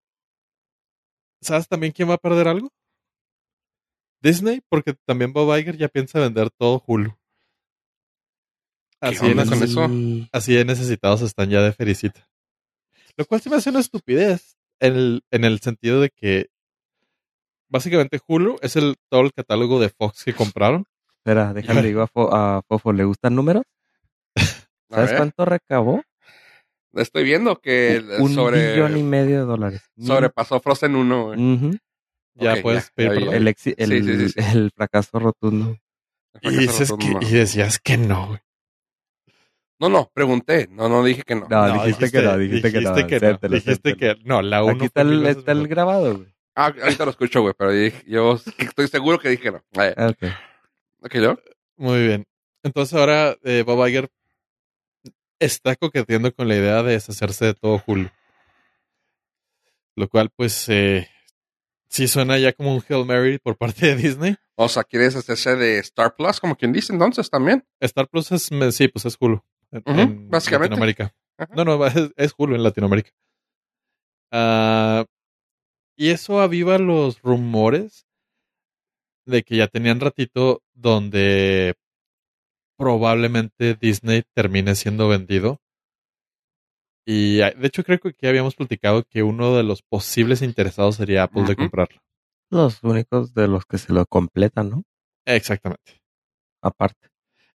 ¿Sabes 1.42 1.68
también 1.68 1.92
quién 1.92 2.08
va 2.08 2.14
a 2.14 2.18
perder 2.18 2.48
algo? 2.48 2.72
Disney, 4.22 4.62
porque 4.68 4.94
también 5.04 5.32
Bob 5.32 5.56
Iger 5.56 5.76
ya 5.76 5.88
piensa 5.88 6.20
vender 6.20 6.50
todo 6.50 6.82
Hulu. 6.86 7.19
Así 9.00 9.24
de, 9.24 9.30
onda 9.32 9.44
con 9.46 9.58
neces- 9.58 9.64
eso? 9.64 9.88
Sí. 9.88 10.28
así 10.32 10.54
de 10.54 10.64
necesitados 10.64 11.22
están 11.22 11.48
ya 11.50 11.62
de 11.62 11.72
felicita. 11.72 12.28
Lo 13.16 13.24
cual 13.24 13.40
se 13.40 13.50
me 13.50 13.56
hace 13.56 13.70
una 13.70 13.80
estupidez 13.80 14.56
en 14.80 14.94
el, 14.96 15.22
en 15.30 15.44
el 15.44 15.60
sentido 15.60 16.00
de 16.00 16.10
que 16.10 16.48
básicamente 17.68 18.20
Hulu 18.26 18.58
es 18.62 18.76
el 18.76 18.96
todo 19.08 19.22
el 19.22 19.32
catálogo 19.32 19.80
de 19.80 19.88
Fox 19.90 20.24
que 20.24 20.34
compraron. 20.34 20.84
Espera, 21.18 21.52
déjame 21.52 21.82
digo 21.82 22.02
a, 22.02 22.08
Fo- 22.08 22.30
a 22.32 22.62
Fofo, 22.66 22.92
¿le 22.92 23.04
gustan 23.04 23.34
números? 23.34 23.62
¿Sabes 24.90 25.12
cuánto 25.14 25.44
recabó? 25.44 26.02
Estoy 26.94 27.22
viendo 27.24 27.60
que 27.60 28.02
Un 28.18 28.34
sobre, 28.34 28.72
billón 28.72 28.96
y 28.96 29.02
medio 29.02 29.40
de 29.40 29.44
dólares. 29.46 29.82
sobrepasó 29.98 30.60
Frozen 30.60 30.96
1, 30.96 31.24
güey. 31.26 31.54
Ujú. 31.54 31.76
Ya 32.34 32.54
Ok, 32.54 32.62
puedes 32.62 32.84
ya, 32.86 32.92
pedir 32.94 33.10
perdón. 33.12 33.34
el, 33.34 33.46
exi- 33.46 33.74
el, 33.76 33.90
Sí, 33.90 34.02
sí, 34.02 34.18
sí, 34.18 34.28
sí. 34.30 34.50
el 34.58 34.70
fracaso 34.74 35.18
rotundo. 35.20 35.76
Y, 36.42 36.50
dices 36.56 36.92
que, 36.98 37.26
y 37.26 37.30
decías 37.32 37.78
que 37.78 37.96
no, 37.98 38.28
güey. 38.28 38.40
No, 39.80 39.88
no, 39.88 40.10
pregunté. 40.14 40.68
No, 40.70 40.88
no 40.88 41.02
dije 41.02 41.22
que 41.22 41.34
no. 41.34 41.48
No, 41.48 41.72
dijiste 41.84 42.10
que 42.10 42.22
no, 42.22 42.36
dijiste 42.38 42.70
que 42.72 42.80
no, 42.82 42.90
acéptalo, 42.90 43.54
Dijiste 43.54 43.70
acéptalo. 43.90 43.96
que 43.96 44.16
no, 44.24 44.42
la 44.42 44.62
uno 44.62 44.74
Aquí 44.74 44.84
está 44.84 45.00
el, 45.00 45.26
está 45.26 45.54
grabado, 45.54 46.16
güey. 46.18 46.28
Ah, 46.54 46.74
ahorita 46.82 47.04
lo 47.06 47.10
escucho, 47.12 47.40
güey, 47.40 47.54
pero 47.56 47.72
dije- 47.72 48.04
yo 48.06 48.38
estoy 48.58 48.88
seguro 48.88 49.18
que 49.18 49.30
dije 49.30 49.42
que 49.44 49.52
no. 49.52 49.64
Ah, 49.76 50.08
Ok. 50.10 50.30
ok, 51.02 51.14
yo. 51.14 51.38
Muy 51.76 52.06
bien. 52.06 52.26
Entonces 52.62 52.92
ahora 52.98 53.36
eh, 53.42 53.62
Bob 53.66 53.86
Iger 53.88 54.10
está 55.38 55.74
coqueteando 55.76 56.34
con 56.34 56.46
la 56.48 56.56
idea 56.56 56.82
de 56.82 56.92
deshacerse 56.92 57.46
de 57.46 57.54
todo 57.54 57.82
Hulu. 57.86 58.10
Lo 59.96 60.08
cual, 60.08 60.30
pues, 60.34 60.68
eh, 60.68 61.08
sí 61.88 62.06
suena 62.08 62.38
ya 62.38 62.52
como 62.52 62.74
un 62.74 62.82
Hail 62.88 63.04
Mary 63.06 63.38
por 63.38 63.56
parte 63.56 63.86
de 63.86 63.96
Disney. 63.96 64.36
O 64.56 64.68
sea, 64.68 64.84
¿quieres 64.84 65.16
hacerse 65.16 65.56
de 65.56 65.78
Star 65.78 66.14
Plus, 66.16 66.38
como 66.40 66.56
quien 66.56 66.72
dice 66.72 66.92
entonces 66.92 67.30
también? 67.30 67.64
Star 67.80 68.08
Plus 68.08 68.30
es, 68.32 68.50
sí, 68.76 68.88
pues 68.88 69.06
es 69.06 69.16
Hulu. 69.18 69.42
En, 69.72 70.28
básicamente. 70.28 70.70
Latinoamérica. 70.70 71.14
No, 71.54 71.64
no, 71.64 71.86
es, 71.86 72.12
es 72.16 72.34
Hulu 72.36 72.54
en 72.54 72.62
Latinoamérica. 72.62 73.10
Ah, 74.32 75.04
y 75.96 76.10
eso 76.10 76.40
aviva 76.40 76.78
los 76.78 77.20
rumores 77.22 78.06
de 79.26 79.42
que 79.42 79.56
ya 79.56 79.68
tenían 79.68 80.00
ratito 80.00 80.62
donde 80.74 81.74
probablemente 82.78 83.74
Disney 83.74 84.22
termine 84.34 84.74
siendo 84.74 85.08
vendido. 85.08 85.58
Y 87.06 87.40
ah, 87.42 87.50
de 87.50 87.66
hecho 87.66 87.84
creo 87.84 87.98
que 87.98 88.08
aquí 88.10 88.26
habíamos 88.26 88.54
platicado 88.54 89.04
que 89.04 89.22
uno 89.22 89.56
de 89.56 89.62
los 89.62 89.82
posibles 89.82 90.42
interesados 90.42 90.96
sería 90.96 91.24
Apple 91.24 91.44
de 91.44 91.56
comprarlo. 91.56 92.00
Los 92.50 92.82
únicos 92.82 93.34
de 93.34 93.48
los 93.48 93.64
que 93.64 93.78
se 93.78 93.92
lo 93.92 94.06
completan, 94.06 94.70
¿no? 94.70 94.82
Exactamente. 95.26 96.00
Aparte. 96.62 97.09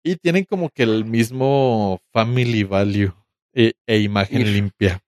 Y 0.03 0.17
tienen 0.17 0.43
como 0.45 0.69
que 0.69 0.83
el 0.83 1.05
mismo 1.05 1.99
family 2.11 2.63
value 2.63 3.13
e, 3.53 3.73
e 3.87 3.99
imagen 3.99 4.41
If. 4.41 4.47
limpia. 4.47 4.99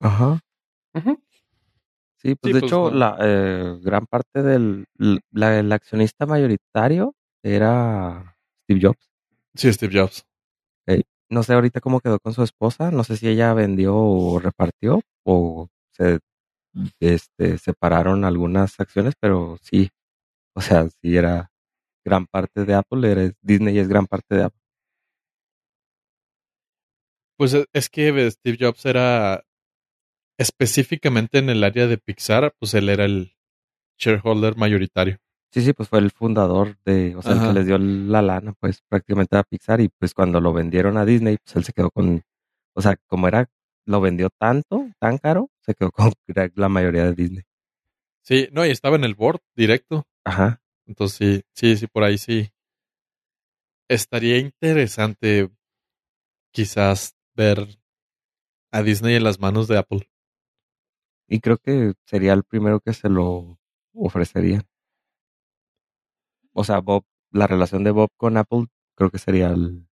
Ajá. 0.00 0.40
Sí, 2.18 2.34
pues 2.34 2.50
Sí, 2.50 2.52
de 2.54 2.60
pues, 2.60 2.62
hecho, 2.64 2.90
no. 2.90 2.96
la 2.96 3.16
eh, 3.20 3.78
gran 3.82 4.06
parte 4.06 4.42
del 4.42 4.86
la- 5.30 5.58
el 5.58 5.72
accionista 5.72 6.26
mayoritario 6.26 7.14
era 7.42 8.36
Steve 8.64 8.80
Jobs. 8.82 9.10
Sí, 9.54 9.72
Steve 9.72 9.98
Jobs. 9.98 10.24
No 11.32 11.44
sé 11.44 11.52
ahorita 11.54 11.80
cómo 11.80 12.00
quedó 12.00 12.18
con 12.18 12.34
su 12.34 12.42
esposa, 12.42 12.90
no 12.90 13.04
sé 13.04 13.16
si 13.16 13.28
ella 13.28 13.54
vendió 13.54 13.94
o 13.96 14.40
repartió 14.40 15.00
o 15.24 15.68
se 15.92 16.18
este, 17.00 17.58
separaron 17.58 18.24
algunas 18.24 18.80
acciones, 18.80 19.14
pero 19.20 19.56
sí, 19.62 19.90
o 20.54 20.60
sea, 20.62 20.88
sí 20.90 21.16
era 21.16 21.49
gran 22.04 22.26
parte 22.26 22.64
de 22.64 22.74
Apple, 22.74 23.10
era 23.10 23.32
Disney 23.40 23.78
es 23.78 23.88
gran 23.88 24.06
parte 24.06 24.34
de 24.34 24.44
Apple. 24.44 24.60
Pues 27.36 27.54
e- 27.54 27.66
es 27.72 27.88
que 27.88 28.30
Steve 28.30 28.58
Jobs 28.60 28.84
era 28.84 29.44
específicamente 30.38 31.38
en 31.38 31.50
el 31.50 31.64
área 31.64 31.86
de 31.86 31.98
Pixar, 31.98 32.54
pues 32.58 32.74
él 32.74 32.88
era 32.88 33.04
el 33.04 33.34
shareholder 33.98 34.56
mayoritario. 34.56 35.18
Sí, 35.52 35.62
sí, 35.62 35.72
pues 35.72 35.88
fue 35.88 35.98
el 35.98 36.10
fundador 36.12 36.78
de, 36.84 37.16
o 37.16 37.22
sea, 37.22 37.32
el 37.32 37.38
Ajá. 37.38 37.48
que 37.48 37.54
les 37.54 37.66
dio 37.66 37.76
la 37.78 38.22
lana, 38.22 38.54
pues 38.60 38.82
prácticamente 38.88 39.36
a 39.36 39.42
Pixar 39.42 39.80
y 39.80 39.88
pues 39.88 40.14
cuando 40.14 40.40
lo 40.40 40.52
vendieron 40.52 40.96
a 40.96 41.04
Disney, 41.04 41.38
pues 41.44 41.56
él 41.56 41.64
se 41.64 41.72
quedó 41.72 41.90
con, 41.90 42.22
o 42.74 42.80
sea, 42.82 42.96
como 43.06 43.26
era, 43.26 43.50
lo 43.84 44.00
vendió 44.00 44.30
tanto, 44.38 44.88
tan 44.98 45.18
caro, 45.18 45.50
se 45.60 45.74
quedó 45.74 45.90
con 45.90 46.12
la 46.54 46.68
mayoría 46.68 47.04
de 47.04 47.14
Disney. 47.14 47.42
Sí, 48.22 48.48
no, 48.52 48.64
y 48.64 48.70
estaba 48.70 48.96
en 48.96 49.04
el 49.04 49.14
board 49.14 49.40
directo. 49.56 50.06
Ajá. 50.24 50.62
Entonces 50.90 51.44
sí, 51.54 51.74
sí, 51.74 51.76
sí, 51.76 51.86
por 51.86 52.02
ahí 52.02 52.18
sí. 52.18 52.50
Estaría 53.88 54.38
interesante 54.38 55.48
quizás 56.52 57.14
ver 57.36 57.78
a 58.72 58.82
Disney 58.82 59.14
en 59.14 59.22
las 59.22 59.38
manos 59.38 59.68
de 59.68 59.78
Apple. 59.78 60.10
Y 61.28 61.38
creo 61.38 61.58
que 61.58 61.92
sería 62.06 62.32
el 62.32 62.42
primero 62.42 62.80
que 62.80 62.92
se 62.92 63.08
lo 63.08 63.60
ofrecería. 63.94 64.66
O 66.52 66.64
sea, 66.64 66.80
Bob, 66.80 67.04
la 67.30 67.46
relación 67.46 67.84
de 67.84 67.92
Bob 67.92 68.10
con 68.16 68.36
Apple, 68.36 68.66
creo 68.96 69.10
que 69.10 69.18
sería 69.18 69.50
el, 69.50 69.86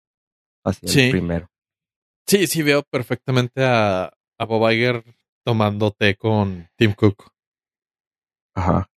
así, 0.63 0.87
el 0.87 0.91
Sí. 0.91 1.11
primero. 1.11 1.51
Sí, 2.25 2.47
sí 2.47 2.63
veo 2.63 2.81
perfectamente 2.81 3.63
a, 3.63 4.11
a 4.39 4.45
Bob 4.45 4.71
Iger 4.71 5.03
tomando 5.45 5.91
té 5.91 6.15
con 6.15 6.67
Tim 6.75 6.95
Cook. 6.95 7.31
Ajá. 8.55 8.89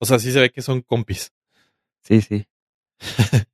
O 0.00 0.06
sea, 0.06 0.18
sí 0.18 0.32
se 0.32 0.40
ve 0.40 0.50
que 0.50 0.62
son 0.62 0.80
compis. 0.82 1.32
Sí, 2.02 2.20
sí. 2.20 2.46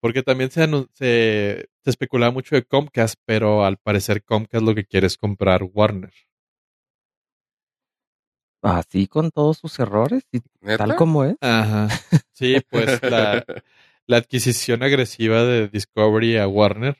Porque 0.00 0.22
también 0.22 0.50
se, 0.50 0.62
anu- 0.62 0.88
se, 0.92 1.68
se 1.82 1.90
especulaba 1.90 2.32
mucho 2.32 2.54
de 2.54 2.64
Comcast, 2.64 3.18
pero 3.24 3.64
al 3.64 3.78
parecer 3.78 4.22
Comcast 4.22 4.64
lo 4.64 4.74
que 4.74 4.84
quiere 4.84 5.06
es 5.06 5.16
comprar 5.16 5.62
Warner. 5.62 6.12
Así 8.62 9.06
con 9.08 9.30
todos 9.30 9.58
sus 9.58 9.78
errores 9.78 10.24
y 10.32 10.40
¿Neta? 10.60 10.84
tal 10.86 10.96
como 10.96 11.24
es. 11.24 11.36
Ajá. 11.40 11.88
Sí, 12.36 12.56
pues 12.68 13.00
la, 13.04 13.44
la 14.08 14.16
adquisición 14.16 14.82
agresiva 14.82 15.44
de 15.44 15.68
Discovery 15.68 16.36
a 16.38 16.48
Warner 16.48 16.96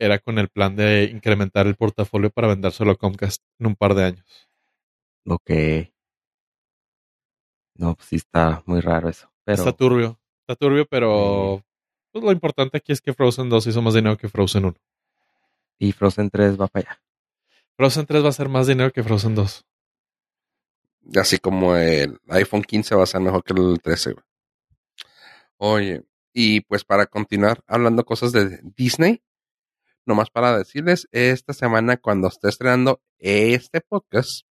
era 0.00 0.18
con 0.18 0.40
el 0.40 0.48
plan 0.48 0.74
de 0.74 1.04
incrementar 1.04 1.68
el 1.68 1.76
portafolio 1.76 2.28
para 2.30 2.48
vendérselo 2.48 2.90
a 2.90 2.96
Comcast 2.96 3.40
en 3.60 3.66
un 3.68 3.76
par 3.76 3.94
de 3.94 4.04
años. 4.04 4.48
Ok. 5.24 5.50
No, 7.74 7.94
pues 7.94 8.08
sí 8.08 8.16
está 8.16 8.62
muy 8.66 8.80
raro 8.80 9.08
eso. 9.08 9.30
Pero 9.44 9.58
Está 9.58 9.72
turbio. 9.72 10.18
Está 10.40 10.56
turbio, 10.56 10.86
pero 10.86 11.62
pues, 12.12 12.24
lo 12.24 12.32
importante 12.32 12.76
aquí 12.76 12.92
es 12.92 13.00
que 13.00 13.14
Frozen 13.14 13.48
2 13.48 13.66
hizo 13.68 13.82
más 13.82 13.94
dinero 13.94 14.16
que 14.16 14.28
Frozen 14.28 14.66
1. 14.66 14.76
y 15.78 15.92
Frozen 15.92 16.30
3 16.30 16.60
va 16.60 16.68
para 16.68 16.90
allá. 16.90 17.02
Frozen 17.76 18.06
3 18.06 18.24
va 18.24 18.28
a 18.28 18.32
ser 18.32 18.48
más 18.48 18.66
dinero 18.66 18.92
que 18.92 19.02
Frozen 19.02 19.34
2. 19.34 19.64
Así 21.16 21.38
como 21.38 21.74
el 21.76 22.18
iPhone 22.28 22.62
15 22.62 22.94
va 22.94 23.02
a 23.02 23.06
ser 23.06 23.20
mejor 23.20 23.42
que 23.42 23.52
el 23.54 23.80
13. 23.80 24.12
güey. 24.12 24.24
Oye, 25.56 26.02
y 26.32 26.60
pues 26.62 26.84
para 26.84 27.06
continuar 27.06 27.62
hablando 27.66 28.04
cosas 28.04 28.32
de 28.32 28.60
Disney, 28.76 29.22
nomás 30.04 30.30
para 30.30 30.58
decirles, 30.58 31.08
esta 31.12 31.52
semana 31.52 31.96
cuando 31.96 32.28
esté 32.28 32.48
estrenando 32.48 33.00
este 33.18 33.80
podcast, 33.80 34.46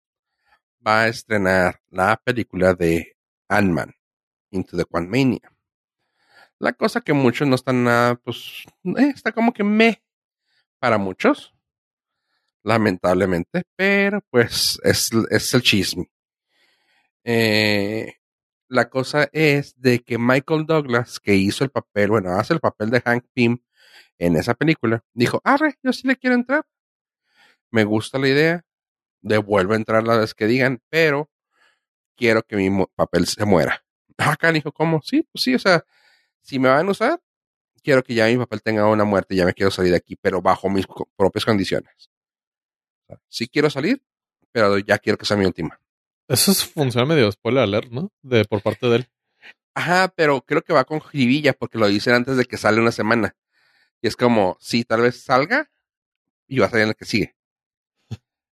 va 0.87 1.03
a 1.03 1.09
estrenar 1.09 1.81
la 1.91 2.17
película 2.17 2.75
de 2.75 3.17
Ant-Man, 3.49 3.95
Into 4.51 4.77
the 4.77 4.85
Quantumania. 4.85 5.53
La 6.59 6.73
cosa 6.73 7.01
que 7.01 7.13
muchos 7.13 7.49
no 7.49 7.55
están 7.55 7.85
nada, 7.85 8.17
pues, 8.17 8.65
eh, 8.85 9.13
está 9.15 9.33
como 9.33 9.53
que 9.53 9.65
me 9.65 10.03
para 10.79 10.99
muchos, 10.99 11.55
lamentablemente, 12.63 13.63
pero 13.77 14.21
pues 14.31 14.79
es, 14.83 15.11
es 15.31 15.55
el 15.55 15.63
chisme. 15.63 16.11
Eh, 17.25 18.15
la 18.69 18.89
cosa 18.89 19.29
es 19.33 19.75
de 19.81 20.01
que 20.01 20.19
Michael 20.19 20.67
Douglas, 20.67 21.21
que 21.21 21.35
hizo 21.35 21.65
el 21.65 21.71
papel, 21.71 22.11
bueno, 22.11 22.33
hace 22.33 22.55
el 22.55 22.61
papel 22.61 22.91
de 22.91 23.01
Hank 23.01 23.25
Pym 23.35 23.59
en 24.19 24.37
esa 24.37 24.55
película, 24.55 25.05
dijo, 25.13 25.41
arre, 25.45 25.75
yo 25.83 25.93
sí 25.93 26.07
le 26.07 26.17
quiero 26.17 26.37
entrar. 26.37 26.65
Me 27.71 27.85
gusta 27.85 28.19
la 28.19 28.29
idea, 28.29 28.65
devuelvo 29.23 29.73
a 29.75 29.77
entrar 29.77 30.05
la 30.07 30.17
vez 30.17 30.35
que 30.35 30.47
digan, 30.47 30.81
pero 30.89 31.31
quiero 32.17 32.43
que 32.43 32.57
mi 32.57 32.87
papel 32.95 33.27
se 33.27 33.45
muera. 33.45 33.85
Acá 34.19 34.53
dijo, 34.53 34.73
¿cómo? 34.73 35.01
Sí, 35.03 35.23
pues 35.33 35.43
sí, 35.45 35.55
o 35.55 35.59
sea, 35.59 35.85
si 36.43 36.59
me 36.59 36.69
van 36.69 36.89
a 36.89 36.91
usar, 36.91 37.21
quiero 37.83 38.03
que 38.03 38.15
ya 38.15 38.27
mi 38.27 38.37
papel 38.39 38.63
tenga 38.63 38.87
una 38.87 39.05
muerte, 39.05 39.35
ya 39.37 39.45
me 39.45 39.55
quiero 39.55 39.71
salir 39.71 39.91
de 39.93 39.99
aquí, 39.99 40.17
pero 40.17 40.43
bajo 40.43 40.69
mis 40.69 40.87
co- 40.87 41.09
propias 41.17 41.45
condiciones. 41.45 42.11
O 43.05 43.07
sea, 43.15 43.21
sí 43.29 43.49
quiero 43.49 43.71
salir, 43.71 44.03
pero 44.53 44.79
ya 44.79 44.99
quiero 44.99 45.19
que 45.19 45.27
sea 45.27 45.37
mi 45.37 45.47
última. 45.47 45.81
Eso 46.29 46.53
es, 46.53 46.65
funciona 46.65 47.07
medio 47.07 47.31
spoiler 47.33 47.63
alert, 47.63 47.91
¿no? 47.91 48.13
De 48.23 48.45
por 48.45 48.63
parte 48.63 48.87
de 48.89 48.97
él. 48.97 49.09
Ajá, 49.75 50.13
pero 50.15 50.43
creo 50.43 50.63
que 50.63 50.73
va 50.73 50.85
con 50.85 51.01
jiribilla 51.01 51.53
porque 51.53 51.79
lo 51.79 51.87
dicen 51.89 52.15
antes 52.15 52.37
de 52.37 52.45
que 52.45 52.57
sale 52.57 52.81
una 52.81 52.93
semana. 52.93 53.37
Y 54.03 54.09
es 54.09 54.17
como, 54.17 54.57
sí, 54.61 54.85
tal 54.85 55.03
vez 55.03 55.23
salga 55.23 55.71
y 56.47 56.59
va 56.59 56.67
a 56.67 56.71
salir 56.71 56.85
en 56.85 56.89
el 56.91 56.97
que 56.97 57.05
sigue. 57.05 57.37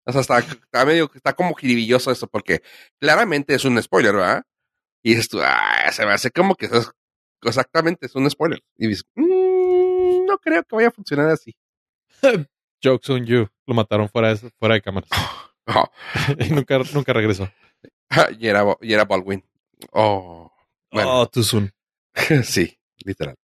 O 0.06 0.12
sea, 0.12 0.20
está, 0.20 0.38
está 0.38 0.84
medio, 0.84 1.10
está 1.14 1.32
como 1.32 1.54
jiribilloso 1.54 2.10
eso 2.10 2.26
porque 2.26 2.62
claramente 3.00 3.54
es 3.54 3.64
un 3.64 3.80
spoiler, 3.82 4.14
¿verdad? 4.14 4.42
Y 5.02 5.10
dices 5.10 5.28
tú, 5.28 5.40
ah, 5.42 5.90
se 5.92 6.04
me 6.06 6.12
hace 6.12 6.30
como 6.30 6.54
que 6.56 6.66
es, 6.66 6.90
exactamente 7.42 8.06
es 8.06 8.14
un 8.14 8.30
spoiler. 8.30 8.62
Y 8.76 8.88
dices, 8.88 9.04
"Mm, 9.14 10.26
no 10.26 10.38
creo 10.38 10.62
que 10.64 10.76
vaya 10.76 10.88
a 10.88 10.92
funcionar 10.92 11.28
así. 11.30 11.54
Jokes 12.82 13.10
on 13.12 13.24
you. 13.24 13.46
Lo 13.66 13.74
mataron 13.74 14.08
fuera 14.08 14.34
de, 14.34 14.50
fuera 14.58 14.74
de 14.74 14.82
cámaras. 14.82 15.10
Oh, 15.66 15.90
y 16.40 16.50
nunca, 16.50 16.78
nunca 16.92 17.14
regresó. 17.14 17.50
y, 18.38 18.46
era, 18.48 18.64
y 18.82 18.92
era 18.92 19.06
Baldwin. 19.06 19.42
Oh, 19.92 20.52
bueno. 20.92 21.20
Oh, 21.22 21.26
too 21.26 21.42
soon. 21.42 21.72
sí, 22.44 22.78
literal. 23.02 23.34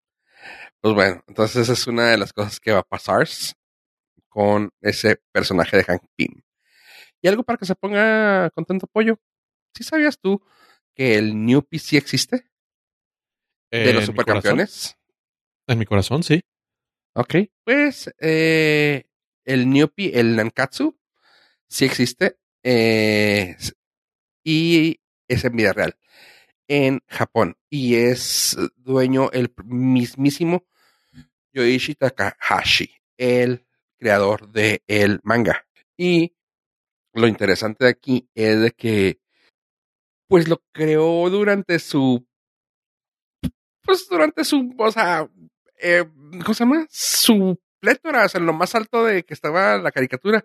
Pues 0.83 0.95
bueno, 0.95 1.25
entonces 1.29 1.63
esa 1.63 1.73
es 1.73 1.87
una 1.87 2.11
de 2.11 2.19
las 2.19 2.35
cosas 2.35 2.61
que 2.61 2.73
va 2.73 2.81
a 2.81 2.83
pasar 2.83 3.27
con 4.29 4.71
ese 4.83 5.19
personaje 5.33 5.79
de 5.79 5.85
Hank 5.85 6.03
Pym. 6.15 6.43
Y 7.23 7.29
algo 7.29 7.43
para 7.43 7.59
que 7.59 7.67
se 7.67 7.75
ponga 7.75 8.51
contento 8.51 8.87
pollo. 8.87 9.19
¿Sí 9.75 9.85
sabías 9.85 10.19
tú 10.19 10.43
que 10.95 11.17
el 11.17 11.45
New 11.45 11.63
PC 11.63 11.97
existe? 11.99 12.47
De 13.71 13.93
los 13.93 14.03
mi 14.03 14.07
supercampeones. 14.07 14.97
corazón- 14.97 14.97
En 15.69 15.79
mi 15.79 15.85
corazón, 15.87 16.23
sí. 16.23 16.43
Ok. 17.15 17.35
Pues 17.65 18.13
eh, 18.19 19.05
el 19.45 19.69
Newpi, 19.71 20.11
el 20.15 20.37
Nankatsu, 20.37 20.99
sí 21.69 21.85
existe. 21.85 22.39
eh, 22.63 23.57
y 24.45 25.01
es 25.29 25.45
en 25.45 25.57
vida 25.57 25.73
real. 25.73 25.97
En 26.69 27.01
Japón. 27.09 27.57
Y 27.69 27.97
es 27.97 28.57
dueño 28.77 29.31
el 29.33 29.53
mismísimo 29.65 30.67
Yoichi 31.53 31.95
Takahashi, 31.95 32.91
el 33.17 33.67
creador 33.99 34.51
de 34.51 34.83
el 34.87 35.21
manga. 35.23 35.67
Y 35.97 36.35
lo 37.13 37.27
interesante 37.27 37.85
de 37.85 37.91
aquí 37.91 38.29
es 38.35 38.61
de 38.61 38.71
que 38.73 39.21
pues 40.29 40.49
lo 40.49 40.63
creó 40.73 41.29
durante 41.31 41.79
su 41.79 42.25
pues 43.83 44.07
durante 44.09 44.45
su, 44.45 44.75
o 44.79 44.93
sea, 44.93 45.29
eh, 45.83 46.05
¿cómo 46.45 46.55
se 46.55 46.65
llama? 46.65 46.87
Su 46.91 47.59
plétora, 47.81 48.27
o 48.27 48.29
sea, 48.29 48.39
en 48.41 48.47
lo 48.47 48.53
más 48.53 48.75
alto 48.75 49.05
de 49.05 49.25
que 49.25 49.35
estaba 49.35 49.79
la 49.79 49.91
caricatura. 49.91 50.45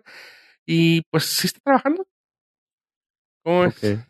Y 0.64 1.02
pues 1.02 1.26
sí 1.26 1.46
está 1.46 1.60
trabajando. 1.60 2.06
¿Cómo 3.44 3.64
es? 3.66 3.76
Se 3.76 4.04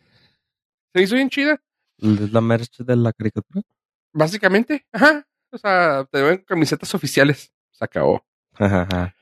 hizo 0.95 1.15
bien 1.15 1.29
chida, 1.29 1.61
¿Es 1.99 2.31
la 2.31 2.41
merch 2.41 2.79
de 2.79 2.95
la 2.95 3.13
caricatura? 3.13 3.61
básicamente. 4.13 4.87
Ajá. 4.91 5.27
O 5.51 5.57
sea, 5.59 6.05
te 6.11 6.21
ven 6.23 6.43
camisetas 6.47 6.95
oficiales. 6.95 7.53
Se 7.71 7.85
acabó. 7.85 8.25
Ajá. 8.55 8.81
Está 8.83 9.15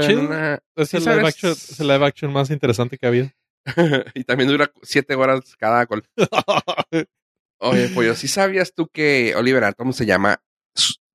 Chido. 0.00 0.20
una- 0.22 0.58
Es, 0.76 0.88
¿sí 0.90 0.96
el 0.98 1.04
live 1.04 1.26
action, 1.28 1.52
es 1.52 1.80
el 1.80 1.88
live 1.88 2.06
action 2.06 2.32
más 2.32 2.50
interesante 2.50 2.96
que 2.98 3.06
ha 3.06 3.08
habido. 3.08 3.30
y 4.14 4.24
también 4.24 4.48
dura 4.48 4.70
siete 4.82 5.14
horas 5.14 5.54
cada 5.56 5.84
gol. 5.84 6.04
Oye, 7.62 7.88
pollo, 7.88 8.14
¿sí 8.14 8.26
sabías 8.28 8.72
tú 8.74 8.88
que 8.88 9.34
Oliver 9.36 9.64
Atom 9.64 9.92
se 9.92 10.06
llama 10.06 10.42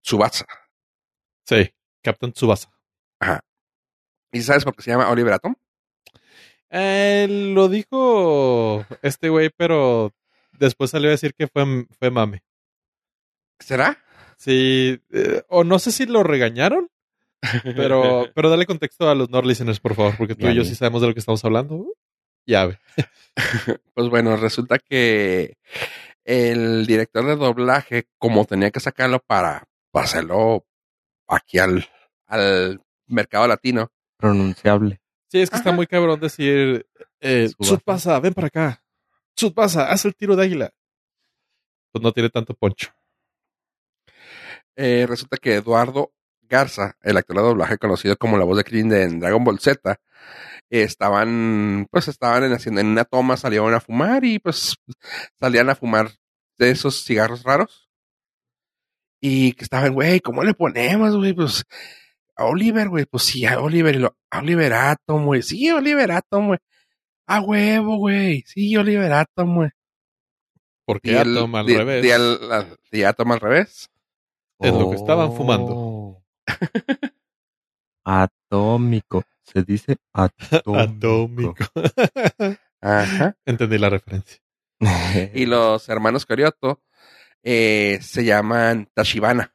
Tsubasa? 0.04 0.46
sí, 1.48 1.72
Captain 2.04 2.32
Tsubasa. 2.34 2.72
¿Y 4.32 4.42
sabes 4.42 4.64
por 4.64 4.76
qué 4.76 4.84
se 4.84 4.92
llama 4.92 5.10
Oliver 5.10 5.34
Atom? 5.34 5.56
Eh, 6.70 7.28
lo 7.54 7.68
dijo 7.70 8.86
este 9.02 9.30
güey, 9.30 9.50
pero 9.56 10.14
después 10.52 10.92
salió 10.92 11.08
a 11.10 11.12
decir 11.12 11.34
que 11.34 11.48
fue, 11.48 11.64
fue 11.98 12.12
mame. 12.12 12.44
¿Será? 13.60 13.98
Sí, 14.38 15.02
eh, 15.12 15.44
o 15.48 15.64
no 15.64 15.80
sé 15.80 15.92
si 15.92 16.06
lo 16.06 16.22
regañaron, 16.24 16.90
pero, 17.76 18.28
pero 18.36 18.50
dale 18.50 18.66
contexto 18.66 19.10
a 19.10 19.16
los 19.16 19.30
Nord 19.30 19.46
listeners, 19.46 19.80
por 19.80 19.96
favor, 19.96 20.16
porque 20.18 20.36
tú 20.36 20.48
y 20.48 20.56
yo 20.56 20.64
sí 20.64 20.76
sabemos 20.76 21.02
de 21.02 21.08
lo 21.08 21.14
que 21.14 21.20
estamos 21.20 21.44
hablando. 21.46 21.86
Ya 22.46 22.66
ve. 22.66 22.80
Pues 23.94 24.10
bueno, 24.10 24.36
resulta 24.38 24.78
que 24.78 25.58
el 26.26 26.86
director 26.86 27.26
de 27.26 27.36
doblaje, 27.36 28.08
como 28.18 28.46
tenía 28.46 28.72
que 28.72 28.80
sacarlo 28.80 29.20
para, 29.20 29.68
para 29.92 30.06
hacerlo 30.06 30.66
aquí 31.28 31.60
al, 31.60 31.88
al 32.28 32.82
mercado 33.08 33.48
latino. 33.48 33.92
Pronunciable. 34.18 35.02
Sí, 35.30 35.42
es 35.42 35.50
que 35.50 35.58
está 35.58 35.72
muy 35.72 35.88
cabrón 35.88 36.20
decir, 36.20 36.88
eh, 37.20 37.50
pasa, 37.84 38.20
ven 38.20 38.34
para 38.34 38.48
acá. 38.48 38.84
Sud 39.36 39.54
pasa, 39.54 39.92
haz 39.92 40.06
el 40.06 40.16
tiro 40.16 40.36
de 40.36 40.44
águila. 40.44 40.74
Pues 41.92 42.04
no 42.04 42.12
tiene 42.12 42.30
tanto 42.30 42.54
poncho. 42.54 42.94
Eh, 44.76 45.06
resulta 45.08 45.38
que 45.38 45.56
Eduardo 45.56 46.14
Garza, 46.48 46.96
el 47.02 47.18
actor 47.18 47.36
de 47.38 47.42
doblaje 47.44 47.78
conocido 47.78 48.16
como 48.18 48.38
la 48.38 48.46
voz 48.46 48.58
de 48.58 48.64
Krillin 48.64 48.90
de 48.90 49.04
en 49.04 49.20
Dragon 49.20 49.44
Ball 49.44 49.60
Z, 49.60 50.00
estaban, 50.70 51.88
pues 51.92 52.08
estaban 52.08 52.44
en, 52.44 52.54
haciendo, 52.54 52.82
en 52.82 52.88
una 52.88 53.06
toma, 53.06 53.38
salieron 53.38 53.74
a 53.74 53.80
fumar 53.80 54.24
y 54.26 54.40
pues 54.40 54.76
salían 55.40 55.70
a 55.70 55.76
fumar 55.76 56.10
de 56.58 56.72
esos 56.72 57.04
cigarros 57.04 57.44
raros. 57.44 57.90
Y 59.22 59.54
que 59.54 59.64
estaban, 59.64 59.94
güey, 59.94 60.20
¿cómo 60.20 60.44
le 60.44 60.54
ponemos, 60.54 61.16
güey? 61.16 61.34
Pues 61.34 61.64
a 62.36 62.46
Oliver, 62.46 62.90
güey, 62.90 63.06
pues 63.06 63.24
sí, 63.24 63.46
a 63.46 63.60
Oliver, 63.60 63.96
y 63.96 64.00
lo, 64.00 64.16
a 64.30 64.40
Oliver 64.40 64.74
Atom, 64.74 65.26
güey, 65.26 65.42
sí, 65.42 65.72
Oliver 65.72 66.12
Atom, 66.12 66.48
güey. 66.48 66.60
A 67.28 67.42
huevo, 67.42 67.98
güey, 67.98 68.44
sí, 68.46 68.76
Oliver 68.78 69.12
Atom, 69.14 69.56
güey. 69.56 69.70
Porque 70.86 71.12
Y 71.14 71.16
el- 71.16 71.38
Atom 71.38 71.56
al 71.56 71.66
di- 71.66 71.78
revés. 71.78 72.04
di 72.04 72.12
al- 72.12 72.52
al- 72.52 72.78
al 73.32 73.40
revés. 73.40 73.90
Es 74.60 74.72
lo 74.72 74.90
que 74.90 74.96
estaban 74.96 75.34
fumando. 75.36 76.24
Atómico. 78.04 79.24
Se 79.42 79.64
dice 79.64 79.98
atómico. 80.14 80.78
Atómico. 80.78 81.66
Ajá. 82.82 83.36
Entendí 83.46 83.78
la 83.78 83.90
referencia. 83.90 84.40
Y 85.34 85.46
los 85.46 85.88
hermanos 85.90 86.26
Corioto 86.26 86.84
eh, 87.42 88.00
se 88.02 88.26
llaman 88.26 88.90
Tashibana. 88.94 89.54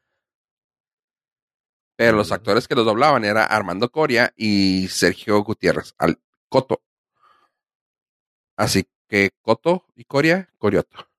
Pero 1.97 2.17
los 2.17 2.33
actores 2.33 2.67
que 2.67 2.75
los 2.75 2.87
doblaban 2.87 3.25
era 3.25 3.45
Armando 3.45 3.91
Coria 3.91 4.33
y 4.35 4.89
Sergio 4.89 5.43
Gutiérrez, 5.43 5.95
al 5.99 6.19
Coto. 6.49 6.83
Así 8.57 8.87
que 9.07 9.33
Coto 9.43 9.85
y 9.95 10.05
Coria, 10.05 10.49
Corioto. 10.57 11.10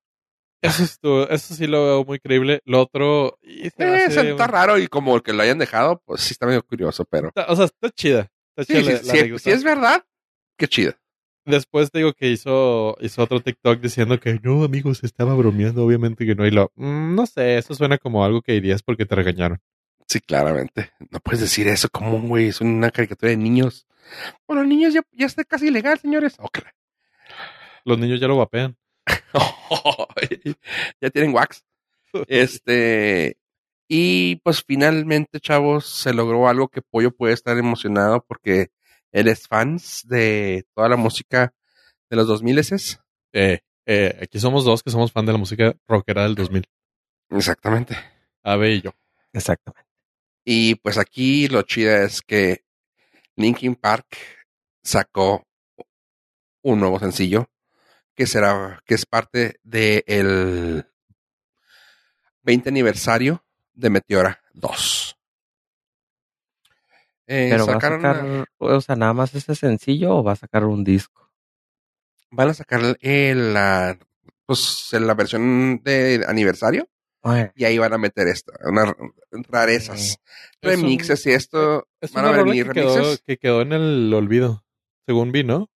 Eso, 0.62 0.84
estuvo- 0.84 1.28
eso 1.30 1.55
sí 1.55 1.66
lo 1.68 1.84
veo 1.86 2.05
muy 2.05 2.20
creíble. 2.20 2.62
Lo 2.66 2.82
otro. 2.82 3.38
y 3.41 3.70
se 3.70 3.84
Eh, 3.84 4.05
hace 4.05 4.30
está 4.32 4.47
raro 4.47 4.78
y 4.78 4.88
como 4.88 5.16
el 5.16 5.24
que 5.24 5.34
lo 5.34 5.41
hayan 5.43 5.57
dejado, 5.57 6.01
pues 6.05 6.22
sí 6.22 6.34
está 6.34 6.45
medio 6.45 6.64
curioso, 6.64 7.03
pero. 7.05 7.32
O 7.47 7.55
sea, 7.55 7.66
está 7.66 7.89
chida. 7.89 8.32
Está 8.55 8.64
Sí, 8.74 8.82
chida 8.84 8.97
sí, 8.99 9.30
la- 9.32 9.39
si 9.39 9.49
es 9.51 9.64
verdad, 9.64 10.03
qué 10.57 10.68
chido. 10.68 10.93
Después 11.45 11.89
te 11.89 11.97
digo 11.97 12.14
que 12.14 12.28
hizo, 12.30 12.95
hizo 13.01 13.24
otro 13.24 13.39
TikTok 13.39 13.80
diciendo 13.82 14.20
que 14.20 14.39
no, 14.43 14.64
amigos, 14.64 15.03
estaba 15.03 15.34
bromeando. 15.34 15.84
Obviamente 15.84 16.26
que 16.26 16.36
no. 16.36 16.45
Y 16.45 16.51
lo. 16.51 16.72
mm, 16.76 17.16
no 17.16 17.26
sé, 17.26 17.57
eso 17.57 17.74
suena 17.74 17.97
como 17.97 18.24
algo 18.24 18.43
que 18.43 18.51
dirías 18.53 18.84
porque 18.84 19.07
te 19.07 19.16
regañaron. 19.16 19.59
Sí, 20.07 20.20
claramente. 20.20 20.91
No 21.09 21.20
puedes 21.22 21.39
decir 21.41 21.68
eso 21.70 21.88
como 21.89 22.16
un 22.16 22.28
güey, 22.28 22.49
es 22.49 22.62
una 22.62 22.91
caricatura 22.91 23.32
de 23.32 23.38
niños. 23.38 23.88
Bueno, 24.47 24.64
niños 24.66 24.93
ya, 24.93 25.01
ya 25.14 25.26
está 25.26 25.43
casi 25.45 25.70
ilegal, 25.70 25.97
señores. 25.97 26.36
Ok. 26.38 26.59
Los 27.86 27.97
niños 27.97 28.20
ya 28.20 28.28
lo 28.28 28.38
vapean. 28.38 28.78
ya 31.01 31.09
tienen 31.09 31.33
wax. 31.33 31.63
Este. 32.27 33.37
Y 33.87 34.37
pues 34.37 34.63
finalmente, 34.65 35.39
chavos, 35.39 35.85
se 35.85 36.13
logró 36.13 36.47
algo 36.47 36.69
que 36.69 36.81
Pollo 36.81 37.11
puede 37.11 37.33
estar 37.33 37.57
emocionado 37.57 38.23
porque 38.25 38.69
él 39.11 39.27
es 39.27 39.47
fans 39.47 40.03
de 40.07 40.65
toda 40.73 40.87
la 40.87 40.95
música 40.95 41.53
de 42.09 42.15
los 42.15 42.27
2000 42.27 42.59
s 42.59 42.99
Eh, 43.33 43.59
eh, 43.85 44.19
aquí 44.21 44.39
somos 44.39 44.63
dos 44.63 44.83
que 44.83 44.91
somos 44.91 45.11
fan 45.11 45.25
de 45.25 45.33
la 45.33 45.37
música 45.37 45.75
rockera 45.87 46.23
del 46.23 46.35
2000. 46.35 46.65
Exactamente. 47.31 47.97
Ave 48.43 48.75
y 48.75 48.81
yo. 48.81 48.91
Exactamente. 49.33 49.89
Y 50.45 50.75
pues 50.75 50.97
aquí 50.97 51.47
lo 51.47 51.61
chida 51.63 52.03
es 52.03 52.21
que 52.21 52.63
Linkin 53.35 53.75
Park 53.75 54.07
sacó 54.83 55.45
un 56.63 56.79
nuevo 56.79 56.99
sencillo 56.99 57.50
que 58.22 58.28
será, 58.28 58.80
que 58.86 58.93
es 58.93 59.07
parte 59.07 59.59
del 59.63 60.86
20 62.43 62.69
aniversario 62.69 63.43
de 63.74 63.89
Meteora 63.89 64.39
2. 64.53 65.17
Eh, 67.26 67.47
Pero 67.49 67.65
va 67.65 67.72
a 67.72 67.76
sacaron 67.78 68.01
sacar, 68.03 68.45
o 68.59 68.80
sea, 68.82 68.95
nada 68.95 69.13
más 69.13 69.34
ese 69.34 69.55
sencillo 69.55 70.17
o 70.17 70.24
va 70.24 70.34
a 70.34 70.36
sacar 70.36 70.65
un 70.65 70.84
disco. 70.84 71.32
van 72.30 72.49
a 72.49 72.53
sacar 72.53 72.95
el, 73.01 73.55
la, 73.55 73.97
pues, 74.45 74.89
la 74.91 75.15
versión 75.15 75.82
de 75.84 76.24
aniversario 76.28 76.88
y 77.55 77.65
ahí 77.65 77.80
van 77.80 77.93
a 77.93 77.97
meter 77.97 78.28
esto, 78.28 78.53
unas 78.65 78.93
rarezas, 79.49 79.99
Es 79.99 80.19
remixes 80.61 81.26
y 81.26 81.32
esto. 81.32 81.88
Es 81.99 82.11
van 82.13 82.26
a 82.26 82.32
venir 82.34 82.67
que 82.67 82.74
quedó, 82.82 82.93
remixes. 82.97 83.24
que 83.26 83.38
quedó 83.38 83.61
en 83.63 83.74
el 83.74 84.13
olvido. 84.13 84.63
Según 85.07 85.32
vi, 85.32 85.43
¿no? 85.43 85.72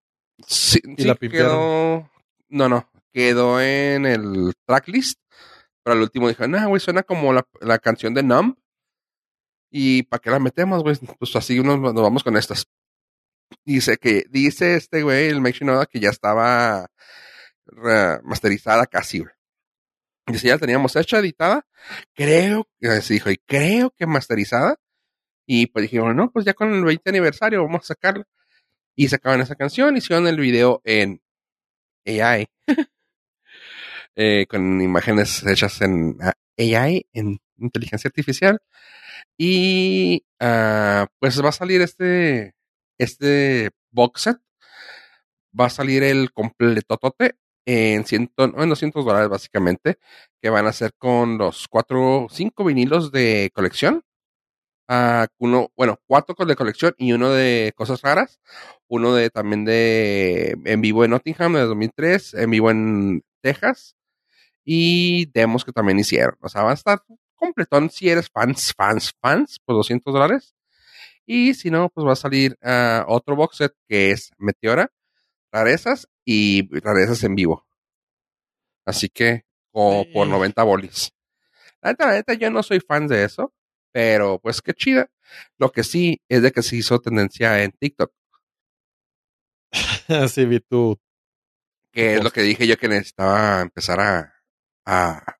Sí, 0.45 0.79
Y 0.95 1.01
sí 1.01 1.07
la 1.07 1.15
quedó. 1.15 2.07
No, 2.49 2.69
no. 2.69 2.89
Quedó 3.13 3.61
en 3.61 4.05
el 4.05 4.53
tracklist. 4.65 5.19
Pero 5.83 5.95
al 5.95 6.01
último 6.01 6.27
dijo, 6.27 6.47
no, 6.47 6.67
güey, 6.67 6.79
suena 6.79 7.03
como 7.03 7.31
la, 7.33 7.47
la 7.61 7.79
canción 7.79 8.13
de 8.13 8.23
Numb. 8.23 8.57
¿Y 9.71 10.03
para 10.03 10.21
qué 10.21 10.29
la 10.29 10.39
metemos, 10.39 10.83
güey? 10.83 10.95
Pues 11.19 11.35
así 11.35 11.59
nos, 11.61 11.79
nos 11.79 11.93
vamos 11.93 12.23
con 12.23 12.37
estas. 12.37 12.67
Dice 13.63 13.97
que, 13.97 14.23
dice 14.29 14.75
este 14.75 15.03
güey, 15.03 15.27
el 15.27 15.41
Shinoda, 15.43 15.85
que 15.85 15.99
ya 15.99 16.09
estaba 16.09 16.87
masterizada 18.23 18.85
casi, 18.85 19.19
güey. 19.19 19.31
Dice, 20.27 20.47
ya 20.47 20.53
la 20.55 20.59
teníamos 20.59 20.95
hecha, 20.95 21.19
editada. 21.19 21.67
Creo, 22.13 22.67
se 22.79 23.13
dijo, 23.13 23.29
y 23.29 23.37
creo 23.37 23.91
que 23.91 24.07
masterizada. 24.07 24.77
Y 25.45 25.67
pues 25.67 25.83
dijimos, 25.83 26.15
no, 26.15 26.31
pues 26.31 26.45
ya 26.45 26.53
con 26.53 26.73
el 26.73 26.83
20 26.83 27.09
aniversario 27.09 27.63
vamos 27.63 27.81
a 27.83 27.87
sacarla. 27.93 28.25
Y 28.95 29.09
sacaban 29.09 29.41
esa 29.41 29.55
canción, 29.55 29.97
hicieron 29.97 30.25
el 30.27 30.39
video 30.39 30.81
en 30.83 31.21
AI. 32.05 32.47
eh, 34.15 34.45
con 34.49 34.81
imágenes 34.81 35.43
hechas 35.45 35.81
en 35.81 36.17
ah, 36.21 36.33
AI, 36.57 37.07
en 37.13 37.39
inteligencia 37.57 38.07
artificial. 38.07 38.59
Y 39.37 40.25
ah, 40.39 41.07
pues 41.19 41.43
va 41.43 41.49
a 41.49 41.51
salir 41.53 41.81
este, 41.81 42.55
este 42.97 43.71
box 43.91 44.21
set. 44.23 44.37
Va 45.59 45.65
a 45.67 45.69
salir 45.69 46.03
el 46.03 46.31
completotote 46.33 47.35
en, 47.65 48.05
ciento, 48.05 48.43
en 48.45 48.69
200 48.69 49.05
dólares 49.05 49.29
básicamente, 49.29 49.97
que 50.41 50.49
van 50.49 50.67
a 50.67 50.73
ser 50.73 50.93
con 50.97 51.37
los 51.37 51.67
cuatro, 51.67 52.27
cinco 52.29 52.63
vinilos 52.65 53.11
de 53.11 53.51
colección. 53.53 54.03
Ah, 54.87 55.27
uno, 55.39 55.71
bueno, 55.75 55.99
cuatro 56.07 56.45
de 56.45 56.55
colección 56.55 56.93
y 56.97 57.11
uno 57.13 57.31
de 57.31 57.73
cosas 57.75 58.01
raras. 58.01 58.39
Uno 58.87 59.13
de 59.15 59.29
también 59.31 59.65
de 59.65 60.55
en 60.65 60.81
vivo 60.81 61.03
en 61.03 61.11
Nottingham 61.11 61.53
de 61.53 61.61
2003, 61.61 62.35
en 62.35 62.51
vivo 62.51 62.69
en 62.71 63.23
Texas 63.41 63.95
y 64.65 65.27
demos 65.33 65.65
que 65.65 65.71
también 65.71 65.99
hicieron. 65.99 66.35
O 66.41 66.49
sea, 66.49 66.63
va 66.63 66.71
a 66.71 66.73
estar 66.75 67.01
completón 67.35 67.89
si 67.89 68.09
eres 68.09 68.29
fans, 68.29 68.73
fans, 68.75 69.13
fans, 69.21 69.59
por 69.65 69.75
200 69.75 70.13
dólares. 70.13 70.55
Y 71.25 71.53
si 71.55 71.71
no, 71.71 71.89
pues 71.89 72.07
va 72.07 72.13
a 72.13 72.15
salir 72.17 72.57
ah, 72.63 73.05
otro 73.07 73.35
box 73.35 73.57
set 73.57 73.73
que 73.87 74.11
es 74.11 74.31
Meteora, 74.37 74.91
rarezas 75.51 76.07
y 76.25 76.67
rarezas 76.81 77.23
en 77.23 77.35
vivo. 77.35 77.65
Así 78.85 79.09
que, 79.09 79.43
como 79.71 80.05
por 80.13 80.25
Sí. 80.27 80.31
90 80.31 80.63
bolis. 80.63 81.11
La 81.81 81.91
neta, 81.91 82.07
la 82.07 82.13
neta, 82.13 82.33
yo 82.33 82.51
no 82.51 82.63
soy 82.63 82.79
fan 82.79 83.07
de 83.07 83.23
eso, 83.25 83.53
pero 83.95 84.39
pues 84.39 84.61
qué 84.61 84.73
chida. 84.73 85.09
Lo 85.57 85.71
que 85.71 85.81
sí 85.85 86.21
es 86.27 86.41
de 86.41 86.51
que 86.51 86.61
se 86.61 86.75
hizo 86.75 86.99
tendencia 86.99 87.63
en 87.63 87.71
TikTok, 87.71 88.11
Así 90.09 90.43
vi 90.43 90.59
tu. 90.59 90.99
que 91.93 92.15
es 92.15 92.23
lo 92.23 92.29
que 92.29 92.41
dije 92.41 92.67
yo 92.67 92.77
que 92.77 92.89
necesitaba 92.89 93.61
empezar 93.61 94.01
a, 94.01 94.33
a 94.85 95.37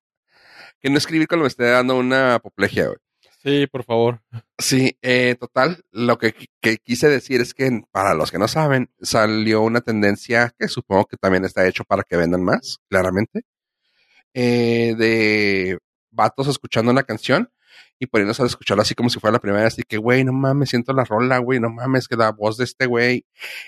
que 0.80 0.88
no 0.88 0.96
escribir 0.96 1.28
cuando 1.28 1.42
me 1.42 1.48
esté 1.48 1.64
dando 1.64 1.98
una 1.98 2.36
apoplejía, 2.36 2.86
güey. 2.86 2.96
Sí, 3.42 3.66
por 3.66 3.84
favor. 3.84 4.22
Sí, 4.56 4.96
eh, 5.02 5.36
total, 5.38 5.84
lo 5.92 6.16
que, 6.16 6.34
que 6.62 6.78
quise 6.78 7.10
decir 7.10 7.42
es 7.42 7.52
que 7.52 7.82
para 7.92 8.14
los 8.14 8.30
que 8.30 8.38
no 8.38 8.48
saben, 8.48 8.90
salió 9.02 9.60
una 9.60 9.82
tendencia 9.82 10.54
que 10.58 10.68
supongo 10.68 11.04
que 11.04 11.18
también 11.18 11.44
está 11.44 11.68
hecho 11.68 11.84
para 11.84 12.04
que 12.04 12.16
vendan 12.16 12.42
más, 12.42 12.78
claramente, 12.88 13.42
eh, 14.32 14.94
de 14.96 15.78
vatos 16.10 16.48
escuchando 16.48 16.90
una 16.90 17.02
canción 17.02 17.50
y 17.98 18.06
poniéndose 18.06 18.42
a 18.42 18.46
escucharlo 18.46 18.82
así 18.82 18.94
como 18.94 19.10
si 19.10 19.18
fuera 19.20 19.32
la 19.32 19.40
primera 19.40 19.64
vez, 19.64 19.74
así 19.74 19.82
que, 19.86 19.96
güey, 19.98 20.24
no 20.24 20.32
mames, 20.32 20.70
siento 20.70 20.92
la 20.92 21.04
rola, 21.04 21.38
güey, 21.38 21.60
no 21.60 21.70
mames, 21.70 22.08
que 22.08 22.16
la 22.16 22.32
voz 22.32 22.56
de 22.56 22.64
este 22.64 22.86
güey. 22.86 23.24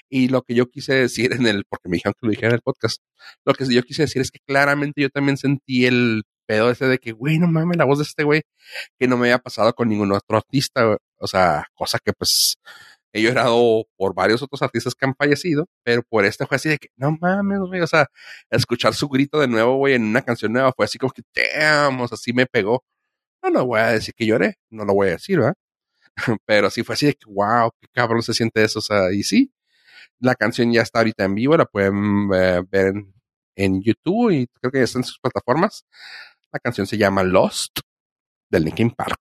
Y 0.09 0.29
lo 0.29 0.43
que 0.43 0.55
yo 0.55 0.69
quise 0.69 0.95
decir 0.95 1.33
en 1.33 1.47
el, 1.47 1.65
porque 1.69 1.89
me 1.89 1.97
dijeron 1.97 2.15
que 2.21 2.27
lo 2.27 2.31
dijera 2.31 2.49
en 2.49 2.55
el 2.55 2.63
podcast, 2.63 3.03
lo 3.45 3.55
que 3.55 3.67
yo 3.67 3.83
quise 3.83 4.03
decir 4.03 4.23
es 4.23 4.31
que 4.31 4.41
claramente 4.47 5.01
yo 5.03 5.11
también 5.11 5.37
sentí 5.37 5.87
el 5.87 6.25
pedo 6.47 6.71
ese 6.71 6.87
de 6.87 6.99
que, 6.99 7.13
güey, 7.13 7.39
no 7.39 7.47
mames, 7.49 7.77
la 7.77 7.85
voz 7.85 7.99
de 7.99 8.05
este 8.05 8.25
güey, 8.25 8.43
que 8.99 9.09
no 9.09 9.17
me 9.17 9.27
había 9.29 9.39
pasado 9.39 9.75
con 9.75 9.89
ningún 9.89 10.13
otro 10.13 10.39
artista, 10.39 10.97
o 11.19 11.27
sea, 11.27 11.67
cosa 11.75 11.99
que 11.99 12.13
pues 12.13 12.57
he 13.13 13.23
llorado 13.23 13.85
por 13.97 14.15
varios 14.15 14.43
otros 14.43 14.63
artistas 14.63 14.95
que 14.95 15.07
han 15.07 15.15
fallecido, 15.15 15.67
pero 15.83 16.03
por 16.09 16.25
este 16.25 16.47
fue 16.47 16.57
así 16.57 16.69
de 16.69 16.79
que, 16.79 16.89
no 16.97 17.17
mames, 17.21 17.61
güey, 17.61 17.81
o 17.81 17.87
sea, 17.87 18.07
escuchar 18.51 18.95
su 18.95 19.09
grito 19.09 19.41
de 19.41 19.49
nuevo, 19.49 19.77
güey, 19.77 19.95
en 19.95 20.05
una 20.05 20.23
canción 20.23 20.53
nueva 20.53 20.73
fue 20.75 20.85
así 20.85 20.99
como 20.99 21.13
que, 21.13 21.23
damn, 21.35 22.01
o 22.01 22.09
sea, 22.09 22.17
así 22.17 22.33
me 22.33 22.47
pegó. 22.47 22.83
No, 23.43 23.51
no 23.51 23.67
voy 23.67 23.81
a 23.81 23.89
decir 23.89 24.15
que 24.15 24.27
lloré, 24.27 24.57
no 24.71 24.85
lo 24.85 24.95
voy 24.95 25.09
a 25.09 25.13
decir, 25.13 25.39
¿verdad? 25.39 25.55
Pero 26.47 26.71
sí 26.71 26.83
fue 26.83 26.95
así 26.95 27.07
de 27.07 27.15
que, 27.15 27.27
wow, 27.29 27.71
qué 27.81 27.89
cabrón 27.93 28.23
se 28.23 28.35
siente 28.35 28.63
eso. 28.63 28.81
O 28.81 28.83
sea, 28.83 29.13
y 29.13 29.23
sí, 29.23 29.53
la 30.21 30.35
canción 30.35 30.73
ya 30.73 30.83
está 30.83 31.01
ahorita 31.01 31.25
en 31.25 31.35
vivo, 31.35 31.57
la 31.57 31.67
pueden 31.67 32.29
eh, 32.35 32.63
ver 32.69 32.95
en, 33.57 33.83
YouTube 33.83 34.31
y 34.31 34.47
creo 34.49 34.71
que 34.71 34.79
ya 34.79 34.85
está 34.85 34.99
en 34.99 35.05
sus 35.05 35.19
plataformas. 35.19 35.87
La 36.53 36.59
canción 36.61 36.87
se 36.87 36.99
llama 36.99 37.23
Lost 37.23 37.81
del 38.51 38.65
Linkin 38.65 38.91
Park. 38.91 39.21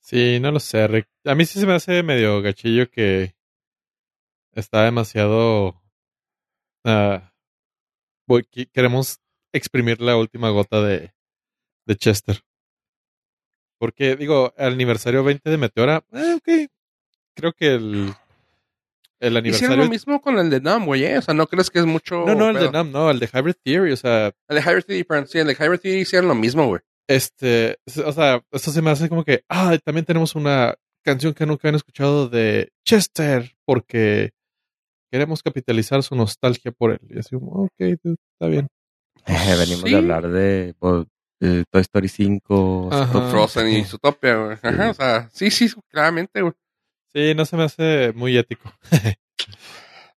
Sí, 0.00 0.38
no 0.40 0.50
lo 0.50 0.60
sé, 0.60 0.86
Rick. 0.88 1.08
A 1.24 1.34
mí 1.34 1.44
sí 1.44 1.60
se 1.60 1.66
me 1.66 1.74
hace 1.74 2.02
medio 2.02 2.42
gachillo 2.42 2.90
que 2.90 3.34
está 4.52 4.84
demasiado... 4.84 5.80
ah, 6.84 7.32
queremos 8.72 9.20
exprimir 9.52 10.00
la 10.00 10.16
última 10.16 10.50
gota 10.50 10.82
de, 10.82 11.14
de 11.86 11.96
Chester. 11.96 12.40
Porque, 13.78 14.16
digo, 14.16 14.52
el 14.56 14.72
aniversario 14.74 15.24
20 15.24 15.50
de 15.50 15.56
Meteora, 15.58 16.04
eh, 16.12 16.34
ok. 16.36 16.70
Creo 17.34 17.52
que 17.52 17.74
el, 17.74 18.12
el 19.18 19.32
Hicieron 19.32 19.36
aniversario... 19.36 19.76
lo 19.84 19.88
mismo 19.90 20.20
con 20.20 20.38
el 20.38 20.50
de 20.50 20.60
Numb, 20.60 20.86
güey, 20.86 21.04
¿eh? 21.04 21.18
O 21.18 21.22
sea, 21.22 21.34
¿no 21.34 21.46
crees 21.46 21.70
que 21.70 21.78
es 21.80 21.86
mucho 21.86 22.24
No, 22.26 22.34
no, 22.34 22.50
el 22.50 22.58
de? 22.58 22.70
Nam, 22.70 22.92
no, 22.92 23.10
el 23.10 23.18
de 23.18 23.26
Hybrid 23.32 23.54
Theory, 23.64 23.92
o 23.92 23.96
sea, 23.96 24.26
El 24.48 24.56
de 24.56 24.62
Hybrid 24.62 24.84
Theory, 24.84 25.04
perdón, 25.04 25.26
sí, 25.26 25.38
el 25.38 25.46
de 25.46 25.54
Hybrid 25.54 25.80
Theory 25.80 26.00
hicieron 26.00 26.28
lo 26.28 26.34
mismo, 26.34 26.66
güey. 26.66 26.80
este, 27.08 27.78
o 28.04 28.12
sea, 28.12 28.42
esto 28.52 28.70
se 28.70 28.82
me 28.82 28.90
hace 28.90 29.08
como 29.08 29.24
que, 29.24 29.44
ah, 29.48 29.76
también 29.84 30.04
tenemos 30.04 30.34
una 30.36 30.74
canción 31.04 31.34
que 31.34 31.46
nunca 31.46 31.68
han 31.68 31.74
escuchado 31.74 32.28
de 32.28 32.70
Chester, 32.86 33.52
porque 33.64 34.30
queremos 35.10 35.42
capitalizar 35.42 36.02
su 36.04 36.14
nostalgia 36.14 36.70
por 36.70 36.92
él. 36.92 37.00
Y 37.10 37.18
así 37.18 37.34
como, 37.34 37.64
ok, 37.64 37.72
dude, 38.02 38.16
está 38.34 38.46
bien. 38.48 38.68
Eh, 39.26 39.32
venimos 39.58 39.80
Sí. 39.84 39.90
de 39.90 39.96
hablar 39.96 40.28
de, 40.28 40.74
pues, 40.78 41.06
de 41.46 41.64
Toy 41.70 41.80
Story 41.82 42.08
5, 42.08 42.88
Ajá. 42.92 43.30
Frozen 43.30 43.68
y. 43.68 43.84
Zootopia, 43.84 44.36
güey. 44.36 44.56
Ajá, 44.62 44.84
Sí. 44.84 44.90
o 44.90 44.94
sea, 44.94 45.30
sí, 45.32 45.50
sí, 45.50 45.72
claramente, 45.88 46.40
güey. 46.42 46.52
Sí, 47.14 47.34
no 47.34 47.44
se 47.44 47.56
me 47.56 47.64
hace 47.64 48.12
muy 48.14 48.36
ético. 48.38 48.72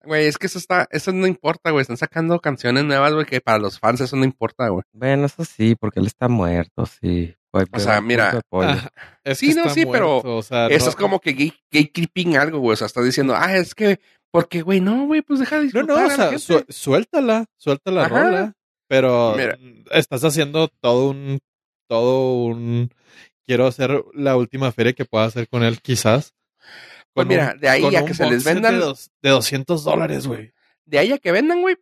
Güey, 0.06 0.26
es 0.26 0.38
que 0.38 0.48
eso 0.48 0.58
está, 0.60 0.86
eso 0.92 1.14
no 1.14 1.28
importa, 1.28 1.72
güey. 1.72 1.82
Están 1.82 1.96
sacando 1.96 2.38
canciones 2.42 2.84
nuevas, 2.84 3.14
güey, 3.14 3.26
que 3.26 3.40
para 3.40 3.58
los 3.58 3.80
fans 3.80 4.02
eso 4.02 4.18
no 4.18 4.26
importa, 4.26 4.68
güey. 4.68 4.84
Bueno, 4.92 5.28
eso 5.28 5.46
sí, 5.46 5.76
porque 5.80 6.02
él 6.02 6.08
está 6.08 6.28
muerto, 6.28 6.86
sí. 6.86 7.34
Puede 7.52 7.68
O 7.72 7.80
sea, 7.80 8.02
mira. 8.02 8.42
Ah, 8.52 8.90
es 9.24 9.38
Sí, 9.38 9.50
que 9.50 9.54
no, 9.56 9.62
está 9.62 9.74
sí, 9.74 9.86
pero 9.86 10.10
muerto, 10.16 10.36
o 10.38 10.44
sea, 10.44 10.68
Eso 10.68 10.86
no- 10.86 10.90
es 10.90 10.96
como 10.98 11.20
que 11.22 11.32
gay, 11.32 11.54
gatekeeping 11.72 12.36
algo, 12.36 12.60
güey. 12.60 12.74
O 12.74 12.76
sea, 12.76 12.88
estás 12.88 13.06
diciendo, 13.06 13.34
ah, 13.34 13.56
es 13.56 13.74
que, 13.74 14.02
porque, 14.30 14.62
güey, 14.62 14.82
no, 14.82 15.06
güey, 15.06 15.22
pues 15.22 15.40
deja 15.40 15.62
de 15.62 15.70
No, 15.72 15.84
no, 15.84 15.94
o 16.06 16.10
sea, 16.10 16.38
su- 16.38 16.66
suéltala, 16.68 17.46
suelta 17.56 17.90
la 17.92 18.06
Ajá. 18.06 18.10
rola. 18.24 18.54
Pero 18.94 19.34
Mira. 19.36 19.58
estás 19.92 20.24
haciendo 20.24 20.68
todo 20.68 21.10
un, 21.10 21.40
todo 21.88 22.46
un, 22.46 22.92
quiero 23.46 23.66
hacer 23.66 24.04
la 24.14 24.38
última 24.38 24.72
feria 24.72 24.94
que 24.94 25.06
pueda 25.06 25.26
hacer 25.26 25.48
con 25.50 25.64
él, 25.64 25.82
quizás. 25.82 26.36
Pues 27.14 27.26
mira, 27.28 27.56
de 27.60 27.70
ahí 27.70 27.96
a 27.96 28.06
que 28.06 28.14
se 28.14 28.30
les 28.30 28.44
vendan- 28.44 28.74
De, 28.76 28.86
dos- 28.86 29.10
de 29.22 29.30
200 29.32 29.84
dólares, 29.84 30.28
güey. 30.28 30.52
De 30.86 31.00
ahí 31.00 31.12
a 31.12 31.18
que 31.18 31.32
vendan, 31.32 31.62
güey. 31.62 31.76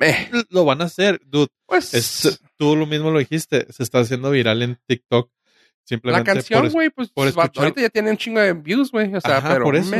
eh, 0.00 0.30
Lo 0.50 0.64
van 0.64 0.80
a 0.80 0.84
hacer, 0.84 1.20
dude. 1.26 1.48
pues, 1.66 1.92
Es- 1.92 2.40
tú 2.56 2.76
lo 2.76 2.86
mismo 2.86 3.10
lo 3.10 3.18
dijiste, 3.18 3.66
se 3.70 3.82
está 3.82 3.98
haciendo 3.98 4.30
viral 4.30 4.62
en 4.62 4.78
TikTok. 4.86 5.30
la 5.30 5.88
Simplemente 5.88 6.32
canción, 6.32 6.62
por, 6.62 6.70
güey, 6.72 6.90
pues, 6.90 7.08
por 7.10 7.28
escuchar- 7.28 7.64
ahorita 7.64 7.80
ya 7.82 7.88
tiene 7.90 8.10
un 8.10 8.16
chingo 8.16 8.40
de 8.40 8.52
views, 8.54 8.90
güey. 8.90 9.14
O 9.14 9.20
sea, 9.20 9.38
Ajá, 9.38 9.52
pero, 9.54 9.64
por 9.64 9.76
eso. 9.76 9.94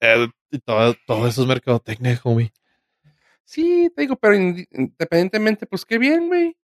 eh, 0.00 0.28
todo, 0.64 0.94
todo 1.06 1.26
eso 1.28 1.42
es 1.42 1.48
mercadotecnia, 1.48 2.20
homie. 2.24 2.52
Sí, 3.46 3.90
te 3.96 4.02
digo, 4.02 4.16
pero 4.16 4.34
independientemente, 4.34 5.64
pues, 5.66 5.86
qué 5.86 5.96
bien, 5.96 6.26
güey. 6.28 6.54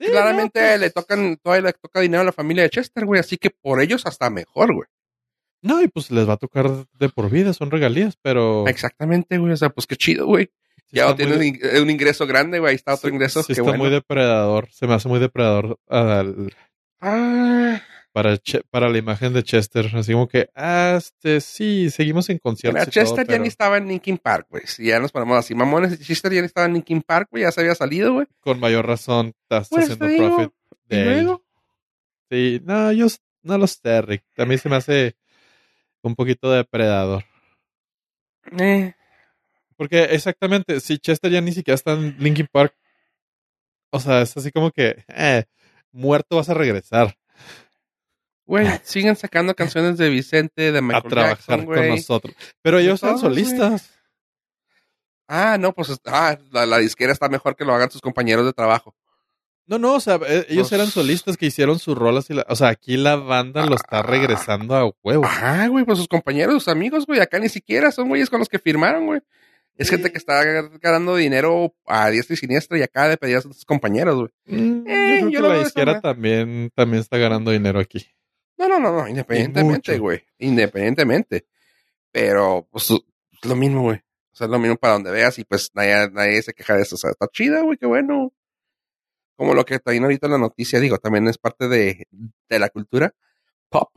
Sí, 0.00 0.06
Claramente 0.10 0.60
no, 0.60 0.66
pues, 0.68 0.80
le 0.80 0.90
tocan, 0.90 1.36
todavía 1.42 1.66
le 1.66 1.72
toca 1.74 2.00
dinero 2.00 2.22
a 2.22 2.24
la 2.26 2.32
familia 2.32 2.62
de 2.62 2.70
Chester, 2.70 3.04
güey. 3.04 3.20
Así 3.20 3.36
que 3.36 3.50
por 3.50 3.82
ellos 3.82 4.04
hasta 4.06 4.30
mejor, 4.30 4.74
güey. 4.74 4.88
No, 5.62 5.82
y 5.82 5.88
pues 5.88 6.10
les 6.10 6.28
va 6.28 6.34
a 6.34 6.36
tocar 6.38 6.68
de 6.98 7.08
por 7.08 7.30
vida, 7.30 7.52
son 7.52 7.70
regalías, 7.70 8.16
pero. 8.20 8.66
Exactamente, 8.68 9.38
güey. 9.38 9.52
O 9.52 9.56
sea, 9.56 9.70
pues 9.70 9.86
qué 9.86 9.96
chido, 9.96 10.26
güey. 10.26 10.50
sí 10.86 10.96
Ya 10.96 11.14
muy- 11.14 11.48
in- 11.48 11.60
un 11.82 11.90
ingreso 11.90 12.26
grande, 12.26 12.58
güey. 12.60 12.70
Ahí 12.70 12.76
está 12.76 12.94
otro 12.94 13.08
sí- 13.08 13.14
ingreso. 13.14 13.40
sí 13.42 13.46
qué 13.48 13.52
está 13.54 13.62
bueno. 13.62 13.78
muy 13.78 13.90
depredador. 13.90 14.68
Se 14.70 14.86
me 14.86 14.94
hace 14.94 15.08
muy 15.08 15.18
depredador 15.18 15.78
al- 15.88 16.54
Ah, 17.00 17.80
para, 18.16 18.38
para 18.70 18.88
la 18.88 18.96
imagen 18.96 19.34
de 19.34 19.42
Chester. 19.42 19.90
Así 19.94 20.12
como 20.12 20.26
que, 20.26 20.48
ah, 20.54 20.94
este, 20.96 21.42
sí, 21.42 21.90
seguimos 21.90 22.30
en 22.30 22.38
conciertos. 22.38 22.72
mira, 22.80 22.86
todo, 22.86 22.92
Chester 23.04 23.26
ya 23.26 23.32
pero 23.32 23.42
ni 23.42 23.48
estaba 23.48 23.76
en 23.76 23.88
Linkin 23.88 24.16
Park, 24.16 24.46
güey. 24.48 24.66
Si 24.66 24.86
ya 24.86 24.98
nos 24.98 25.12
ponemos 25.12 25.36
así, 25.36 25.54
mamones, 25.54 26.00
Chester 26.00 26.32
ya 26.32 26.40
ni 26.40 26.46
estaba 26.46 26.66
en 26.66 26.72
Linkin 26.72 27.02
Park, 27.02 27.28
güey. 27.30 27.42
Ya 27.42 27.52
se 27.52 27.60
había 27.60 27.74
salido, 27.74 28.14
güey. 28.14 28.26
Con 28.40 28.58
mayor 28.58 28.86
razón 28.86 29.34
estás 29.42 29.68
Pues, 29.68 29.84
haciendo 29.84 30.06
digo, 30.06 30.34
profit 30.34 30.54
Y 30.88 30.96
de 30.96 31.02
él. 31.02 31.24
luego, 31.24 31.44
Sí, 32.30 32.62
no, 32.64 32.90
yo 32.92 33.06
no 33.42 33.58
lo 33.58 33.66
sé, 33.66 34.00
Rick. 34.00 34.24
Mí 34.46 34.56
se 34.56 34.70
me 34.70 34.76
hace 34.76 35.14
un 36.00 36.14
poquito 36.14 36.50
depredador. 36.50 37.22
eh, 38.58 38.94
Porque 39.76 40.04
exactamente, 40.04 40.80
si 40.80 40.96
Chester 40.96 41.30
ya 41.30 41.42
ni 41.42 41.52
siquiera 41.52 41.74
está 41.74 41.92
en 41.92 42.16
Linkin 42.18 42.48
Park, 42.50 42.74
o 43.90 44.00
sea, 44.00 44.22
es 44.22 44.34
así 44.38 44.50
como 44.52 44.70
que, 44.70 45.04
eh, 45.08 45.44
muerto 45.92 46.36
vas 46.36 46.48
a 46.48 46.54
regresar 46.54 47.14
güey, 48.46 48.66
siguen 48.84 49.16
sacando 49.16 49.54
canciones 49.54 49.98
de 49.98 50.08
Vicente, 50.08 50.72
de 50.72 50.78
a 50.78 50.82
Michael 50.82 51.04
trabajar 51.10 51.36
Jackson, 51.58 51.66
con 51.66 51.88
nosotros. 51.88 52.34
Pero 52.62 52.78
ellos 52.78 53.00
son 53.00 53.18
solistas. 53.18 53.92
Ah, 55.28 55.56
no, 55.58 55.72
pues, 55.72 55.98
ah, 56.06 56.38
la, 56.52 56.66
la 56.66 56.78
disquera 56.78 57.12
está 57.12 57.28
mejor 57.28 57.56
que 57.56 57.64
lo 57.64 57.74
hagan 57.74 57.90
sus 57.90 58.00
compañeros 58.00 58.46
de 58.46 58.52
trabajo. 58.52 58.94
No, 59.68 59.78
no, 59.80 59.94
o 59.94 60.00
sea, 60.00 60.20
eh, 60.28 60.46
ellos 60.48 60.68
Pues- 60.68 60.72
eran 60.80 60.86
solistas 60.92 61.36
que 61.36 61.46
hicieron 61.46 61.80
sus 61.80 61.98
rolas 61.98 62.30
y 62.30 62.34
la, 62.34 62.46
o 62.48 62.54
sea, 62.54 62.68
aquí 62.68 62.96
la 62.96 63.16
banda 63.16 63.66
lo 63.66 63.74
está 63.74 64.00
regresando 64.02 64.76
a 64.76 64.88
huevo. 65.02 65.24
Ajá, 65.24 65.66
güey, 65.66 65.84
pues 65.84 65.98
sus 65.98 66.06
compañeros, 66.06 66.54
sus 66.54 66.68
amigos, 66.68 67.04
güey, 67.04 67.18
acá 67.20 67.40
ni 67.40 67.48
siquiera 67.48 67.90
son 67.90 68.08
güeyes 68.08 68.30
con 68.30 68.38
los 68.38 68.48
que 68.48 68.60
firmaron, 68.60 69.06
güey. 69.06 69.20
Es 69.74 69.90
gente 69.90 70.10
que 70.12 70.16
está 70.18 70.42
ganando 70.80 71.16
dinero 71.16 71.74
a 71.84 72.08
diestra 72.08 72.34
y 72.34 72.36
siniestra 72.36 72.78
y 72.78 72.82
acá 72.82 73.08
de 73.08 73.16
pedir 73.18 73.36
a 73.38 73.40
sus 73.42 73.64
compañeros, 73.64 74.14
güey. 74.16 74.30
Mm, 74.46 74.84
Eh, 74.88 75.18
yo 75.22 75.28
yo 75.30 75.40
creo 75.40 75.50
que 75.50 75.56
la 75.80 75.84
manera. 75.84 76.00
también, 76.00 76.70
también 76.74 77.00
está 77.00 77.18
ganando 77.18 77.50
dinero 77.50 77.80
aquí. 77.80 78.06
No, 78.58 78.68
no, 78.68 78.80
no, 78.80 78.92
no, 78.92 79.08
independientemente, 79.08 79.98
güey. 79.98 80.24
Independientemente. 80.38 81.46
Pero, 82.10 82.66
pues, 82.70 82.90
es 82.90 83.44
lo 83.48 83.56
mismo, 83.56 83.82
güey. 83.82 83.98
O 83.98 84.36
sea, 84.36 84.46
es 84.46 84.50
lo 84.50 84.58
mismo 84.58 84.76
para 84.76 84.94
donde 84.94 85.10
veas 85.10 85.38
y 85.38 85.44
pues 85.44 85.70
nadie, 85.74 86.10
nadie 86.10 86.42
se 86.42 86.52
queja 86.54 86.74
de 86.76 86.82
eso. 86.82 86.94
O 86.94 86.98
sea, 86.98 87.10
está 87.10 87.26
chida, 87.28 87.62
güey, 87.62 87.78
qué 87.78 87.86
bueno. 87.86 88.32
Como 89.36 89.54
lo 89.54 89.64
que 89.64 89.78
también 89.78 90.04
ahorita 90.04 90.26
en 90.26 90.32
la 90.32 90.38
noticia, 90.38 90.80
digo, 90.80 90.98
también 90.98 91.28
es 91.28 91.38
parte 91.38 91.68
de, 91.68 92.06
de 92.48 92.58
la 92.58 92.68
cultura 92.70 93.14
pop. 93.68 93.90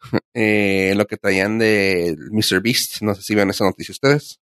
Eh, 0.32 0.94
lo 0.96 1.06
que 1.06 1.18
traían 1.18 1.58
de 1.58 2.16
Mr. 2.30 2.62
Beast. 2.62 3.02
No 3.02 3.14
sé 3.14 3.20
si 3.22 3.34
ven 3.34 3.50
esa 3.50 3.64
noticia 3.64 3.92
ustedes. 3.92 4.40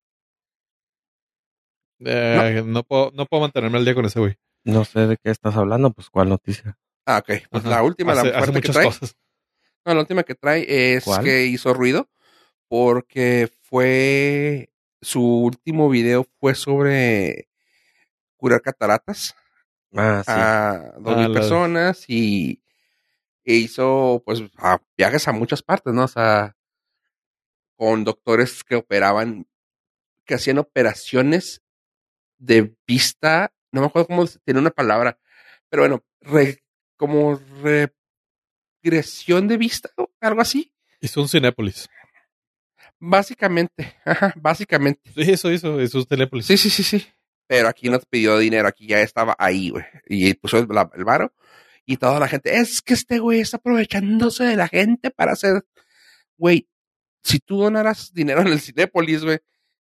Eh, 2.00 2.62
no. 2.64 2.82
puedo, 2.84 3.10
no 3.12 3.26
puedo 3.26 3.42
mantenerme 3.42 3.76
al 3.78 3.84
día 3.84 3.94
con 3.94 4.06
ese 4.06 4.18
güey. 4.18 4.34
No 4.64 4.84
sé 4.84 5.00
de 5.00 5.16
qué 5.18 5.30
estás 5.30 5.54
hablando, 5.56 5.90
pues 5.92 6.08
cuál 6.08 6.30
noticia. 6.30 6.78
Ah, 7.04 7.18
ok. 7.18 7.42
Pues 7.50 7.64
Ajá. 7.64 7.68
la 7.68 7.82
última, 7.82 8.12
hace, 8.12 8.30
la 8.30 8.38
hace 8.38 8.38
fuerte 8.38 8.52
que 8.62 8.68
muchas 8.68 8.74
trae. 8.74 8.86
cosas. 8.86 9.16
No, 9.84 9.94
la 9.94 10.00
última 10.00 10.22
que 10.22 10.34
trae 10.34 10.94
es 10.96 11.04
¿Cuál? 11.04 11.24
que 11.24 11.46
hizo 11.46 11.74
ruido 11.74 12.08
porque 12.68 13.50
fue 13.62 14.70
su 15.00 15.22
último 15.22 15.88
video 15.90 16.26
fue 16.40 16.54
sobre 16.54 17.48
curar 18.36 18.62
cataratas 18.62 19.34
Ah, 19.94 20.22
sí. 20.24 20.30
a 20.30 20.92
dos 21.00 21.16
mil 21.16 21.32
personas 21.32 22.04
y 22.08 22.62
e 23.44 23.54
hizo 23.54 24.22
pues 24.24 24.42
a- 24.58 24.80
viajes 24.96 25.26
a 25.28 25.32
muchas 25.32 25.62
partes, 25.62 25.92
¿no? 25.92 26.04
O 26.04 26.08
sea, 26.08 26.56
con 27.76 28.04
doctores 28.04 28.62
que 28.64 28.76
operaban, 28.76 29.46
que 30.26 30.34
hacían 30.34 30.58
operaciones 30.58 31.62
de 32.38 32.74
vista, 32.86 33.52
no 33.72 33.80
me 33.82 33.86
acuerdo 33.88 34.08
cómo 34.08 34.26
tiene 34.44 34.60
una 34.60 34.70
palabra, 34.70 35.18
pero 35.68 35.82
bueno, 35.82 36.04
re- 36.20 36.62
como 36.96 37.40
de 38.82 39.56
vista, 39.56 39.90
o 39.96 40.10
algo 40.20 40.40
así. 40.40 40.72
Hizo 41.00 41.20
un 41.22 41.28
Cinépolis. 41.28 41.88
Básicamente, 42.98 43.96
ajá, 44.04 44.32
básicamente. 44.36 45.10
Sí, 45.14 45.30
eso 45.32 45.50
hizo, 45.50 45.80
hizo 45.80 45.98
un 45.98 46.06
Cinépolis. 46.06 46.46
Sí, 46.46 46.56
sí, 46.56 46.70
sí, 46.70 46.82
sí. 46.82 47.06
Pero 47.48 47.68
aquí 47.68 47.88
no 47.90 47.98
te 47.98 48.06
pidió 48.08 48.38
dinero, 48.38 48.68
aquí 48.68 48.86
ya 48.86 49.00
estaba 49.00 49.34
ahí, 49.38 49.70
güey. 49.70 49.84
Y 50.06 50.34
puso 50.34 50.58
el, 50.58 50.66
la- 50.68 50.90
el 50.94 51.04
varo. 51.04 51.34
Y 51.84 51.96
toda 51.96 52.20
la 52.20 52.28
gente, 52.28 52.56
es 52.58 52.80
que 52.80 52.94
este 52.94 53.18
güey 53.18 53.40
está 53.40 53.56
aprovechándose 53.56 54.44
de 54.44 54.56
la 54.56 54.68
gente 54.68 55.10
para 55.10 55.32
hacer. 55.32 55.64
Güey, 56.36 56.68
si 57.24 57.40
tú 57.40 57.58
donaras 57.60 58.12
dinero 58.12 58.40
en 58.42 58.48
el 58.48 58.60
Cinépolis, 58.60 59.24
güey, 59.24 59.40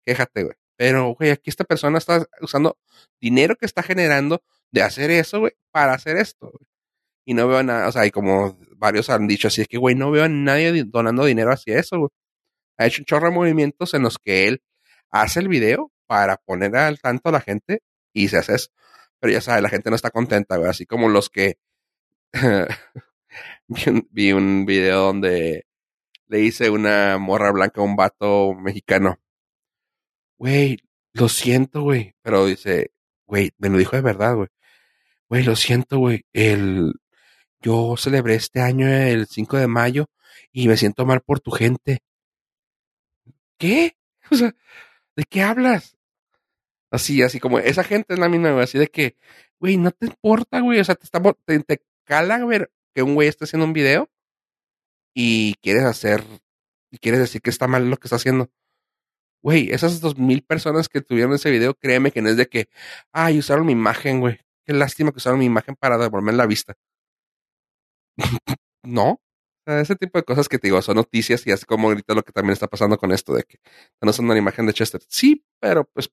quéjate, 0.05 0.43
güey. 0.43 0.55
Pero, 0.75 1.15
güey, 1.15 1.31
aquí 1.31 1.49
esta 1.49 1.63
persona 1.63 1.97
está 1.97 2.27
usando 2.39 2.77
dinero 3.19 3.55
que 3.55 3.65
está 3.65 3.81
generando 3.81 4.43
de 4.71 4.83
hacer 4.83 5.09
eso, 5.09 5.39
güey, 5.39 5.53
para 5.71 5.93
hacer 5.93 6.17
esto, 6.17 6.51
güey. 6.51 6.67
Y 7.29 7.33
no 7.33 7.45
veo 7.47 7.61
nada, 7.61 7.89
o 7.89 7.91
sea, 7.91 8.05
y 8.05 8.11
como 8.11 8.57
varios 8.77 9.09
han 9.09 9.27
dicho 9.27 9.49
así, 9.49 9.61
es 9.61 9.67
que, 9.67 9.77
güey, 9.77 9.95
no 9.95 10.11
veo 10.11 10.23
a 10.23 10.29
nadie 10.29 10.71
di- 10.71 10.83
donando 10.85 11.25
dinero 11.25 11.51
hacia 11.51 11.77
eso, 11.77 11.97
güey. 11.99 12.09
Ha 12.77 12.85
hecho 12.87 13.01
un 13.01 13.05
chorro 13.05 13.27
de 13.27 13.35
movimientos 13.35 13.93
en 13.93 14.03
los 14.03 14.17
que 14.17 14.47
él 14.47 14.61
hace 15.11 15.41
el 15.41 15.49
video 15.49 15.91
para 16.07 16.37
poner 16.37 16.75
al 16.77 16.99
tanto 17.01 17.27
a 17.29 17.33
la 17.33 17.41
gente 17.41 17.81
y 18.13 18.29
se 18.29 18.37
hace 18.37 18.55
eso. 18.55 18.69
Pero 19.19 19.33
ya 19.33 19.41
sabes, 19.41 19.61
la 19.61 19.67
gente 19.69 19.89
no 19.89 19.97
está 19.97 20.09
contenta, 20.11 20.55
güey. 20.57 20.69
Así 20.69 20.85
como 20.85 21.09
los 21.09 21.29
que 21.29 21.57
vi 23.67 23.89
un, 23.89 24.07
vi 24.11 24.31
un 24.31 24.65
video 24.65 25.01
donde 25.01 25.65
le 26.27 26.39
hice 26.41 26.69
una 26.69 27.17
morra 27.17 27.51
blanca 27.51 27.81
a 27.81 27.83
un 27.83 27.95
vato 27.97 28.53
mexicano. 28.53 29.19
Güey, 30.39 30.79
lo 31.13 31.29
siento, 31.29 31.81
güey. 31.81 32.13
Pero 32.21 32.45
dice, 32.45 32.91
güey, 33.25 33.51
me 33.57 33.69
lo 33.69 33.77
dijo 33.77 33.95
de 33.95 34.01
verdad, 34.01 34.35
güey. 34.35 34.47
Güey, 35.29 35.43
lo 35.43 35.55
siento, 35.55 35.97
güey. 35.99 36.23
El, 36.33 36.93
yo 37.67 37.95
celebré 37.97 38.35
este 38.35 38.61
año 38.61 38.87
el 38.87 39.27
5 39.27 39.57
de 39.57 39.67
mayo 39.67 40.05
y 40.53 40.69
me 40.69 40.77
siento 40.77 41.05
mal 41.05 41.19
por 41.19 41.41
tu 41.41 41.51
gente. 41.51 41.99
¿Qué? 43.57 43.97
O 44.31 44.35
sea, 44.35 44.53
¿de 45.15 45.23
qué 45.23 45.41
hablas? 45.41 45.97
Así, 46.91 47.21
así 47.21 47.39
como 47.39 47.59
esa 47.59 47.83
gente 47.83 48.13
es 48.13 48.19
la 48.19 48.27
misma, 48.27 48.61
así 48.61 48.77
de 48.77 48.87
que, 48.87 49.15
güey, 49.57 49.77
no 49.77 49.91
te 49.91 50.05
importa, 50.07 50.59
güey, 50.59 50.81
o 50.81 50.83
sea, 50.83 50.95
te, 50.95 51.05
está, 51.05 51.21
te, 51.45 51.59
te 51.61 51.81
cala 52.03 52.43
ver 52.45 52.69
que 52.93 53.03
un 53.03 53.15
güey 53.15 53.29
está 53.29 53.45
haciendo 53.45 53.65
un 53.65 53.71
video 53.71 54.09
y 55.13 55.55
quieres 55.61 55.83
hacer, 55.85 56.23
y 56.91 56.97
quieres 56.97 57.21
decir 57.21 57.41
que 57.41 57.49
está 57.49 57.67
mal 57.67 57.89
lo 57.89 57.97
que 57.97 58.07
está 58.07 58.17
haciendo. 58.17 58.49
Güey, 59.41 59.71
esas 59.71 60.01
dos 60.01 60.17
mil 60.17 60.43
personas 60.43 60.89
que 60.89 61.01
tuvieron 61.01 61.33
ese 61.33 61.49
video, 61.51 61.73
créeme 61.73 62.11
que 62.11 62.21
no 62.21 62.29
es 62.29 62.37
de 62.37 62.47
que, 62.47 62.69
ay, 63.13 63.39
usaron 63.39 63.65
mi 63.65 63.73
imagen, 63.73 64.19
güey. 64.19 64.39
Qué 64.65 64.73
lástima 64.73 65.11
que 65.11 65.17
usaron 65.17 65.39
mi 65.39 65.45
imagen 65.45 65.75
para 65.75 65.97
devolverme 65.97 66.33
la 66.33 66.45
vista. 66.45 66.75
no. 68.83 69.21
Ese 69.65 69.97
tipo 69.97 70.17
de 70.17 70.23
cosas 70.23 70.47
que 70.47 70.59
te 70.59 70.67
digo 70.67 70.81
son 70.81 70.95
noticias 70.95 71.45
y 71.45 71.51
es 71.51 71.65
como 71.65 71.89
ahorita 71.89 72.13
lo 72.13 72.23
que 72.23 72.31
también 72.31 72.53
está 72.53 72.67
pasando 72.67 72.97
con 72.97 73.11
esto 73.11 73.33
de 73.33 73.43
que 73.43 73.59
no 74.01 74.13
son 74.13 74.25
una 74.25 74.37
imagen 74.37 74.65
de 74.65 74.73
Chester. 74.73 75.01
Sí, 75.09 75.43
pero 75.59 75.83
pues 75.83 76.09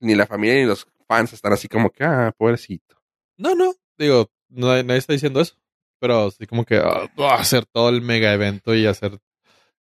ni 0.00 0.14
la 0.14 0.26
familia 0.26 0.54
ni 0.54 0.64
los 0.64 0.86
fans 1.08 1.32
están 1.32 1.52
así 1.52 1.66
como 1.66 1.90
que, 1.90 2.04
ah, 2.04 2.32
pobrecito. 2.36 2.96
No, 3.36 3.56
no, 3.56 3.74
digo, 3.98 4.30
nadie 4.48 4.96
está 4.96 5.12
diciendo 5.12 5.40
eso. 5.40 5.56
Pero 6.00 6.26
así 6.26 6.46
como 6.46 6.64
que 6.64 6.76
ah, 6.76 7.10
hacer 7.38 7.64
todo 7.66 7.88
el 7.88 8.02
mega 8.02 8.32
evento 8.32 8.74
y 8.74 8.86
hacer 8.86 9.18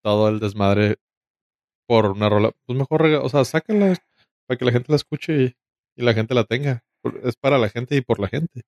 todo 0.01 0.29
el 0.29 0.39
desmadre 0.39 0.97
por 1.87 2.07
una 2.07 2.29
rola. 2.29 2.51
Pues 2.65 2.77
mejor, 2.77 3.05
o 3.05 3.29
sea, 3.29 3.45
sácala 3.45 3.95
para 4.47 4.57
que 4.57 4.65
la 4.65 4.71
gente 4.71 4.91
la 4.91 4.95
escuche 4.95 5.55
y, 5.95 6.03
la 6.03 6.13
gente 6.13 6.33
la 6.33 6.43
tenga. 6.43 6.83
Es 7.23 7.35
para 7.35 7.57
la 7.57 7.69
gente 7.69 7.95
y 7.95 8.01
por 8.01 8.19
la 8.19 8.27
gente. 8.27 8.63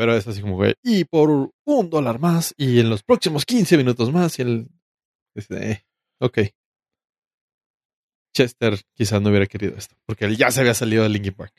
Pero 0.00 0.16
es 0.16 0.26
así 0.26 0.40
como 0.40 0.58
que, 0.58 0.76
y 0.82 1.04
por 1.04 1.52
un 1.66 1.90
dólar 1.90 2.18
más 2.20 2.54
y 2.56 2.80
en 2.80 2.88
los 2.88 3.02
próximos 3.02 3.44
15 3.44 3.76
minutos 3.76 4.10
más 4.10 4.38
y 4.38 4.42
el... 4.42 4.70
Este, 5.34 5.84
ok. 6.18 6.38
Chester 8.34 8.80
quizás 8.94 9.20
no 9.20 9.28
hubiera 9.28 9.44
querido 9.44 9.76
esto, 9.76 9.94
porque 10.06 10.24
él 10.24 10.38
ya 10.38 10.50
se 10.50 10.60
había 10.60 10.72
salido 10.72 11.02
de 11.02 11.10
Linkin 11.10 11.34
Park. 11.34 11.52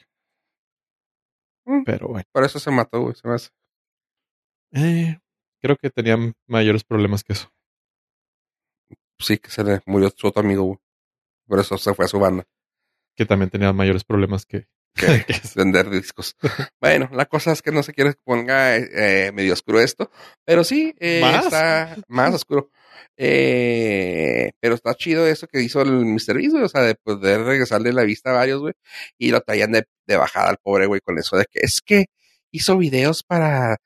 Mm, 1.65 1.83
Pero 1.83 2.07
bueno. 2.07 2.25
Por 2.31 2.43
eso 2.43 2.57
se 2.57 2.71
mató, 2.71 3.01
güey, 3.01 3.13
se 3.13 3.27
me 3.27 3.35
hace. 3.35 3.51
Eh, 4.71 5.19
creo 5.61 5.77
que 5.77 5.91
tenían 5.91 6.33
mayores 6.47 6.83
problemas 6.83 7.23
que 7.23 7.33
eso. 7.33 7.53
Sí, 9.19 9.37
que 9.37 9.51
se 9.51 9.63
le 9.63 9.81
murió 9.85 10.09
su 10.17 10.25
otro 10.25 10.41
amigo, 10.41 10.63
güey. 10.63 10.79
Por 11.45 11.59
eso 11.59 11.77
se 11.77 11.93
fue 11.93 12.05
a 12.05 12.07
su 12.07 12.17
banda. 12.17 12.47
Que 13.15 13.27
también 13.27 13.51
tenía 13.51 13.71
mayores 13.71 14.03
problemas 14.03 14.47
que, 14.47 14.65
que, 14.93 15.25
que 15.25 15.33
vender 15.55 15.89
discos. 15.89 16.35
bueno, 16.79 17.09
la 17.13 17.25
cosa 17.25 17.51
es 17.51 17.61
que 17.61 17.71
no 17.71 17.83
se 17.83 17.93
quiere 17.93 18.13
que 18.13 18.19
ponga 18.23 18.77
eh, 18.77 19.31
medio 19.33 19.53
oscuro 19.53 19.79
esto, 19.79 20.11
pero 20.45 20.63
sí, 20.63 20.93
eh, 20.99 21.21
¿Más? 21.21 21.45
está 21.45 21.95
más 22.07 22.33
oscuro. 22.33 22.71
Eh, 23.17 24.51
pero 24.59 24.75
está 24.75 24.95
chido 24.95 25.27
eso 25.27 25.47
que 25.47 25.61
hizo 25.61 25.81
el 25.81 26.05
Mr. 26.05 26.35
Beast, 26.37 26.51
güey, 26.51 26.63
o 26.63 26.69
sea, 26.69 26.81
de 26.81 26.95
poder 26.95 27.41
regresarle 27.41 27.93
la 27.93 28.03
vista 28.03 28.31
a 28.31 28.33
varios, 28.33 28.61
güey, 28.61 28.73
y 29.17 29.31
lo 29.31 29.41
traían 29.41 29.71
de, 29.71 29.85
de 30.07 30.17
bajada 30.17 30.49
al 30.49 30.57
pobre, 30.57 30.87
güey, 30.87 31.01
con 31.01 31.17
eso 31.19 31.37
de 31.37 31.45
que 31.49 31.59
es 31.61 31.81
que 31.81 32.05
hizo 32.51 32.77
videos 32.77 33.23
para 33.23 33.77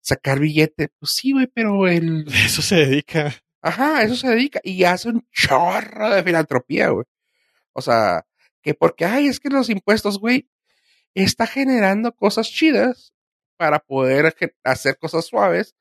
sacar 0.00 0.38
billete. 0.38 0.90
Pues 0.98 1.12
sí, 1.12 1.32
güey, 1.32 1.46
pero 1.52 1.88
el... 1.88 2.26
Eso 2.46 2.62
se 2.62 2.76
dedica. 2.76 3.34
Ajá, 3.62 4.02
eso 4.02 4.14
se 4.14 4.28
dedica 4.28 4.60
y 4.62 4.84
hace 4.84 5.08
un 5.08 5.26
chorro 5.32 6.10
de 6.10 6.22
filantropía, 6.22 6.90
güey. 6.90 7.06
O 7.72 7.80
sea, 7.80 8.26
que 8.60 8.74
porque, 8.74 9.06
ay, 9.06 9.28
es 9.28 9.40
que 9.40 9.48
los 9.48 9.70
impuestos, 9.70 10.18
güey, 10.18 10.50
está 11.22 11.46
generando 11.46 12.12
cosas 12.14 12.48
chidas 12.48 13.14
para 13.56 13.78
poder 13.78 14.34
hacer 14.64 14.98
cosas 14.98 15.26
suaves. 15.26 15.76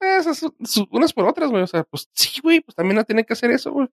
Esas, 0.00 0.44
unas 0.90 1.12
por 1.12 1.26
otras, 1.26 1.50
güey. 1.50 1.62
O 1.62 1.66
sea, 1.66 1.84
pues 1.84 2.08
sí, 2.12 2.40
güey, 2.42 2.60
pues 2.60 2.74
también 2.74 2.96
no 2.96 3.04
tienen 3.04 3.24
que 3.24 3.32
hacer 3.32 3.50
eso, 3.50 3.72
güey. 3.72 3.88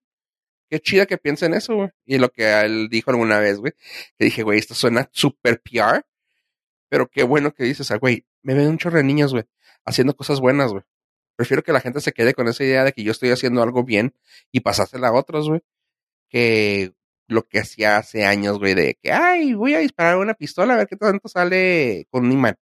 Qué 0.68 0.80
chida 0.80 1.06
que 1.06 1.18
piensen 1.18 1.54
eso, 1.54 1.74
güey. 1.76 1.90
Y 2.04 2.18
lo 2.18 2.30
que 2.30 2.60
él 2.60 2.88
dijo 2.88 3.10
alguna 3.10 3.38
vez, 3.38 3.58
güey, 3.58 3.72
que 4.18 4.24
dije, 4.24 4.42
güey, 4.42 4.58
esto 4.58 4.74
suena 4.74 5.08
super 5.12 5.62
PR, 5.62 6.04
pero 6.88 7.08
qué 7.08 7.22
bueno 7.22 7.54
que 7.54 7.64
dices, 7.64 7.88
güey, 8.00 8.26
me 8.42 8.54
ven 8.54 8.68
un 8.68 8.78
chorro 8.78 8.98
de 8.98 9.04
niños, 9.04 9.32
güey, 9.32 9.44
haciendo 9.84 10.16
cosas 10.16 10.40
buenas, 10.40 10.72
güey. 10.72 10.82
Prefiero 11.36 11.62
que 11.62 11.72
la 11.72 11.80
gente 11.80 12.00
se 12.00 12.12
quede 12.12 12.34
con 12.34 12.48
esa 12.48 12.64
idea 12.64 12.82
de 12.82 12.92
que 12.92 13.04
yo 13.04 13.12
estoy 13.12 13.30
haciendo 13.30 13.62
algo 13.62 13.84
bien 13.84 14.14
y 14.50 14.60
pasársela 14.60 15.08
a 15.08 15.12
otros, 15.12 15.48
güey, 15.48 15.60
que 16.28 16.94
lo 17.28 17.42
que 17.48 17.60
hacía 17.60 17.98
hace 17.98 18.24
años, 18.24 18.58
güey, 18.58 18.74
de 18.74 18.98
que, 19.02 19.12
ay, 19.12 19.54
voy 19.54 19.74
a 19.74 19.80
disparar 19.80 20.18
una 20.18 20.34
pistola 20.34 20.74
a 20.74 20.76
ver 20.78 20.86
qué 20.86 20.96
tanto 20.96 21.28
sale 21.28 22.06
con 22.10 22.26
un 22.26 22.32
imán. 22.32 22.56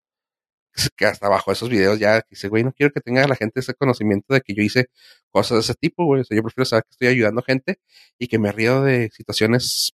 Que 0.96 1.06
hasta 1.06 1.26
abajo 1.26 1.52
esos 1.52 1.68
videos 1.68 2.00
ya 2.00 2.22
dice, 2.28 2.48
güey, 2.48 2.64
no 2.64 2.72
quiero 2.72 2.92
que 2.92 3.00
tenga 3.00 3.26
la 3.28 3.36
gente 3.36 3.60
ese 3.60 3.74
conocimiento 3.74 4.34
de 4.34 4.40
que 4.40 4.54
yo 4.54 4.62
hice 4.62 4.86
cosas 5.30 5.56
de 5.56 5.60
ese 5.60 5.74
tipo, 5.74 6.04
güey. 6.04 6.22
O 6.22 6.24
sea, 6.24 6.36
yo 6.36 6.42
prefiero 6.42 6.64
saber 6.64 6.84
que 6.84 6.90
estoy 6.90 7.08
ayudando 7.08 7.42
gente 7.42 7.78
y 8.18 8.26
que 8.26 8.40
me 8.40 8.50
río 8.50 8.82
de 8.82 9.10
situaciones 9.10 9.92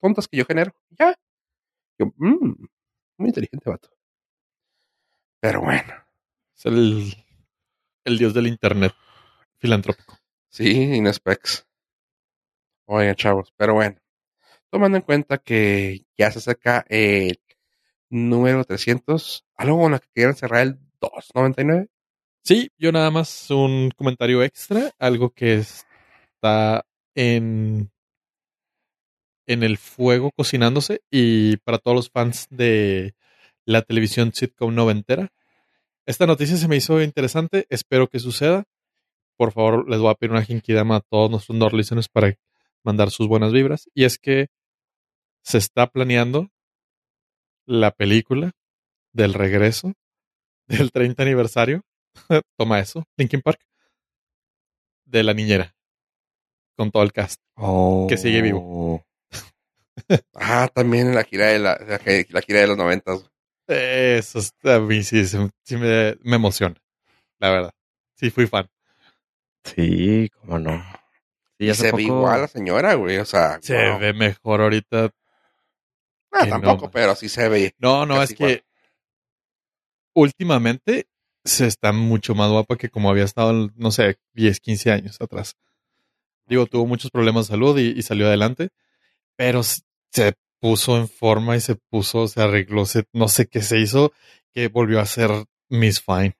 tontas 0.00 0.28
que 0.28 0.36
yo 0.36 0.44
genero. 0.44 0.72
Ya. 0.90 1.16
Yo, 1.98 2.06
mmm, 2.16 2.54
muy 3.18 3.28
inteligente, 3.28 3.68
vato. 3.68 3.90
Pero 5.40 5.62
bueno. 5.62 5.92
Es 6.56 6.66
el, 6.66 7.14
el 8.04 8.18
dios 8.18 8.32
del 8.32 8.46
internet 8.46 8.92
filantrópico. 9.58 10.18
Sí, 10.48 10.70
Inespex. 10.70 11.66
Oigan, 12.86 13.16
chavos, 13.16 13.52
pero 13.56 13.74
bueno. 13.74 14.01
Tomando 14.72 14.96
en 14.96 15.02
cuenta 15.02 15.36
que 15.36 16.06
ya 16.16 16.30
se 16.30 16.38
acerca 16.38 16.82
el 16.88 17.38
número 18.08 18.64
300, 18.64 19.44
¿algo 19.54 19.78
con 19.78 19.92
lo 19.92 20.00
que 20.00 20.08
quieran 20.14 20.34
cerrar 20.34 20.62
el 20.62 20.78
299? 20.98 21.88
Sí, 22.42 22.70
yo 22.78 22.90
nada 22.90 23.10
más 23.10 23.50
un 23.50 23.90
comentario 23.94 24.42
extra, 24.42 24.90
algo 24.98 25.28
que 25.28 25.56
está 25.56 26.86
en 27.14 27.92
en 29.46 29.62
el 29.62 29.76
fuego 29.76 30.30
cocinándose 30.34 31.02
y 31.10 31.58
para 31.58 31.76
todos 31.76 31.94
los 31.94 32.10
fans 32.10 32.46
de 32.48 33.14
la 33.66 33.82
televisión 33.82 34.32
sitcom 34.32 34.74
noventera. 34.74 35.34
Esta 36.06 36.26
noticia 36.26 36.56
se 36.56 36.66
me 36.68 36.76
hizo 36.76 37.02
interesante, 37.02 37.66
espero 37.68 38.08
que 38.08 38.20
suceda. 38.20 38.64
Por 39.36 39.52
favor, 39.52 39.86
les 39.90 40.00
voy 40.00 40.10
a 40.10 40.14
pedir 40.14 40.30
una 40.30 40.44
jinkidama 40.44 40.96
a 40.96 41.00
todos 41.00 41.30
nuestros 41.30 41.58
Nord 41.58 41.74
listeners 41.74 42.08
para 42.08 42.38
mandar 42.82 43.10
sus 43.10 43.28
buenas 43.28 43.52
vibras. 43.52 43.90
Y 43.94 44.04
es 44.04 44.16
que 44.16 44.48
se 45.42 45.58
está 45.58 45.88
planeando 45.88 46.50
la 47.66 47.90
película 47.90 48.52
del 49.12 49.34
regreso 49.34 49.94
del 50.66 50.90
30 50.92 51.22
aniversario. 51.22 51.82
Toma 52.56 52.80
eso, 52.80 53.04
Linkin 53.16 53.42
Park. 53.42 53.60
De 55.04 55.22
la 55.22 55.34
niñera. 55.34 55.74
Con 56.76 56.90
todo 56.90 57.02
el 57.02 57.12
cast. 57.12 57.40
Oh. 57.54 58.06
Que 58.08 58.16
sigue 58.16 58.40
vivo. 58.42 59.04
ah, 60.34 60.68
también 60.72 61.14
la 61.14 61.24
gira 61.24 61.46
de 61.46 61.58
la, 61.58 61.76
la, 61.76 62.00
la 62.28 62.42
gira 62.42 62.60
de 62.60 62.66
los 62.66 62.76
noventas. 62.76 63.30
Eso 63.66 64.40
a 64.64 64.78
mí 64.80 65.02
sí, 65.02 65.24
sí 65.26 65.38
me, 65.76 66.16
me, 66.22 66.36
emociona, 66.36 66.74
la 67.38 67.50
verdad. 67.50 67.74
Sí, 68.16 68.30
fui 68.30 68.46
fan. 68.46 68.68
Sí, 69.64 70.28
cómo 70.40 70.58
no. 70.58 70.82
Sí, 71.58 71.68
y 71.68 71.74
se 71.74 71.90
poco... 71.90 71.96
ve 71.96 72.02
igual 72.02 72.40
la 72.42 72.48
señora, 72.48 72.94
güey, 72.94 73.18
o 73.18 73.24
sea. 73.24 73.58
Se 73.62 73.90
wow. 73.90 73.98
ve 73.98 74.12
mejor 74.12 74.62
ahorita. 74.62 75.10
Ah, 76.32 76.46
tampoco, 76.48 76.86
no, 76.86 76.90
pero 76.90 77.14
sí 77.14 77.28
se 77.28 77.48
ve. 77.48 77.74
No, 77.78 78.06
no, 78.06 78.22
es 78.22 78.30
igual. 78.32 78.56
que 78.56 78.64
últimamente 80.14 81.06
se 81.44 81.66
está 81.66 81.92
mucho 81.92 82.34
más 82.34 82.50
guapa 82.50 82.76
que 82.76 82.88
como 82.88 83.10
había 83.10 83.24
estado, 83.24 83.70
no 83.74 83.90
sé, 83.90 84.18
10, 84.32 84.60
15 84.60 84.92
años 84.92 85.20
atrás. 85.20 85.56
Digo, 86.46 86.66
tuvo 86.66 86.86
muchos 86.86 87.10
problemas 87.10 87.46
de 87.46 87.52
salud 87.52 87.78
y, 87.78 87.98
y 87.98 88.02
salió 88.02 88.26
adelante, 88.26 88.70
pero 89.36 89.62
se 89.62 90.34
puso 90.60 90.96
en 90.96 91.08
forma 91.08 91.56
y 91.56 91.60
se 91.60 91.74
puso, 91.74 92.28
se 92.28 92.40
arregló, 92.40 92.86
se, 92.86 93.04
no 93.12 93.28
sé 93.28 93.46
qué 93.46 93.62
se 93.62 93.80
hizo, 93.80 94.12
que 94.52 94.68
volvió 94.68 95.00
a 95.00 95.06
ser 95.06 95.30
Miss 95.68 96.00
Fine. 96.00 96.36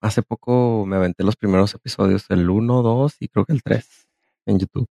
Hace 0.00 0.22
poco 0.22 0.84
me 0.86 0.96
aventé 0.96 1.24
los 1.24 1.36
primeros 1.36 1.74
episodios, 1.74 2.26
el 2.28 2.48
1, 2.50 2.82
2 2.82 3.16
y 3.20 3.28
creo 3.28 3.44
que 3.44 3.52
el 3.52 3.62
3 3.62 4.08
en 4.46 4.58
YouTube. 4.58 4.88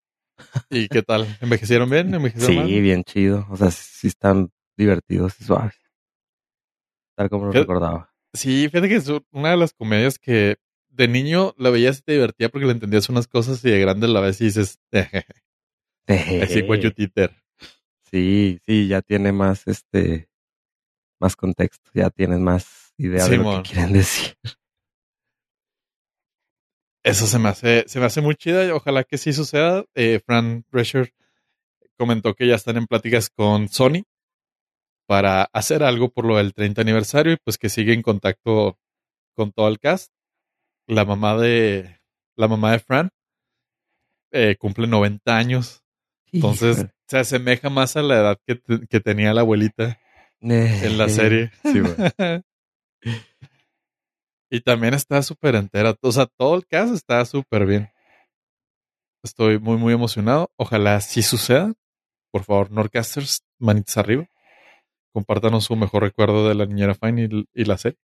¿Y 0.69 0.87
qué 0.87 1.01
tal? 1.03 1.27
¿Envejecieron 1.41 1.89
bien? 1.89 2.13
¿Envejecieron 2.13 2.67
sí, 2.67 2.71
mal? 2.73 2.81
bien 2.81 3.03
chido. 3.03 3.47
O 3.49 3.57
sea, 3.57 3.71
sí 3.71 4.07
están 4.07 4.51
divertidos 4.77 5.39
y 5.39 5.43
suaves. 5.43 5.75
Tal 7.15 7.29
como 7.29 7.45
lo 7.45 7.51
recordaba. 7.51 8.13
Sí, 8.33 8.67
fíjate 8.69 8.89
que 8.89 8.95
es 8.95 9.11
una 9.31 9.51
de 9.51 9.57
las 9.57 9.73
comedias 9.73 10.17
que 10.17 10.57
de 10.89 11.07
niño 11.07 11.53
la 11.57 11.69
veías 11.69 11.99
y 11.99 12.01
te 12.01 12.13
divertía 12.13 12.49
porque 12.49 12.65
le 12.65 12.71
entendías 12.71 13.09
unas 13.09 13.27
cosas 13.27 13.63
y 13.65 13.69
de 13.69 13.79
grande 13.79 14.07
la 14.07 14.19
ves 14.21 14.41
y 14.41 14.45
dices, 14.45 14.79
así 16.07 16.63
teeter. 16.95 17.35
Sí, 18.11 18.59
sí, 18.67 18.87
ya 18.87 19.01
tiene 19.01 19.31
más 19.31 19.65
este 19.65 20.29
más 21.19 21.35
contexto, 21.35 21.89
ya 21.95 22.11
tienes 22.11 22.37
más 22.37 22.93
idea 22.95 23.27
de 23.27 23.37
lo 23.37 23.63
que 23.63 23.71
quieren 23.71 23.93
decir. 23.93 24.35
Eso 27.03 27.27
se 27.27 27.37
me 27.37 27.49
hace, 27.49 27.83
se 27.87 27.99
me 27.99 28.05
hace 28.05 28.21
muy 28.21 28.35
chida 28.35 28.65
y 28.65 28.69
ojalá 28.69 29.03
que 29.03 29.17
sí 29.17 29.33
suceda. 29.33 29.83
Eh, 29.93 30.21
Fran 30.25 30.65
Drescher 30.71 31.13
comentó 31.97 32.33
que 32.33 32.47
ya 32.47 32.55
están 32.55 32.77
en 32.77 32.87
pláticas 32.87 33.29
con 33.29 33.67
Sony 33.67 34.03
para 35.05 35.43
hacer 35.51 35.83
algo 35.83 36.09
por 36.09 36.25
lo 36.25 36.37
del 36.37 36.53
30 36.53 36.81
aniversario 36.81 37.33
y 37.33 37.37
pues 37.43 37.57
que 37.57 37.69
sigue 37.69 37.93
en 37.93 38.01
contacto 38.01 38.79
con 39.35 39.51
todo 39.51 39.67
el 39.67 39.79
cast. 39.79 40.13
La 40.87 41.03
mamá 41.03 41.37
de 41.37 41.99
la 42.35 42.47
mamá 42.47 42.71
de 42.71 42.79
Fran 42.79 43.09
eh, 44.31 44.55
cumple 44.57 44.87
90 44.87 45.37
años, 45.37 45.83
entonces 46.31 46.77
Híjole. 46.77 46.93
se 47.07 47.19
asemeja 47.19 47.69
más 47.69 47.95
a 47.95 48.01
la 48.01 48.15
edad 48.15 48.39
que, 48.47 48.59
que 48.89 48.99
tenía 48.99 49.33
la 49.33 49.41
abuelita 49.41 49.99
en 50.39 50.97
la 50.97 51.09
serie. 51.09 51.51
Sí. 51.63 51.81
y 54.53 54.61
también 54.61 54.93
está 54.93 55.19
súper 55.23 55.55
entera. 55.55 55.95
O 55.99 56.11
sea, 56.11 56.27
todo 56.27 56.53
el 56.55 56.67
cast 56.67 56.93
está 56.93 57.25
súper 57.25 57.65
bien. 57.65 57.89
Estoy 59.23 59.57
muy, 59.57 59.77
muy 59.77 59.95
emocionado. 59.95 60.51
Ojalá 60.57 61.01
sí 61.01 61.23
suceda. 61.23 61.73
Por 62.31 62.43
favor, 62.43 62.69
Nordcasters, 62.69 63.43
manitas 63.57 63.97
arriba. 63.97 64.27
Compártanos 65.11 65.63
su 65.63 65.75
mejor 65.75 66.03
recuerdo 66.03 66.47
de 66.47 66.53
la 66.53 66.67
niñera 66.67 66.93
Fine 66.93 67.29
y, 67.31 67.61
y 67.61 67.65
la 67.65 67.77
serie. 67.79 67.97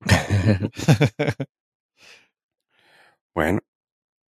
Bueno. 3.34 3.60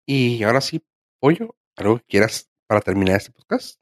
Y 0.05 0.43
ahora 0.43 0.59
sí, 0.59 0.83
Pollo, 1.21 1.55
¿algo 1.77 1.99
que 1.99 2.03
quieras 2.03 2.49
para 2.67 2.81
terminar 2.81 3.15
este 3.15 3.31
podcast? 3.31 3.79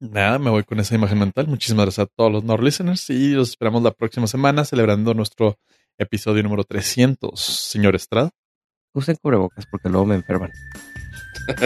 Nada, 0.00 0.38
me 0.38 0.48
voy 0.48 0.64
con 0.64 0.80
esa 0.80 0.94
imagen 0.94 1.18
mental. 1.18 1.46
Muchísimas 1.46 1.84
gracias 1.84 2.06
a 2.06 2.10
todos 2.16 2.32
los 2.32 2.42
Nord 2.42 2.62
listeners 2.62 3.10
y 3.10 3.32
los 3.32 3.50
esperamos 3.50 3.82
la 3.82 3.90
próxima 3.90 4.26
semana 4.26 4.64
celebrando 4.64 5.12
nuestro 5.12 5.58
episodio 5.98 6.42
número 6.42 6.64
300. 6.64 7.38
Señor 7.38 7.94
Estrada. 7.94 8.30
Usen 8.94 9.16
cubrebocas 9.20 9.66
porque 9.70 9.88
luego 9.88 10.06
me 10.06 10.14
enferman. 10.14 10.50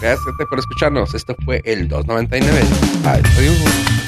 Gracias 0.00 0.24
gente, 0.24 0.46
por 0.48 0.58
escucharnos. 0.58 1.14
Esto 1.14 1.36
fue 1.44 1.60
el 1.64 1.88
299. 1.88 2.60
Adiós. 3.04 4.07